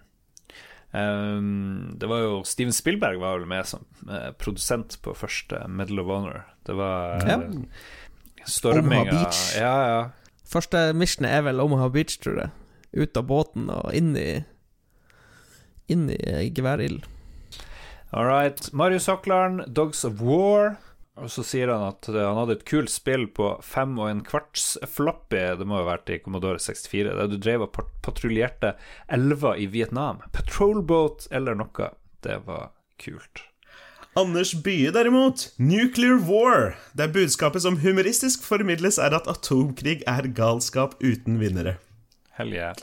Um, 0.89 1.95
det 2.01 2.07
var 2.10 2.24
jo 2.26 2.38
Steven 2.49 2.74
Spielberg 2.74 3.20
var 3.22 3.38
vel 3.38 3.47
med 3.47 3.68
som 3.70 3.84
uh, 4.10 4.32
produsent 4.41 4.95
på 5.05 5.14
første 5.16 5.62
Medal 5.72 6.03
of 6.03 6.12
Honor. 6.12 6.43
Det 6.68 6.76
var 6.76 7.24
Ja. 7.30 7.39
uh, 7.39 8.43
storminga 8.43 9.05
Omaha 9.05 9.16
Beach. 9.16 9.43
Ja, 9.55 9.76
ja. 9.93 10.05
Første 10.49 10.89
missionet 10.97 11.39
er 11.39 11.47
vel 11.47 11.64
Omaha 11.64 11.88
Beach, 11.93 12.20
tror 12.20 12.41
jeg. 12.43 12.55
Ut 12.99 13.16
av 13.16 13.30
båten 13.30 13.70
og 13.72 13.93
inn 13.95 14.12
i 14.18 14.32
Inn 15.89 16.09
i 16.13 16.49
geværild. 16.53 17.03
All 18.11 18.25
right. 18.25 18.71
Marius 18.73 19.07
Hoklarn, 19.09 19.63
Dogs 19.73 20.03
of 20.05 20.21
War. 20.21 20.77
Og 21.19 21.27
så 21.33 21.43
sier 21.43 21.67
han 21.67 21.83
at 21.89 22.07
eh, 22.07 22.15
han 22.23 22.37
hadde 22.39 22.55
et 22.55 22.65
kult 22.69 22.89
spill 22.93 23.25
på 23.35 23.49
fem 23.65 23.97
og 23.99 24.07
en 24.07 24.21
kvarts 24.23 24.77
floppy, 24.87 25.41
det 25.59 25.65
må 25.67 25.81
jo 25.81 25.83
ha 25.83 25.89
vært 25.97 26.13
i 26.15 26.19
Commodore 26.23 26.61
64, 26.63 27.11
der 27.17 27.27
du 27.27 27.35
drev 27.35 27.65
og 27.65 27.73
pat- 27.75 27.91
patruljerte 28.05 28.71
elver 29.11 29.59
i 29.59 29.67
Vietnam. 29.73 30.21
Patrolboat 30.31 31.27
eller 31.35 31.59
noe. 31.59 31.89
Det 32.23 32.37
var 32.47 32.69
kult. 33.03 33.43
Anders 34.17 34.53
Bye 34.63 34.93
derimot, 34.95 35.49
Nuclear 35.59 36.17
War. 36.23 36.77
Der 36.97 37.11
budskapet 37.11 37.61
som 37.67 37.77
humoristisk 37.83 38.43
formidles, 38.47 38.97
er 38.97 39.13
at 39.19 39.27
atomkrig 39.29 39.99
er 40.07 40.31
galskap 40.35 40.95
uten 41.03 41.37
vinnere. 41.43 41.75
Hell 42.39 42.55
yeah. 42.55 42.73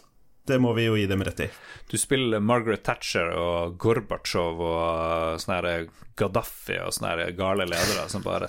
Det 0.46 0.58
må 0.62 0.72
vi 0.76 0.86
jo 0.86 0.96
gi 0.98 1.06
dem 1.10 1.24
rett 1.26 1.40
i. 1.42 1.48
Du 1.90 1.96
spiller 1.98 2.42
Margaret 2.42 2.84
Thatcher 2.86 3.32
og 3.34 3.78
Gorbatsjov 3.82 4.60
og 4.62 5.40
sånne 5.42 5.56
her 5.58 5.88
Gaddafi 6.16 6.78
og 6.84 6.94
sånne 6.94 7.14
her 7.14 7.32
gale 7.38 7.66
ledere 7.68 8.06
som 8.12 8.24
bare 8.24 8.48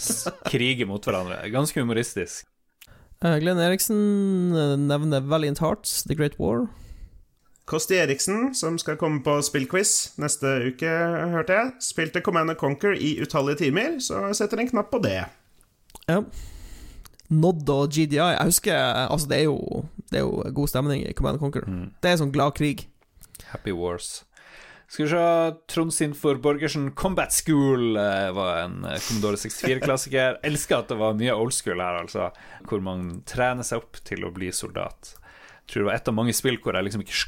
kriger 0.51 0.89
mot 0.89 1.03
hverandre. 1.03 1.41
Ganske 1.53 1.81
humoristisk. 1.81 2.45
Eh, 3.25 3.37
Glenn 3.41 3.59
Eriksen 3.59 4.53
eh, 4.53 4.75
nevner 4.77 5.25
Valiant 5.25 5.59
Hearts, 5.63 6.03
The 6.05 6.15
Great 6.15 6.37
War. 6.39 6.67
Kosti 7.67 7.97
Eriksen, 7.99 8.53
som 8.55 8.77
skal 8.79 8.95
komme 8.95 9.19
på 9.25 9.33
spillquiz 9.43 10.13
neste 10.21 10.53
uke, 10.69 10.91
hørte 11.33 11.57
jeg, 11.57 11.73
spilte 11.83 12.21
Command 12.23 12.53
and 12.53 12.59
Conquer 12.61 12.93
i 12.95 13.17
utallige 13.19 13.65
timer, 13.65 13.97
så 13.99 14.29
jeg 14.29 14.37
setter 14.39 14.61
en 14.63 14.69
knapp 14.69 14.87
på 14.93 15.01
det. 15.03 15.25
Ja. 16.07 16.21
Nod 17.27 17.67
og 17.67 17.89
GDI 17.91 18.21
Jeg 18.21 18.43
husker 18.47 18.77
Altså, 19.11 19.27
det 19.27 19.37
er 19.41 19.49
jo 19.49 19.81
Det 20.11 20.21
er 20.21 20.25
jo 20.25 20.43
god 20.55 20.71
stemning 20.71 21.03
i 21.03 21.13
Command 21.17 21.41
Conquer. 21.41 21.67
Det 22.01 22.11
er 22.11 22.19
sånn 22.21 22.33
glad 22.35 22.55
krig. 22.57 22.87
Happy 23.51 23.73
Wars. 23.75 24.23
Skal 24.87 25.03
vi 25.03 25.09
se 25.11 25.23
Trond 25.67 25.91
Sinfor 25.91 26.37
Borgersen 26.39 26.91
Combat 26.95 27.33
School 27.35 27.97
eh, 27.99 28.29
var 28.31 28.61
en 28.61 28.85
eh, 28.87 29.01
Commodore 29.03 29.39
64-klassiker. 29.41 30.37
Elsker 30.47 30.79
at 30.79 30.93
det 30.93 30.99
var 31.01 31.17
mye 31.19 31.35
old 31.35 31.55
school 31.55 31.83
her, 31.83 31.99
altså. 32.05 32.29
Hvor 32.69 32.83
man 32.83 33.17
trener 33.27 33.67
seg 33.67 33.83
opp 33.83 33.99
til 34.07 34.23
å 34.23 34.31
bli 34.31 34.47
soldat. 34.55 35.17
Jeg 35.65 35.73
tror 35.73 35.83
det 35.83 35.89
var 35.89 35.99
et 35.99 36.07
av 36.13 36.15
mange 36.15 36.35
spill 36.37 36.61
hvor 36.63 36.77
jeg 36.77 36.87
liksom 36.87 37.03
ikke 37.03 37.25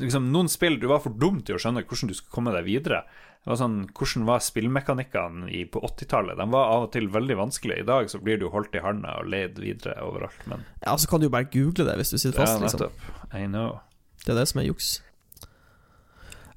liksom 0.00 0.30
Noen 0.32 0.48
spill 0.50 0.78
du 0.80 0.88
var 0.90 1.02
for 1.04 1.14
dum 1.14 1.42
til 1.44 1.54
å 1.54 1.60
skjønne 1.60 1.84
hvordan 1.84 2.10
du 2.10 2.16
skulle 2.16 2.34
komme 2.34 2.54
deg 2.56 2.66
videre. 2.66 3.04
Det 3.44 3.52
var 3.52 3.58
sånn, 3.62 3.76
Hvordan 3.96 4.26
var 4.28 4.42
spillmekanikkene 4.44 5.64
på 5.72 5.80
80-tallet? 5.86 6.36
De 6.36 6.46
var 6.52 6.72
av 6.74 6.86
og 6.88 6.92
til 6.92 7.08
veldig 7.14 7.36
vanskelige. 7.38 7.80
I 7.80 7.88
dag 7.88 8.10
så 8.12 8.20
blir 8.20 8.40
du 8.40 8.48
holdt 8.52 8.74
i 8.76 8.82
handa 8.84 9.14
og 9.22 9.30
leid 9.32 9.60
videre 9.62 9.96
overalt, 10.04 10.42
men 10.50 10.66
Ja, 10.84 10.96
så 10.96 11.08
kan 11.08 11.22
du 11.22 11.28
jo 11.28 11.34
bare 11.34 11.48
google 11.48 11.86
det 11.88 11.96
hvis 12.00 12.12
du 12.12 12.18
sitter 12.18 12.42
fast, 12.42 12.58
Ja, 12.58 12.66
liksom. 12.66 12.90
I 13.32 13.46
know. 13.46 13.78
Det 14.24 14.34
er 14.34 14.40
det 14.40 14.48
som 14.50 14.60
er 14.60 14.68
juks. 14.68 14.98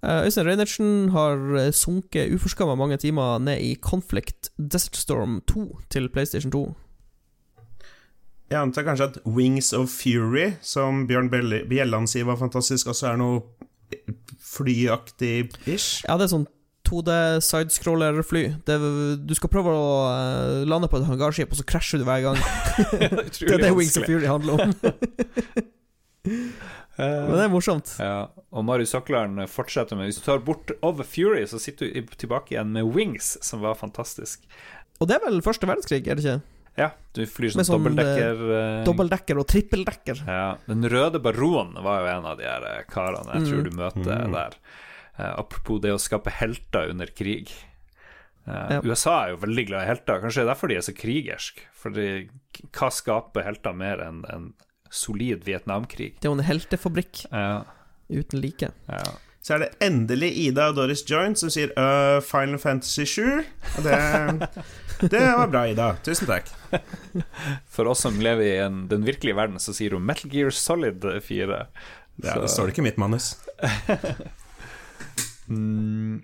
Uh, 0.02 0.26
Øystein 0.26 0.48
Reinertsen 0.48 1.10
har 1.14 1.38
eh, 1.62 1.72
sunket 1.72 2.32
uforskamma 2.34 2.74
mange 2.76 2.98
timer 2.98 3.38
ned 3.38 3.62
i 3.62 3.76
Conflict 3.78 4.50
Desert 4.58 4.98
Storm 4.98 5.42
2 5.48 5.68
til 5.94 6.10
PlayStation 6.10 6.52
2. 6.52 6.64
Jeg 8.52 8.60
antar 8.60 8.84
kanskje 8.84 9.06
at 9.14 9.20
Wings 9.26 9.74
of 9.74 9.94
Fury, 9.94 10.58
som 10.62 11.06
Bjørn 11.08 11.30
Bjelland 11.30 12.10
sier 12.10 12.26
var 12.28 12.36
fantastisk, 12.42 12.90
også 12.92 13.14
er 13.14 13.22
noe 13.22 13.44
flyaktig-ish. 14.42 16.02
Ja, 16.08 16.18
det 16.18 16.26
er 16.26 16.34
sånn 16.34 16.50
2D 16.92 17.16
sidescroller-fly. 17.48 18.44
Du 19.24 19.34
skal 19.38 19.50
prøve 19.54 19.72
å 19.72 19.90
eh, 20.12 20.62
lande 20.68 20.90
på 20.92 21.00
et 21.00 21.08
hangarskip, 21.08 21.50
og 21.56 21.58
så 21.62 21.66
krasjer 21.72 22.04
du 22.04 22.06
hver 22.10 22.22
gang. 22.28 22.38
det 23.00 23.56
er 23.56 23.64
det 23.64 23.72
Wings 23.78 23.96
of. 23.98 24.06
Fury 24.10 24.28
handler 24.28 24.66
om. 24.68 24.76
Men 27.02 27.32
det 27.34 27.44
er 27.48 27.50
morsomt. 27.50 27.96
Ja, 27.98 28.28
og 28.54 28.66
Marius 28.68 28.92
Søkleren 28.94 29.40
fortsetter 29.50 29.98
med 29.98 30.10
Hvis 30.12 30.20
du 30.20 30.26
tar 30.28 30.42
bort 30.46 30.70
Over 30.86 31.08
Fury, 31.08 31.46
så 31.50 31.58
sitter 31.62 31.90
du 31.96 32.12
tilbake 32.20 32.54
igjen 32.54 32.74
med 32.76 32.92
Wings, 32.94 33.38
som 33.42 33.64
var 33.64 33.78
fantastisk. 33.80 34.44
Og 35.02 35.08
det 35.10 35.18
er 35.18 35.24
vel 35.24 35.40
første 35.42 35.66
verdenskrig, 35.70 36.04
er 36.06 36.20
det 36.20 36.26
ikke? 36.28 36.58
Ja, 36.78 36.90
du 37.18 37.24
flyr 37.28 37.56
Med 37.58 37.66
sånn 37.66 37.72
sånn, 37.72 37.82
dobbeltdekker 37.82 38.44
eh, 38.46 38.60
eh, 38.60 38.84
Dobbeltdekker 38.88 39.40
og 39.42 39.48
trippeldekker. 39.50 40.22
Ja, 40.28 40.46
Den 40.70 40.86
røde 40.94 41.20
baron 41.24 41.74
var 41.84 42.04
jo 42.06 42.12
en 42.14 42.30
av 42.30 42.38
de 42.40 42.46
her 42.48 42.68
eh, 42.70 42.84
karene 42.92 43.40
jeg 43.40 43.50
tror 43.50 43.60
Mm. 43.60 43.66
du 43.66 43.72
møter 43.82 44.22
Mm. 44.28 44.38
der. 44.38 44.56
Eh, 45.18 45.34
apropos 45.38 45.82
det 45.84 45.92
å 45.94 46.00
skape 46.02 46.32
helter 46.32 46.90
under 46.94 47.06
krig. 47.08 47.52
Eh, 48.48 48.72
Ja. 48.78 48.82
USA 48.84 49.16
er 49.26 49.30
jo 49.36 49.42
veldig 49.44 49.68
glad 49.68 49.84
i 49.84 49.90
helter. 49.92 50.22
Kanskje 50.22 50.42
det 50.42 50.48
er 50.48 50.54
derfor 50.54 50.68
de 50.72 50.76
er 50.80 50.86
så 50.88 50.96
krigersk. 50.98 51.60
Fordi 51.82 52.08
hva 52.72 52.90
skaper 52.92 53.44
helter 53.46 53.74
mer 53.78 54.02
enn 54.02 54.24
en 54.34 54.54
solid 54.90 55.44
Vietnamkrig? 55.46 56.16
Det 56.20 56.26
er 56.28 56.32
jo 56.34 56.38
en 56.40 56.48
heltefabrikk 56.48 57.26
Ja. 57.32 57.64
uten 58.10 58.42
like. 58.42 58.72
Ja. 58.90 59.04
Så 59.42 59.56
er 59.56 59.60
det 59.64 59.70
endelig 59.82 60.28
Ida 60.38 60.68
og 60.70 60.76
Doris 60.76 61.02
Joint 61.10 61.36
som 61.40 61.50
sier 61.50 61.72
uh, 61.76 62.20
Final 62.22 62.60
Fantasy 62.62 63.06
7. 63.06 63.44
Og 63.78 63.84
det, 63.88 64.50
det 65.10 65.22
var 65.22 65.48
bra, 65.50 65.64
Ida. 65.72 65.88
Tusen 66.06 66.28
takk. 66.30 66.46
For 67.74 67.90
oss 67.90 68.04
som 68.06 68.20
lever 68.22 68.44
i 68.46 68.58
en, 68.62 68.84
den 68.92 69.02
virkelige 69.08 69.36
verden, 69.36 69.58
så 69.60 69.74
sier 69.74 69.96
hun 69.98 70.06
Metal 70.06 70.30
Gear 70.30 70.52
Solid 70.54 71.02
4. 71.26 71.58
Ja, 72.22 72.36
det 72.38 72.52
står 72.54 72.70
det 72.70 72.76
ikke 72.76 72.84
i 72.84 72.90
mitt 72.92 73.02
manus. 73.02 73.32
Mm. 75.52 76.22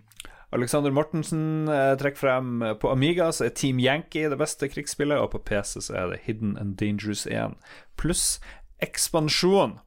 Alexander 0.55 0.93
Mortensen 0.95 1.67
eh, 1.67 1.93
trekker 1.99 2.21
frem 2.21 2.61
eh, 2.63 2.73
På 2.80 2.88
Amiga 2.93 3.25
så 3.36 3.49
er 3.49 3.55
Team 3.57 3.82
Yankee 3.84 4.30
det 4.32 4.38
beste 4.39 4.69
krigsspillet, 4.71 5.19
og 5.19 5.34
på 5.34 5.41
PC 5.49 5.82
så 5.89 5.97
er 5.99 6.13
det 6.13 6.21
Hidden 6.23 6.53
and 6.61 6.78
Dangerous 6.80 7.25
1 7.28 7.57
pluss 7.99 8.38
ekspansjon. 8.84 9.80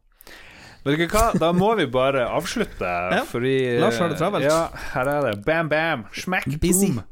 Vet 0.85 0.97
du 0.97 1.07
hva, 1.13 1.27
da 1.37 1.51
må 1.57 1.73
vi 1.79 1.87
bare 1.93 2.27
avslutte, 2.29 2.91
Ja. 3.17 3.23
fordi 3.29 3.55
Lars 3.81 3.99
har 4.01 4.13
det 4.13 4.19
travelt. 4.21 4.45
Ja, 4.49 4.67
her 4.95 5.11
er 5.15 5.27
det. 5.31 5.35
Bam, 5.49 5.69
bam, 5.73 6.05
smack, 6.17 6.47
Busy. 6.61 6.89
boom. 6.93 7.03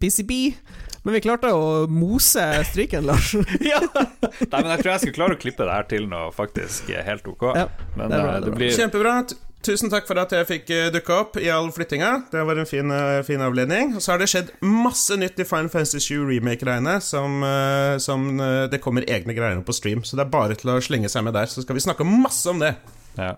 Busy 0.00 0.22
bee. 0.26 0.54
Men 1.02 1.16
vi 1.16 1.20
klarte 1.24 1.50
å 1.50 1.88
mose 1.90 2.42
stryken, 2.68 3.06
Lars. 3.08 3.32
ja. 3.72 3.80
Nei, 3.90 4.60
men 4.62 4.68
jeg 4.70 4.82
tror 4.84 4.90
jeg 4.92 5.02
skal 5.02 5.14
klare 5.16 5.34
å 5.34 5.40
klippe 5.42 5.66
det 5.66 5.74
her 5.74 5.88
til 5.90 6.06
noe 6.10 6.30
faktisk 6.34 6.92
helt 6.94 7.26
ok. 7.26 7.42
Ja, 7.58 7.64
men 7.98 8.06
det 8.12 8.20
bra, 8.22 8.28
eh, 8.28 8.36
det 8.38 8.46
det 8.52 8.54
blir 8.60 8.76
Kjempebra. 8.76 9.14
Tusen 9.62 9.92
takk 9.92 10.08
for 10.08 10.18
at 10.18 10.32
jeg 10.34 10.46
fikk 10.48 10.70
uh, 10.74 10.88
dukke 10.90 11.14
opp 11.14 11.36
i 11.38 11.46
all 11.52 11.68
flyttinga. 11.74 12.10
Det 12.32 12.42
var 12.48 12.58
en 12.58 12.66
fin, 12.66 12.90
eh, 12.90 13.20
fin 13.26 13.42
avledning. 13.44 13.94
Og 13.94 14.02
så 14.02 14.12
har 14.12 14.22
det 14.22 14.26
skjedd 14.32 14.50
masse 14.66 15.14
nytt 15.18 15.38
i 15.38 15.46
Final 15.46 15.70
Fantasy 15.70 16.00
7 16.02 16.24
Remake-greiene. 16.26 16.96
Som, 17.04 17.44
eh, 17.46 17.98
som 18.02 18.40
eh, 18.40 18.66
Det 18.72 18.82
kommer 18.82 19.06
egne 19.06 19.36
greier 19.36 19.62
på 19.62 19.76
stream, 19.76 20.02
så 20.02 20.18
det 20.18 20.26
er 20.26 20.34
bare 20.34 20.58
til 20.58 20.74
å 20.74 20.80
slenge 20.82 21.10
seg 21.12 21.22
med 21.28 21.38
der. 21.38 21.46
Så 21.46 21.62
skal 21.62 21.78
vi 21.78 21.86
snakke 21.86 22.06
masse 22.08 22.50
om 22.50 22.58
det. 22.58 22.74
Ja. 23.14 23.36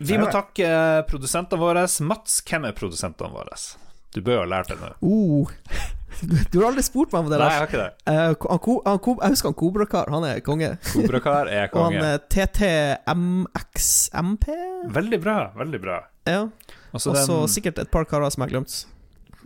Vi 0.00 0.16
må 0.16 0.30
takke 0.32 0.64
eh, 0.64 1.04
produsentene 1.08 1.60
våre. 1.60 1.84
Mats, 2.08 2.40
hvem 2.48 2.70
er 2.70 2.76
produsentene 2.76 3.28
våre? 3.34 3.60
Du 4.16 4.22
bør 4.24 4.40
jo 4.40 4.44
ha 4.46 4.52
lært 4.56 4.72
det 4.72 4.80
nå. 4.80 4.94
Uh. 5.04 5.99
Du, 6.20 6.36
du 6.52 6.58
har 6.60 6.66
aldri 6.70 6.82
spurt 6.84 7.12
meg 7.14 7.20
om 7.24 7.28
det, 7.30 7.38
Nei, 7.38 7.44
Lars. 7.46 7.52
jeg 7.54 7.60
har 7.60 7.68
ikke 7.70 7.82
det. 7.82 7.92
Uh, 8.04 8.12
han, 8.14 8.58
han, 8.60 8.98
han, 9.06 9.16
jeg 9.24 9.30
husker 9.34 9.48
han 9.48 9.58
Kobrakar. 9.62 10.06
Han 10.12 10.24
er 10.28 10.40
konge. 10.44 10.70
Kobrakar 10.92 11.48
er 11.48 11.66
konge. 11.72 11.80
Og 11.80 11.94
han 11.96 12.04
eh, 12.04 12.18
TTMXMP? 13.16 14.46
Veldig 15.00 15.20
bra, 15.24 15.36
veldig 15.56 15.80
bra. 15.82 15.98
Ja. 16.28 16.42
Og 16.92 17.00
så 17.00 17.12
den- 17.14 17.48
sikkert 17.48 17.78
et 17.78 17.90
par 17.90 18.04
karer 18.04 18.30
som 18.30 18.42
jeg 18.42 18.50
har 18.50 18.54
glemt. 18.58 18.74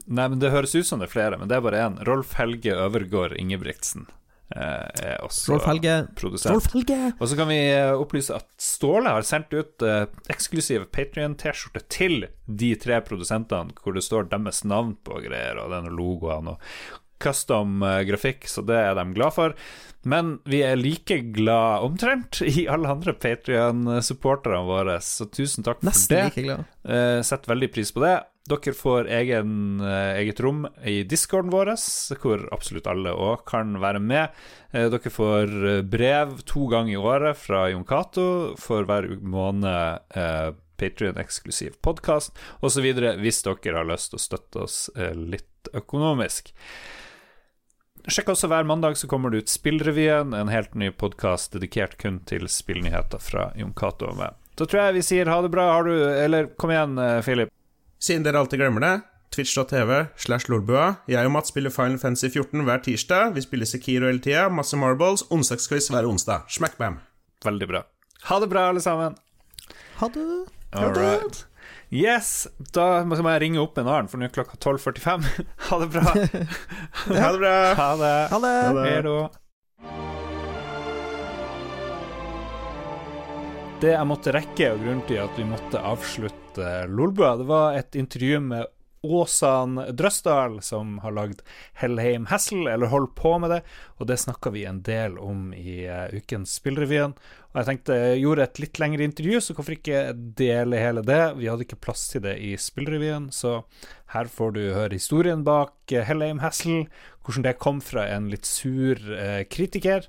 Nei, 0.07 0.27
men 0.29 0.39
Det 0.43 0.51
høres 0.53 0.75
ut 0.75 0.87
som 0.87 0.99
det 1.01 1.07
er 1.09 1.13
flere, 1.15 1.39
men 1.41 1.49
det 1.49 1.57
er 1.57 1.63
bare 1.65 1.81
én. 1.87 1.95
Rolf 2.07 2.35
Helge 2.37 2.75
Øvergård 2.75 3.33
Ingebrigtsen 3.39 4.07
er 4.55 5.23
også 5.25 5.55
Rolf 5.55 5.65
Helge. 5.67 5.95
produsent. 6.19 6.53
Rolf 6.53 6.67
Helge! 6.75 6.99
Og 7.19 7.29
så 7.31 7.37
kan 7.39 7.49
vi 7.49 7.59
eh, 7.73 7.93
opplyse 7.97 8.35
at 8.37 8.47
Ståle 8.61 9.15
har 9.17 9.25
sendt 9.27 9.55
ut 9.57 9.83
eh, 9.83 10.05
eksklusive 10.31 10.87
Patrion-T-skjorte 10.93 11.83
til 11.91 12.27
de 12.47 12.75
tre 12.77 13.01
produsentene, 13.07 13.73
hvor 13.83 13.97
det 13.97 14.05
står 14.05 14.29
deres 14.31 14.63
navn 14.69 14.95
på 15.05 15.23
greier, 15.25 15.59
og 15.63 15.73
denne 15.73 15.91
logoen 15.95 16.53
og 16.55 16.61
custom 17.25 17.81
eh, 17.83 18.03
grafikk, 18.05 18.45
så 18.51 18.63
det 18.67 18.77
er 18.77 18.95
de 18.99 19.07
glad 19.17 19.33
for. 19.37 19.55
Men 20.05 20.35
vi 20.45 20.61
er 20.67 20.77
like 20.77 21.17
glad 21.33 21.87
omtrent 21.87 22.43
i 22.45 22.67
alle 22.69 22.91
andre 22.93 23.15
Patrion-supporterne 23.17 24.61
våre, 24.69 24.99
så 25.01 25.25
tusen 25.33 25.65
takk 25.65 25.81
Nesten 25.87 26.05
for 26.05 26.15
det. 26.15 26.25
like 26.29 26.45
glad. 26.51 26.65
Eh, 26.85 27.21
Setter 27.25 27.55
veldig 27.55 27.71
pris 27.73 27.93
på 27.97 28.05
det. 28.05 28.19
Dere 28.45 28.75
får 28.77 29.07
egen, 29.09 29.81
eh, 29.81 30.19
eget 30.21 30.41
rom 30.41 30.67
i 30.85 31.03
discorden 31.03 31.49
vår, 31.51 31.71
hvor 32.21 32.43
absolutt 32.53 32.87
alle 32.87 33.15
òg 33.17 33.47
kan 33.49 33.79
være 33.81 34.03
med. 34.05 34.35
Eh, 34.71 34.91
Dere 34.93 35.13
får 35.13 35.55
eh, 35.71 35.81
brev 35.81 36.43
to 36.45 36.67
ganger 36.69 36.93
i 36.93 37.01
året 37.01 37.39
fra 37.41 37.71
Jon 37.71 37.87
Cato 37.89 38.55
for 38.61 38.85
hver 38.85 39.09
måned. 39.23 40.05
Eh, 40.15 40.53
Patrion-eksklusiv 40.77 41.79
podkast 41.81 42.37
osv. 42.61 42.83
hvis 43.23 43.43
dere 43.47 43.79
har 43.79 43.87
lyst 43.87 44.11
til 44.11 44.19
å 44.19 44.25
støtte 44.25 44.63
oss 44.67 44.91
litt 45.15 45.71
økonomisk. 45.73 46.51
Sjekk 48.11 48.35
også 48.35 48.51
hver 48.51 48.67
mandag 48.67 48.99
så 48.99 49.07
kommer 49.07 49.31
det 49.31 49.45
ut 49.45 49.55
Spillrevyen, 49.55 50.35
en 50.35 50.51
helt 50.51 50.75
ny 50.75 50.91
podkast 50.91 51.55
dedikert 51.55 51.97
kun 51.97 52.19
til 52.27 52.51
spillnyheter 52.51 53.23
fra 53.23 53.53
Jon 53.57 53.73
Cato 53.73 54.11
og 54.11 54.19
meg. 54.19 54.35
Da 54.59 54.67
tror 54.67 54.89
jeg 54.89 54.99
vi 54.99 55.07
sier 55.15 55.31
ha 55.31 55.41
det 55.41 55.55
bra. 55.55 55.71
Har 55.79 55.87
du 55.87 55.95
Eller 55.95 56.51
kom 56.59 56.75
igjen, 56.75 56.99
Philip. 57.23 57.55
Siden 58.03 58.25
dere 58.27 58.39
alltid 58.43 58.61
glemmer 58.61 58.81
det, 58.85 58.95
twitch.tv 59.35 60.07
slash 60.21 60.51
lolbua. 60.53 60.95
Jeg 61.11 61.27
og 61.27 61.33
Matt 61.35 61.49
spiller 61.51 61.73
Final 61.75 61.99
Fantasy 61.99 62.29
14 62.31 62.65
hver 62.67 62.83
tirsdag. 62.85 63.33
Vi 63.35 63.43
spiller 63.45 63.67
Sekiro 63.69 64.07
hele 64.11 64.23
tida. 64.23 64.49
Masse 64.53 64.77
marbles. 64.79 65.25
Onsdagsquiz 65.35 65.89
hver 65.91 66.07
onsdag. 66.11 66.47
Smack 66.53 66.79
bam. 66.79 67.01
Veldig 67.45 67.69
bra. 67.71 67.83
Ha 68.29 68.39
det 68.41 68.49
bra, 68.53 68.69
alle 68.73 68.81
sammen. 68.85 69.17
Ha 70.01 70.09
det. 70.15 70.29
All 70.75 70.95
right. 70.95 71.45
Yes, 71.95 72.49
da 72.75 73.05
må 73.07 73.15
jeg 73.21 73.43
ringe 73.45 73.61
opp 73.63 73.77
en 73.79 73.87
annen, 73.87 74.09
for 74.11 74.19
nå 74.19 74.27
er 74.27 74.35
klokka 74.35 74.59
12.45. 74.59 75.29
Ha 75.69 75.79
det 75.83 75.89
bra. 75.95 76.05
Ha 76.11 77.31
det 77.31 77.39
bra. 77.39 77.57
Ha 77.79 77.89
det. 78.01 78.15
Ha 78.35 78.43
det. 78.43 78.59
Ha 78.67 78.75
det. 78.83 80.24
Det 83.85 83.91
jeg 83.93 84.09
måtte 84.09 84.33
rekke, 84.33 84.71
og 84.73 84.79
grunnen 84.81 85.03
til 85.05 85.19
at 85.21 85.35
vi 85.37 85.45
måtte 85.45 85.81
avslutte 85.85 86.69
Lolbua, 86.89 87.35
det 87.37 87.45
var 87.45 87.75
et 87.77 87.99
intervju 88.01 88.39
med 88.41 88.71
Åsan 89.05 89.77
Drøsdal, 89.93 90.55
som 90.65 90.95
har 91.03 91.13
lagd 91.13 91.43
Hellheim 91.83 92.25
Hassel, 92.31 92.63
eller 92.65 92.89
holder 92.89 93.13
på 93.19 93.35
med 93.43 93.53
det, 93.53 93.61
og 94.01 94.09
det 94.09 94.17
snakka 94.23 94.55
vi 94.55 94.65
en 94.65 94.81
del 94.87 95.19
om 95.21 95.51
i 95.53 95.83
uh, 95.85 96.09
ukens 96.17 96.57
Spillrevyen. 96.63 97.13
Og 97.53 97.61
jeg 97.61 97.69
tenkte 97.69 98.01
jeg 98.01 98.23
gjorde 98.23 98.49
et 98.49 98.65
litt 98.65 98.81
lengre 98.81 99.05
intervju, 99.11 99.43
så 99.45 99.59
hvorfor 99.59 99.77
ikke 99.77 100.05
dele 100.41 100.81
hele 100.81 101.05
det? 101.05 101.23
Vi 101.37 101.53
hadde 101.53 101.69
ikke 101.69 101.83
plass 101.85 102.09
til 102.15 102.25
det 102.25 102.39
i 102.41 102.55
Spillrevyen, 102.57 103.29
så 103.37 103.67
her 104.17 104.33
får 104.33 104.57
du 104.57 104.63
høre 104.71 104.97
historien 104.97 105.45
bak 105.45 105.93
eh, 105.93 106.09
Hellheim 106.09 106.41
Hassel, 106.41 106.87
hvordan 107.21 107.51
det 107.51 107.59
kom 107.61 107.85
fra 107.85 108.09
en 108.17 108.33
litt 108.33 108.49
sur 108.49 108.97
uh, 108.97 109.43
kritiker 109.45 110.09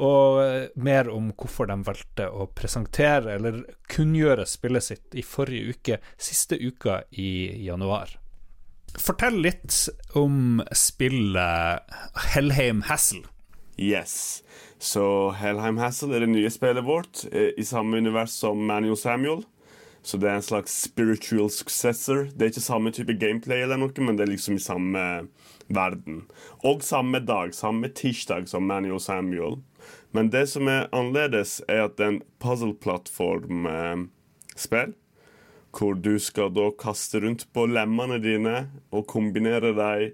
og 0.00 0.40
eh, 0.42 0.70
mer 0.74 1.10
om 1.12 1.30
hvorfor 1.36 1.68
de 1.68 1.76
valgte 1.84 2.28
å 2.30 2.48
presentere 2.56 3.36
eller 3.36 3.62
kunngjøre 3.92 4.46
spillet 4.48 4.86
sitt 4.86 5.18
i 5.18 5.24
forrige 5.26 5.76
uke, 5.76 6.00
siste 6.16 6.56
uka 6.56 7.02
i 7.10 7.64
januar. 7.66 8.16
Fortell 9.00 9.38
litt 9.40 9.74
om 10.18 10.60
spillet 10.76 11.94
Hellheim 12.32 12.82
Hassel. 12.88 13.24
Yes. 13.80 14.42
Så 14.82 15.32
Hellheim 15.38 15.78
Hassel 15.80 16.12
er 16.12 16.24
det 16.24 16.32
nye 16.32 16.50
spillet 16.52 16.84
vårt, 16.84 17.24
eh, 17.32 17.52
i 17.56 17.64
samme 17.64 18.00
univers 18.00 18.36
som 18.36 18.60
Manuel 18.66 18.96
Samuel. 18.96 19.44
Så 20.02 20.18
det 20.18 20.28
er 20.28 20.40
en 20.40 20.42
slags 20.42 20.74
spiritual 20.82 21.50
successor. 21.50 22.24
Det 22.34 22.42
er 22.42 22.50
ikke 22.50 22.64
samme 22.64 22.90
type 22.90 23.14
gameplay, 23.14 23.62
eller 23.62 23.78
noe, 23.78 23.94
men 24.02 24.16
det 24.18 24.26
er 24.26 24.32
liksom 24.32 24.58
i 24.58 24.62
samme 24.64 25.04
verden. 25.70 26.24
Og 26.66 26.82
samme 26.82 27.20
dag, 27.22 27.54
samme 27.54 27.88
tirsdag 27.94 28.48
som 28.50 28.66
Manuel 28.66 29.00
Samuel. 29.00 29.60
Men 30.12 30.30
det 30.32 30.46
som 30.52 30.68
er 30.68 30.88
annerledes, 30.92 31.62
er 31.68 31.80
at 31.86 31.96
det 31.98 32.04
er 32.04 32.08
en 32.14 32.22
puzzle-plattform-spill. 32.42 34.92
Hvor 35.72 35.94
du 35.96 36.18
skal 36.20 36.52
da 36.52 36.70
kaste 36.76 37.20
rundt 37.24 37.52
på 37.56 37.66
lemmene 37.70 38.18
dine 38.20 38.68
og 38.92 39.06
kombinere 39.08 39.72
dem 39.76 40.12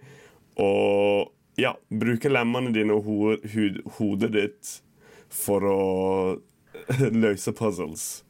og 0.58 1.30
ja, 1.58 1.74
bruke 1.90 2.28
lemmene 2.30 2.70
dine 2.74 2.92
og 2.94 3.04
ho 3.06 3.14
ho 3.34 3.68
hodet 3.98 4.32
ditt 4.34 4.82
for 5.34 5.64
å 5.66 5.78
løse 7.24 7.52
puzzles. 7.58 8.24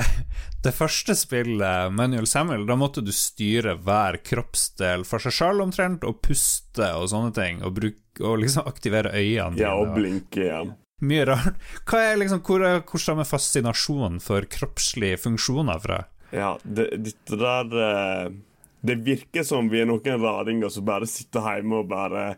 Det 0.64 0.72
første 0.76 1.14
spillet, 1.16 1.92
Manuel 1.96 2.26
Samuel, 2.28 2.66
da 2.68 2.76
måtte 2.76 3.00
du 3.04 3.12
styre 3.16 3.78
hver 3.80 4.18
kroppsdel 4.24 5.06
for 5.08 5.18
seg 5.24 5.32
sjøl 5.32 5.62
omtrent, 5.64 6.04
og 6.04 6.20
puste 6.24 6.84
og 6.98 7.08
sånne 7.12 7.32
ting, 7.36 7.62
og, 7.64 7.72
bruke, 7.78 8.20
og 8.20 8.42
liksom 8.44 8.68
aktivere 8.72 9.14
øynene 9.16 9.60
Ja, 9.60 9.72
og 9.78 9.94
blinke 9.96 10.40
igjen. 10.46 10.74
Mye 11.00 11.24
rart. 11.24 11.56
Hva 11.88 12.02
er 12.10 12.20
liksom, 12.20 12.42
hvor, 12.44 12.64
hvor 12.84 13.00
stammer 13.00 13.28
fascinasjonen 13.28 14.20
for 14.20 14.44
kroppslige 14.52 15.20
funksjoner 15.22 15.80
fra? 15.80 16.04
Ja, 16.30 16.54
det, 16.62 16.90
det, 16.96 17.14
der 17.26 17.72
eh, 17.82 18.32
Det 18.80 18.94
virker 19.04 19.42
som 19.42 19.68
vi 19.68 19.80
er 19.82 19.88
noen 19.88 20.20
raringer 20.22 20.70
som 20.70 20.84
bare 20.86 21.08
sitter 21.10 21.42
hjemme 21.42 21.80
og 21.82 21.88
bare 21.90 22.36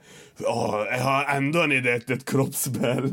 Å, 0.48 0.54
jeg 0.88 1.02
har 1.04 1.28
enda 1.34 1.66
en 1.66 1.74
idé 1.76 1.98
til 2.00 2.16
et 2.16 2.24
kroppsspill! 2.26 3.10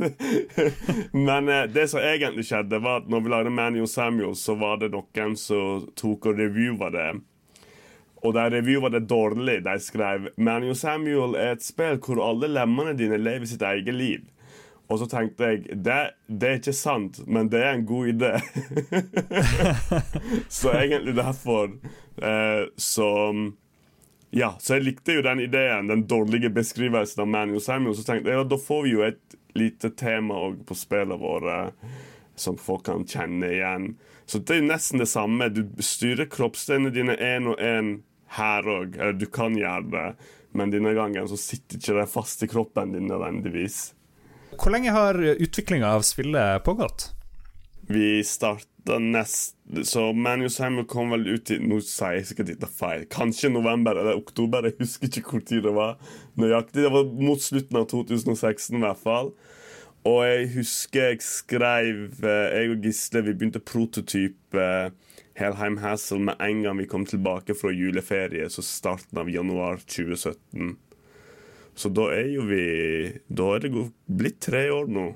Men 1.27 1.49
eh, 1.49 1.65
det 1.73 1.89
som 1.91 1.99
egentlig 1.99 2.47
skjedde, 2.47 2.79
var 2.85 3.03
at 3.03 3.11
når 3.11 3.25
vi 3.25 3.33
lagde 3.33 3.53
Manu 3.57 3.83
Samuel, 3.89 4.37
så 4.39 4.55
var 4.57 4.79
det 4.81 4.93
noen 4.93 5.35
som 5.37 5.89
tok 5.99 6.31
og 6.31 6.39
reviewa 6.39 6.93
det. 6.93 7.11
Og 8.23 8.33
de 8.35 8.49
reviewa 8.51 8.89
det 8.93 9.07
dårlig. 9.09 9.61
De 9.65 9.77
skrev 9.81 10.29
Manu 10.37 10.73
Samuel 10.75 11.37
er 11.39 11.55
et 11.55 11.63
spill 11.65 11.99
hvor 12.03 12.21
alle 12.23 12.51
lemmene 12.51 12.93
dine 12.99 13.19
lever 13.19 13.49
sitt 13.49 13.63
eget 13.65 13.95
liv. 13.95 14.27
Og 14.89 14.99
så 14.99 15.05
tenkte 15.05 15.51
jeg 15.51 15.79
det, 15.85 15.99
det 16.25 16.49
er 16.49 16.59
ikke 16.59 16.73
sant, 16.73 17.21
men 17.29 17.49
det 17.53 17.61
er 17.61 17.75
en 17.77 17.85
god 17.85 18.09
idé. 18.09 18.31
så 20.59 20.73
egentlig 20.73 21.13
derfor 21.19 21.69
eh, 22.17 22.63
så 22.75 23.09
Ja, 24.29 24.55
så 24.59 24.77
jeg 24.77 24.85
likte 24.85 25.15
jo 25.17 25.25
den 25.25 25.41
ideen, 25.41 25.89
den 25.89 26.07
dårlige 26.09 26.49
beskrivelsen 26.53 27.23
av 27.23 27.29
Manuel 27.29 27.61
Samuel. 27.61 27.95
Så 27.97 28.05
tenkte 28.05 28.29
jeg 28.29 28.41
ja, 28.41 28.45
da 28.45 28.59
får 28.61 28.83
vi 28.85 28.95
jo 28.95 29.05
et 29.05 29.37
lite 29.57 29.89
tema 29.97 30.37
òg 30.49 30.63
på 30.69 30.77
spillene 30.77 31.17
våre 31.21 31.59
som 32.39 32.57
folk 32.57 32.85
kan 32.85 33.05
kjenne 33.09 33.49
igjen. 33.49 33.91
Så 34.29 34.41
det 34.45 34.59
er 34.59 34.67
nesten 34.69 35.01
det 35.01 35.09
samme. 35.09 35.49
Du 35.49 35.63
styrer 35.83 36.29
kroppsdelene 36.29 36.93
dine 36.93 37.17
én 37.17 37.49
og 37.49 37.61
én 37.61 37.95
her 38.37 38.69
òg. 38.69 38.97
Eller 38.97 39.17
du 39.17 39.25
kan 39.33 39.57
gjøre 39.57 39.89
det, 39.93 40.07
men 40.57 40.73
denne 40.73 40.93
gangen 40.97 41.29
så 41.29 41.37
sitter 41.37 41.77
ikke 41.77 41.97
det 41.97 42.09
fast 42.13 42.45
i 42.45 42.49
kroppen 42.49 42.93
din 42.93 43.09
nødvendigvis. 43.09 43.81
Hvor 44.57 44.73
lenge 44.73 44.91
har 44.95 45.19
utviklinga 45.19 45.93
av 45.99 46.03
spillet 46.07 46.63
pågått? 46.65 47.11
Vi 47.89 48.23
starta 48.23 48.99
nest 48.99 49.55
Så 49.83 50.13
Manus 50.13 50.59
Hammer 50.59 50.83
kom 50.83 51.09
vel 51.13 51.27
ut 51.27 51.51
i 51.51 51.59
Nå 51.61 51.79
sier 51.85 52.19
jeg 52.19 52.27
sikkert 52.29 52.51
dette 52.51 52.69
feil. 52.69 53.05
Kanskje 53.09 53.51
november 53.53 53.97
eller 53.97 54.17
oktober. 54.17 54.65
Jeg 54.65 54.77
husker 54.81 55.09
ikke 55.09 55.35
hvor 55.35 55.45
tid 55.45 55.65
det 55.65 55.73
var. 55.75 55.95
Nøyaktig. 56.37 56.83
Det 56.85 56.91
var 56.93 57.09
mot 57.17 57.41
slutten 57.41 57.81
av 57.81 57.87
2016 57.91 58.77
i 58.77 58.83
hvert 58.83 59.01
fall. 59.01 59.33
Og 60.07 60.19
jeg 60.25 60.49
husker 60.53 61.09
jeg 61.09 61.21
skrev 61.25 62.23
eh, 62.23 62.55
Jeg 62.55 62.73
og 62.73 62.85
Gisle 62.85 63.23
vi 63.25 63.35
begynte 63.35 63.61
prototype 63.61 64.61
eh, 64.63 64.91
Helheim 65.39 65.79
Hassel 65.83 66.21
med 66.23 66.39
en 66.43 66.61
gang 66.63 66.79
vi 66.79 66.87
kom 66.89 67.05
tilbake 67.07 67.55
fra 67.55 67.71
juleferie, 67.71 68.49
så 68.51 68.63
starten 68.65 69.21
av 69.21 69.29
januar 69.31 69.79
2017. 69.85 70.75
Så 71.79 71.91
da 71.95 72.09
er 72.11 72.27
jo 72.33 72.43
vi 72.49 72.63
Da 73.31 73.55
er 73.55 73.63
det 73.63 73.89
blitt 74.05 74.41
tre 74.43 74.67
år 74.73 74.91
nå. 74.91 75.09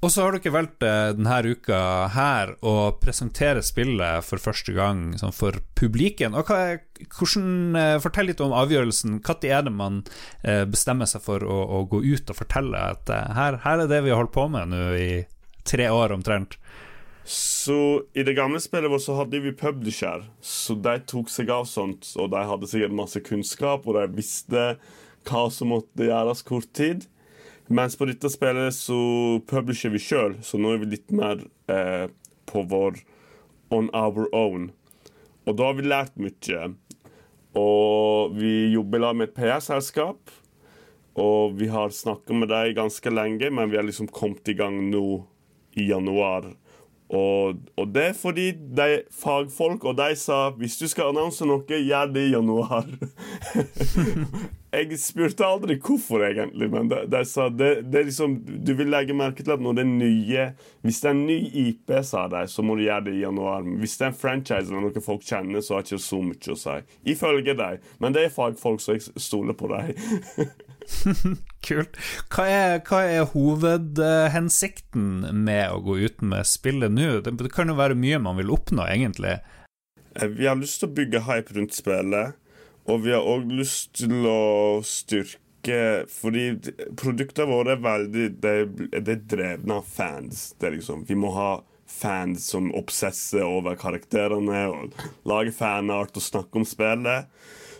Og 0.00 0.08
så 0.08 0.24
har 0.24 0.32
dere 0.32 0.52
valgt 0.54 0.84
eh, 0.86 1.10
denne 1.12 1.38
uka 1.44 1.78
her 2.14 2.54
å 2.64 2.74
presentere 3.02 3.60
spillet 3.60 4.24
for 4.24 4.40
første 4.40 4.72
gang 4.72 5.10
sånn 5.20 5.34
for 5.36 5.58
publiken. 5.76 6.32
Og 6.32 6.48
hva 6.48 6.78
hvordan, 7.04 7.76
eh, 7.76 7.96
Fortell 8.00 8.30
litt 8.30 8.40
om 8.40 8.54
avgjørelsen. 8.56 9.18
Når 9.20 9.44
er 9.44 9.66
det 9.66 9.74
man 9.76 10.00
eh, 10.40 10.64
bestemmer 10.64 11.08
seg 11.08 11.20
for 11.26 11.44
å, 11.44 11.58
å 11.76 11.82
gå 11.84 12.00
ut 12.00 12.32
og 12.32 12.38
fortelle 12.38 12.80
at 12.94 13.12
her, 13.12 13.60
her 13.60 13.84
er 13.84 13.92
det 13.92 14.00
vi 14.06 14.14
har 14.14 14.22
holdt 14.22 14.32
på 14.32 14.46
med 14.48 14.72
nå 14.72 14.86
i 14.96 15.10
tre 15.68 15.90
år 15.92 16.16
omtrent? 16.16 16.56
Så 17.28 18.06
i 18.16 18.24
det 18.24 18.38
gamle 18.38 18.58
spillet 18.64 18.90
vårt 18.90 19.04
så 19.04 19.18
hadde 19.20 19.38
vi 19.44 19.52
publisher, 19.52 20.24
så 20.40 20.74
de 20.80 20.96
tok 21.12 21.28
seg 21.30 21.52
av 21.52 21.68
sånt, 21.68 22.08
og 22.16 22.32
de 22.32 22.40
hadde 22.48 22.72
sikkert 22.72 22.96
masse 22.96 23.20
kunnskap, 23.22 23.84
og 23.84 24.00
de 24.00 24.08
visste 24.16 24.64
hva 25.28 25.46
som 25.52 25.72
måtte 25.74 26.08
gjøres 26.08 26.44
kort 26.46 26.70
tid. 26.76 27.06
Mens 27.70 27.94
på 27.96 28.08
dette 28.08 28.30
spillet 28.32 28.74
så 28.74 28.98
publisher 29.50 29.92
vi 29.94 30.02
sjøl, 30.02 30.36
så 30.42 30.58
nå 30.58 30.74
er 30.74 30.82
vi 30.82 30.94
litt 30.96 31.12
mer 31.14 31.44
eh, 31.70 32.08
på 32.50 32.64
vår 32.66 32.98
on 33.70 33.90
our 33.94 34.26
own. 34.34 34.70
Og 35.46 35.56
da 35.58 35.70
har 35.70 35.78
vi 35.78 35.86
lært 35.86 36.18
mye. 36.18 36.72
Og 37.58 38.34
vi 38.38 38.72
jobber 38.74 39.02
sammen 39.02 39.22
med 39.22 39.30
et 39.30 39.36
PR-selskap. 39.38 40.34
Og 41.20 41.56
vi 41.58 41.68
har 41.70 41.94
snakka 41.94 42.34
med 42.34 42.50
dem 42.50 42.74
ganske 42.76 43.10
lenge, 43.10 43.50
men 43.50 43.70
vi 43.70 43.78
har 43.78 43.86
liksom 43.86 44.10
kommet 44.14 44.48
i 44.48 44.56
gang 44.58 44.78
nå 44.90 45.22
i 45.78 45.88
januar. 45.90 46.52
Og, 47.10 47.58
og 47.74 47.88
det 47.90 48.04
er 48.04 48.14
fordi 48.14 48.52
de 48.54 49.00
fagfolk, 49.10 49.84
og 49.84 49.96
de 49.98 50.14
sa 50.18 50.52
hvis 50.54 50.78
du 50.78 50.86
skal 50.90 51.10
annonse 51.10 51.46
noe, 51.46 51.64
gjør 51.66 52.12
det 52.14 52.28
i 52.28 52.32
januar. 52.36 52.86
jeg 54.76 55.00
spurte 55.02 55.46
aldri 55.46 55.74
hvorfor, 55.82 56.22
egentlig, 56.28 56.70
men 56.70 56.90
de, 56.92 57.02
de 57.10 57.24
sa 57.26 57.48
det, 57.50 57.72
det 57.90 58.02
er 58.02 58.08
liksom 58.12 58.38
Du 58.62 58.72
vil 58.78 58.92
legge 58.94 59.16
merke 59.16 59.42
til 59.42 59.56
at 59.56 59.64
når 59.64 59.80
det 59.80 59.82
er 59.82 59.90
nye 59.90 60.46
Hvis 60.86 61.00
det 61.02 61.10
er 61.10 61.16
en 61.16 61.26
ny 61.26 61.38
IP, 61.64 61.96
sa 62.06 62.28
de, 62.30 62.46
så 62.46 62.62
må 62.62 62.78
du 62.78 62.86
gjøre 62.86 63.08
det 63.08 63.18
i 63.18 63.24
januar. 63.24 63.66
Hvis 63.82 63.98
det 63.98 64.06
er 64.06 64.14
en 64.14 64.20
franchise 64.22 64.70
eller 64.70 64.86
noe 64.86 65.02
folk 65.04 65.26
kjenner, 65.26 65.64
så 65.66 65.80
har 65.80 65.86
ikke 65.86 66.02
så 66.06 66.22
mye 66.22 66.54
å 66.54 66.60
si. 66.62 66.80
Ifølge 67.10 67.58
dem. 67.58 67.86
Men 67.98 68.14
det 68.14 68.28
er 68.28 68.36
fagfolk, 68.38 68.82
så 68.84 68.94
jeg 68.94 69.18
stoler 69.18 69.58
på 69.58 69.72
dem. 69.74 69.96
Kult. 71.66 71.96
Hva 72.32 72.44
er, 72.48 72.74
hva 72.88 73.00
er 73.04 73.28
hovedhensikten 73.34 75.26
med 75.44 75.70
å 75.74 75.80
gå 75.84 75.98
ut 76.06 76.22
med 76.24 76.48
spillet 76.48 76.92
nå? 76.92 77.20
Det, 77.26 77.50
kan 77.52 77.70
jo 77.72 77.78
være 77.78 77.98
mye 77.98 78.20
man 78.22 78.38
vil 78.40 78.52
oppnå, 78.54 78.86
egentlig. 78.88 79.38
Eh, 80.16 80.28
Vi 80.28 80.48
har 80.48 80.58
lyst 80.58 80.80
til 80.80 80.90
å 80.90 80.96
bygge 80.96 81.24
hype 81.28 81.56
rundt 81.56 81.76
spillet, 81.76 82.36
og 82.88 83.04
vi 83.04 83.14
har 83.14 83.26
òg 83.28 83.50
lyst 83.52 83.94
til 84.00 84.26
å 84.26 84.80
styrke 84.86 85.40
Fordi 86.08 86.44
produktene 86.96 87.44
våre 87.50 87.74
er 87.74 87.82
veldig 87.84 88.22
Det 88.40 88.52
det 88.96 89.12
er 89.12 89.26
drevne 89.28 89.74
av 89.76 89.84
fans. 89.84 90.54
Liksom, 90.56 91.04
vi 91.04 91.18
må 91.20 91.34
ha 91.36 91.50
fans 91.90 92.46
som 92.48 92.70
obsesser 92.78 93.44
over 93.44 93.76
karakterene 93.76 94.62
og 94.72 94.94
lager 95.28 95.52
fanart 95.52 96.16
og 96.16 96.24
snakker 96.24 96.62
om 96.62 96.64
spillet. 96.64 97.28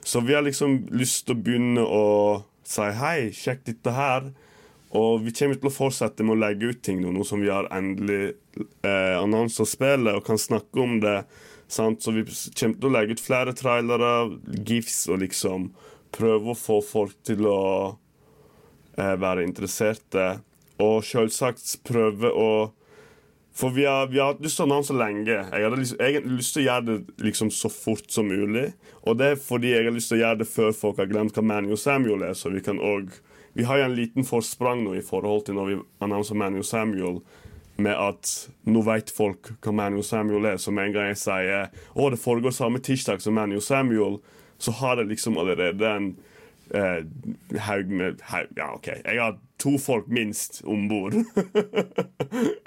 Så 0.05 0.21
vi 0.21 0.35
har 0.37 0.45
liksom 0.45 0.89
lyst 0.93 1.27
til 1.27 1.37
å 1.39 1.41
begynne 1.41 1.85
å 1.85 2.05
si 2.71 2.87
hei, 3.01 3.31
sjekk 3.35 3.67
dette 3.67 3.95
her. 3.95 4.31
Og 4.97 5.23
vi 5.23 5.33
kommer 5.35 5.59
til 5.59 5.71
å 5.71 5.75
fortsette 5.75 6.25
med 6.27 6.35
å 6.35 6.41
legge 6.41 6.73
ut 6.73 6.81
ting 6.83 6.99
nå, 7.03 7.13
nå 7.15 7.25
som 7.27 7.43
vi 7.43 7.51
har 7.51 7.69
endelig 7.75 8.33
eh, 8.83 9.17
annonser 9.21 9.69
spillet 9.69 10.19
og 10.19 10.27
kan 10.27 10.41
snakke 10.41 10.83
om 10.83 10.99
det. 11.03 11.21
Sant? 11.71 12.03
Så 12.03 12.15
vi 12.17 12.25
kommer 12.27 12.75
til 12.81 12.89
å 12.89 12.93
legge 12.97 13.15
ut 13.15 13.23
flere 13.23 13.55
trailere, 13.55 14.13
gifs, 14.67 15.05
og 15.07 15.23
liksom 15.23 15.71
prøve 16.15 16.51
å 16.51 16.59
få 16.59 16.81
folk 16.83 17.15
til 17.27 17.47
å 17.47 17.63
eh, 18.99 19.15
være 19.15 19.47
interesserte. 19.47 20.41
Og 20.83 21.05
selvsagt 21.07 21.77
prøve 21.87 22.33
å 22.35 22.51
For 23.61 23.71
vi 23.77 23.85
har, 23.85 24.07
vi 24.07 24.19
har 24.19 24.31
hatt 24.33 24.41
lyst 24.41 24.57
til 24.57 24.65
å 24.65 24.69
annonse 24.71 24.95
lenge. 24.97 25.35
Jeg 25.35 25.65
hadde 25.67 25.79
liksom, 25.83 25.99
egentlig 26.01 26.39
lyst 26.39 26.55
til 26.57 26.63
å 26.63 26.65
gjøre 26.65 26.85
det 26.87 27.25
liksom 27.27 27.51
så 27.53 27.69
fort 27.73 28.07
som 28.09 28.31
mulig. 28.31 28.71
Og 29.05 29.19
det 29.21 29.35
er 29.35 29.43
fordi 29.43 29.75
jeg 29.75 29.85
har 29.85 29.93
lyst 29.93 30.09
til 30.13 30.17
å 30.17 30.23
gjøre 30.23 30.41
det 30.41 30.47
før 30.49 30.73
folk 30.79 31.03
har 31.03 31.11
glemt 31.11 31.37
hva 31.37 31.45
Manny 31.45 31.75
og 31.75 31.81
Samuel 31.83 32.25
er. 32.25 32.33
Så 32.39 32.53
vi 32.55 32.65
kan 32.65 32.81
også 32.81 33.27
Vi 33.53 33.65
har 33.67 33.81
jo 33.81 33.85
en 33.89 33.97
liten 33.99 34.23
forsprang 34.25 34.85
nå 34.85 34.93
i 34.95 35.03
forhold 35.03 35.49
til 35.49 35.57
når 35.59 35.67
vi 35.67 35.79
annonser 36.07 36.39
Manny 36.39 36.61
og 36.63 36.69
Samuel 36.69 37.17
med 37.83 37.97
at 37.99 38.31
nå 38.71 38.83
vet 38.87 39.11
folk 39.11 39.51
hva 39.59 39.73
Manny 39.75 39.99
og 39.99 40.07
Samuel 40.07 40.47
er. 40.53 40.61
Så 40.63 40.71
med 40.71 40.87
en 40.87 40.95
gang 40.95 41.11
jeg 41.11 41.19
sier 41.19 41.67
å, 41.93 42.07
det 42.13 42.21
foregår 42.23 42.55
samme 42.55 42.79
tirsdag 42.79 43.21
som 43.25 43.35
Manny 43.35 43.59
og 43.59 43.67
Samuel, 43.67 44.21
så 44.63 44.73
har 44.79 45.01
det 45.01 45.09
liksom 45.11 45.39
allerede 45.41 45.91
en 45.91 46.13
eh, 46.71 47.03
haug 47.67 47.91
med 47.91 48.23
haug, 48.31 48.55
Ja, 48.57 48.71
OK. 48.77 48.93
Jeg 49.03 49.19
har 49.19 49.39
to 49.61 49.77
folk 49.83 50.09
minst 50.09 50.63
om 50.65 50.87
bord. 50.89 51.19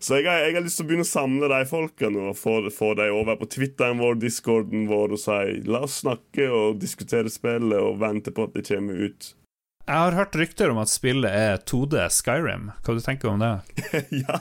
så 0.00 0.18
jeg 0.18 0.28
har, 0.28 0.44
jeg 0.46 0.56
har 0.56 0.64
lyst 0.64 0.80
til 0.80 0.86
å 0.86 0.88
begynne 0.88 1.06
å 1.06 1.10
samle 1.10 1.50
de 1.52 1.60
folkene 1.68 2.30
og 2.30 2.38
få, 2.38 2.54
få 2.72 2.94
dem 2.98 3.16
over 3.18 3.36
på 3.40 3.50
Twitteren 3.52 4.00
vår, 4.00 4.16
discorden 4.22 4.86
vår, 4.88 5.16
og 5.16 5.20
si 5.20 5.60
la 5.68 5.82
oss 5.86 6.00
snakke 6.04 6.48
og 6.48 6.80
diskutere 6.80 7.32
spillet 7.32 7.76
og 7.78 8.00
vente 8.00 8.32
på 8.34 8.48
at 8.48 8.56
det 8.56 8.66
kommer 8.70 9.04
ut. 9.10 9.34
Jeg 9.90 9.98
har 10.06 10.14
hørt 10.14 10.36
rykter 10.38 10.70
om 10.70 10.78
at 10.78 10.90
spillet 10.92 11.34
er 11.34 11.62
2D 11.66 12.04
Skyrim. 12.14 12.68
Hva 12.84 12.94
du 12.94 13.00
tenker 13.02 13.26
du 13.26 13.32
om 13.32 13.40
det? 13.42 13.54
ja, 14.22 14.40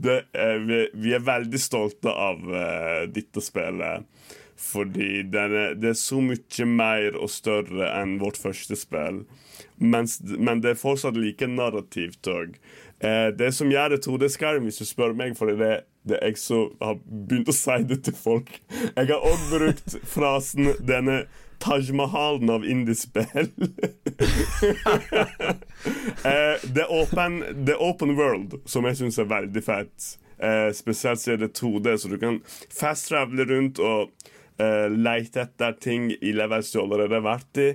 det 0.00 0.20
er, 0.32 0.62
vi, 0.64 0.78
vi 0.96 1.12
er 1.12 1.26
veldig 1.26 1.60
stolte 1.60 2.12
av 2.12 2.40
uh, 2.48 3.02
dette 3.12 3.44
spillet. 3.44 4.06
Fordi 4.58 5.22
det 5.30 5.42
er, 5.42 5.74
det 5.78 5.92
er 5.92 5.98
så 6.00 6.18
mye 6.24 6.66
mer 6.66 7.18
og 7.20 7.30
større 7.30 7.92
enn 8.00 8.16
vårt 8.22 8.40
første 8.40 8.78
spill. 8.78 9.22
Mens, 9.78 10.16
men 10.24 10.64
det 10.64 10.72
er 10.72 10.80
fortsatt 10.80 11.18
like 11.18 11.46
narrativt 11.46 12.26
òg. 12.32 12.56
Uh, 12.98 13.28
det 13.38 13.52
som 13.54 13.70
gjør 13.70 13.94
det 13.94 14.00
2D 14.06 14.30
Skyrim, 14.34 14.64
hvis 14.66 14.80
du 14.82 14.86
spør 14.88 15.12
meg, 15.14 15.36
fordi 15.38 15.58
det, 15.60 15.74
det 16.08 16.18
er 16.18 16.32
jeg 16.32 16.40
som 16.42 16.72
har 16.82 16.96
begynt 17.06 17.52
å 17.52 17.54
si 17.54 17.76
det 17.86 18.00
til 18.08 18.16
folk 18.18 18.50
Jeg 18.72 19.06
har 19.12 19.22
òg 19.22 19.44
brukt 19.52 19.98
frasen 20.08 20.72
'denne 20.80 21.26
Taj 21.58 21.92
Mahalen 21.92 22.50
av 22.50 22.64
indiespill. 22.64 23.24
eh, 26.22 26.54
er 26.62 26.92
open, 27.80 28.14
world, 28.16 28.60
som 28.64 28.86
jeg 28.86 29.00
syns 29.00 29.18
er 29.18 29.30
veldig 29.30 29.62
fett. 29.66 30.10
Eh, 30.38 30.70
spesielt 30.76 31.20
så 31.20 31.34
er 31.34 31.42
det 31.42 31.56
2D, 31.58 31.96
så 31.98 32.10
du 32.12 32.18
kan 32.22 32.38
fast-travele 32.70 33.48
rundt 33.50 33.82
og 33.82 34.14
eh, 34.62 34.86
lete 34.92 35.42
etter 35.48 35.74
ting 35.82 36.12
i 36.14 36.32
levels 36.36 36.70
du 36.72 36.80
allerede 36.84 37.18
har 37.18 37.26
vært 37.26 37.62
i. 37.62 37.68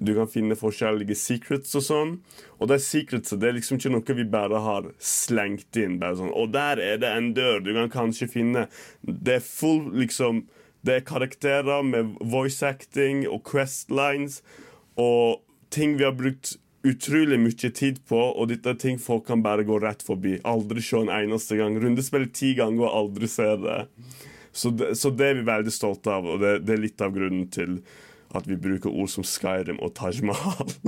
Du 0.00 0.14
kan 0.16 0.30
finne 0.32 0.56
forskjellige 0.56 1.16
secrets 1.18 1.76
og 1.76 1.84
sånn. 1.84 2.14
Og 2.58 2.70
de 2.72 2.78
secretsa 2.80 3.36
det 3.36 3.50
er 3.50 3.58
liksom 3.58 3.80
ikke 3.80 3.92
noe 3.92 4.16
vi 4.16 4.24
bare 4.32 4.62
har 4.64 4.88
slengt 4.96 5.76
inn. 5.76 5.98
Bare 6.00 6.16
sånn, 6.16 6.32
Og 6.32 6.54
der 6.56 6.80
er 6.80 7.02
det 7.02 7.12
en 7.12 7.34
dør 7.36 7.60
du 7.64 7.74
kan 7.76 7.92
kanskje 7.92 8.30
finne. 8.32 8.66
Det 9.04 9.38
er 9.38 9.44
full 9.44 9.92
liksom 10.00 10.46
det 10.80 10.94
er 10.94 11.04
karakterer 11.04 11.82
med 11.84 12.14
voice 12.24 12.64
acting 12.64 13.26
og 13.28 13.42
quest 13.44 13.90
lines 13.92 14.40
og 14.96 15.42
ting 15.70 15.98
vi 15.98 16.06
har 16.06 16.16
brukt 16.16 16.54
utrolig 16.82 17.36
mye 17.40 17.70
tid 17.76 18.00
på, 18.08 18.16
og 18.16 18.48
dette 18.48 18.72
er 18.72 18.78
ting 18.80 19.00
folk 19.00 19.26
kan 19.28 19.42
bare 19.44 19.66
gå 19.68 19.76
rett 19.82 20.02
forbi. 20.04 20.38
Aldri 20.48 20.82
se 20.84 21.02
en 21.02 21.12
eneste 21.12 21.58
gang. 21.58 21.76
Rundespillet 21.76 22.32
ti 22.36 22.54
ganger 22.56 22.86
og 22.86 22.94
aldri 23.02 23.28
se 23.28 23.48
det. 23.60 23.80
Så, 24.52 24.72
det. 24.72 24.94
så 24.98 25.12
det, 25.14 25.26
er 25.26 25.40
vi 25.40 25.46
veldig 25.46 25.72
stolte 25.74 26.14
av, 26.14 26.26
og 26.26 26.40
det, 26.42 26.54
det, 26.64 26.74
er 26.74 26.84
litt 26.86 27.04
av 27.04 27.12
grunnen 27.14 27.46
til 27.52 27.76
at 28.34 28.46
vi 28.46 28.58
bruker 28.60 28.92
ord 28.92 29.10
som 29.12 29.26
Skyrim 29.26 29.80
og 29.82 29.94
Taj 29.98 30.22
Mahal. 30.26 30.70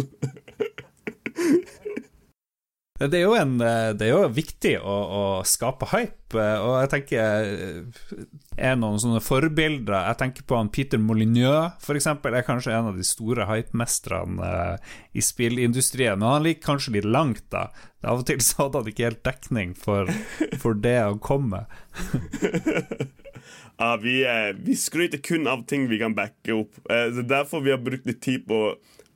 Det 3.03 3.19
er 3.19 3.33
en, 3.35 3.57
det 3.59 4.05
er 4.07 4.13
jo 4.13 4.29
viktig 4.31 4.77
å, 4.79 4.93
å, 4.95 5.23
skape 5.49 5.89
hype, 5.91 6.39
og 6.39 6.77
jeg 6.85 6.91
tenker 6.93 7.89
er 8.55 8.77
noen 8.79 9.01
sånne 9.01 9.21
forbilder 9.25 10.07
Jeg 10.07 10.19
tenker 10.21 10.47
på 10.47 10.59
han 10.61 10.71
Peter 10.71 11.01
Molyneux, 11.03 11.75
f.eks., 11.83 12.07
er 12.07 12.47
kanskje 12.47 12.77
en 12.77 12.93
av 12.93 13.01
de 13.01 13.07
store 13.07 13.49
hypemestrene 13.49 14.53
i 15.19 15.25
spillindustrien. 15.25 16.21
Men 16.21 16.29
han 16.29 16.47
ligger 16.47 16.69
kanskje 16.69 16.95
litt 16.99 17.09
langt, 17.09 17.43
da. 17.51 17.71
Av 18.07 18.23
og 18.23 18.29
til 18.29 18.43
så 18.45 18.67
hadde 18.69 18.85
han 18.85 18.93
ikke 18.93 19.09
helt 19.09 19.25
dekning 19.27 19.75
for, 19.79 20.13
for 20.63 20.79
det 20.79 21.01
å 21.09 21.19
komme. 21.23 21.65
ja, 23.81 23.95
vi, 24.03 24.17
vi 24.63 24.77
skryter 24.79 25.23
kun 25.25 25.49
av 25.51 25.65
ting 25.67 25.89
vi 25.91 26.01
kan 26.03 26.15
backe 26.17 26.55
opp. 26.55 26.77
Uh, 26.91 27.09
det 27.13 27.25
er 27.25 27.31
derfor 27.39 27.65
vi 27.65 27.73
har 27.75 27.81
brukt 27.83 28.07
litt 28.09 28.23
tid 28.25 28.45
på 28.49 28.65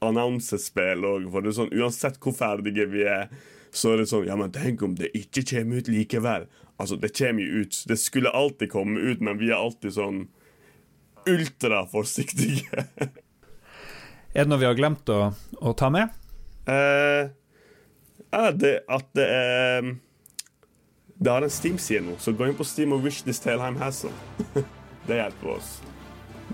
annonsespill 0.04 1.04
òg. 1.06 1.28
For 1.32 1.44
det 1.44 1.52
er 1.52 1.58
sånn, 1.60 1.76
uansett 1.76 2.18
hvor 2.22 2.36
ferdige 2.36 2.88
vi 2.90 3.06
er 3.08 3.30
så 3.76 3.92
er 3.92 4.02
det 4.02 4.08
sånn 4.10 4.26
Ja, 4.28 4.36
men 4.38 4.54
tenk 4.54 4.82
om 4.84 4.96
det 4.98 5.12
ikke 5.16 5.44
kommer 5.50 5.82
ut 5.82 5.90
likevel. 5.92 6.46
Altså, 6.76 6.98
det 7.00 7.12
kommer 7.16 7.44
jo 7.44 7.62
ut. 7.64 7.78
Det 7.88 7.98
skulle 8.00 8.32
alltid 8.32 8.72
komme 8.72 9.00
ut, 9.00 9.22
men 9.24 9.38
vi 9.40 9.50
er 9.50 9.60
alltid 9.60 9.96
sånn 9.96 10.26
ultraforsiktige. 11.26 12.86
er 14.36 14.44
det 14.44 14.48
noe 14.50 14.60
vi 14.62 14.68
har 14.68 14.78
glemt 14.78 15.08
å, 15.12 15.32
å 15.60 15.74
ta 15.76 15.90
med? 15.92 16.12
Eh, 16.70 17.32
ja, 18.30 18.50
det 18.52 18.74
at 18.92 19.08
det 19.16 19.26
er 19.26 19.90
Det 21.18 21.32
har 21.32 21.42
en 21.42 21.50
Steam-side 21.50 22.04
nå, 22.04 22.18
så 22.20 22.32
gå 22.36 22.50
inn 22.50 22.56
på 22.56 22.64
Steam 22.66 22.92
og 22.92 23.04
wish 23.06 23.24
this 23.24 23.40
Talheim 23.40 23.78
Hassle. 23.80 24.12
det 25.08 25.20
hjelper 25.22 25.54
oss. 25.56 25.78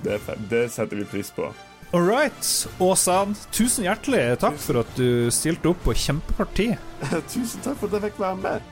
Det, 0.05 0.21
det 0.51 0.69
setter 0.73 1.03
vi 1.03 1.07
pris 1.09 1.33
på. 1.35 1.51
All 1.93 2.07
right. 2.07 2.69
Åsan, 2.81 3.35
tusen 3.53 3.85
hjertelig 3.85 4.39
takk 4.41 4.57
for 4.63 4.81
at 4.81 4.95
du 4.97 5.29
stilte 5.35 5.73
opp 5.75 5.83
på 5.85 5.93
Kjempeparti. 5.93 6.71
tusen 7.35 7.65
takk 7.67 7.77
for 7.83 7.91
at 7.91 7.99
jeg 7.99 8.07
fikk 8.07 8.23
være 8.23 8.39
med. 8.47 8.72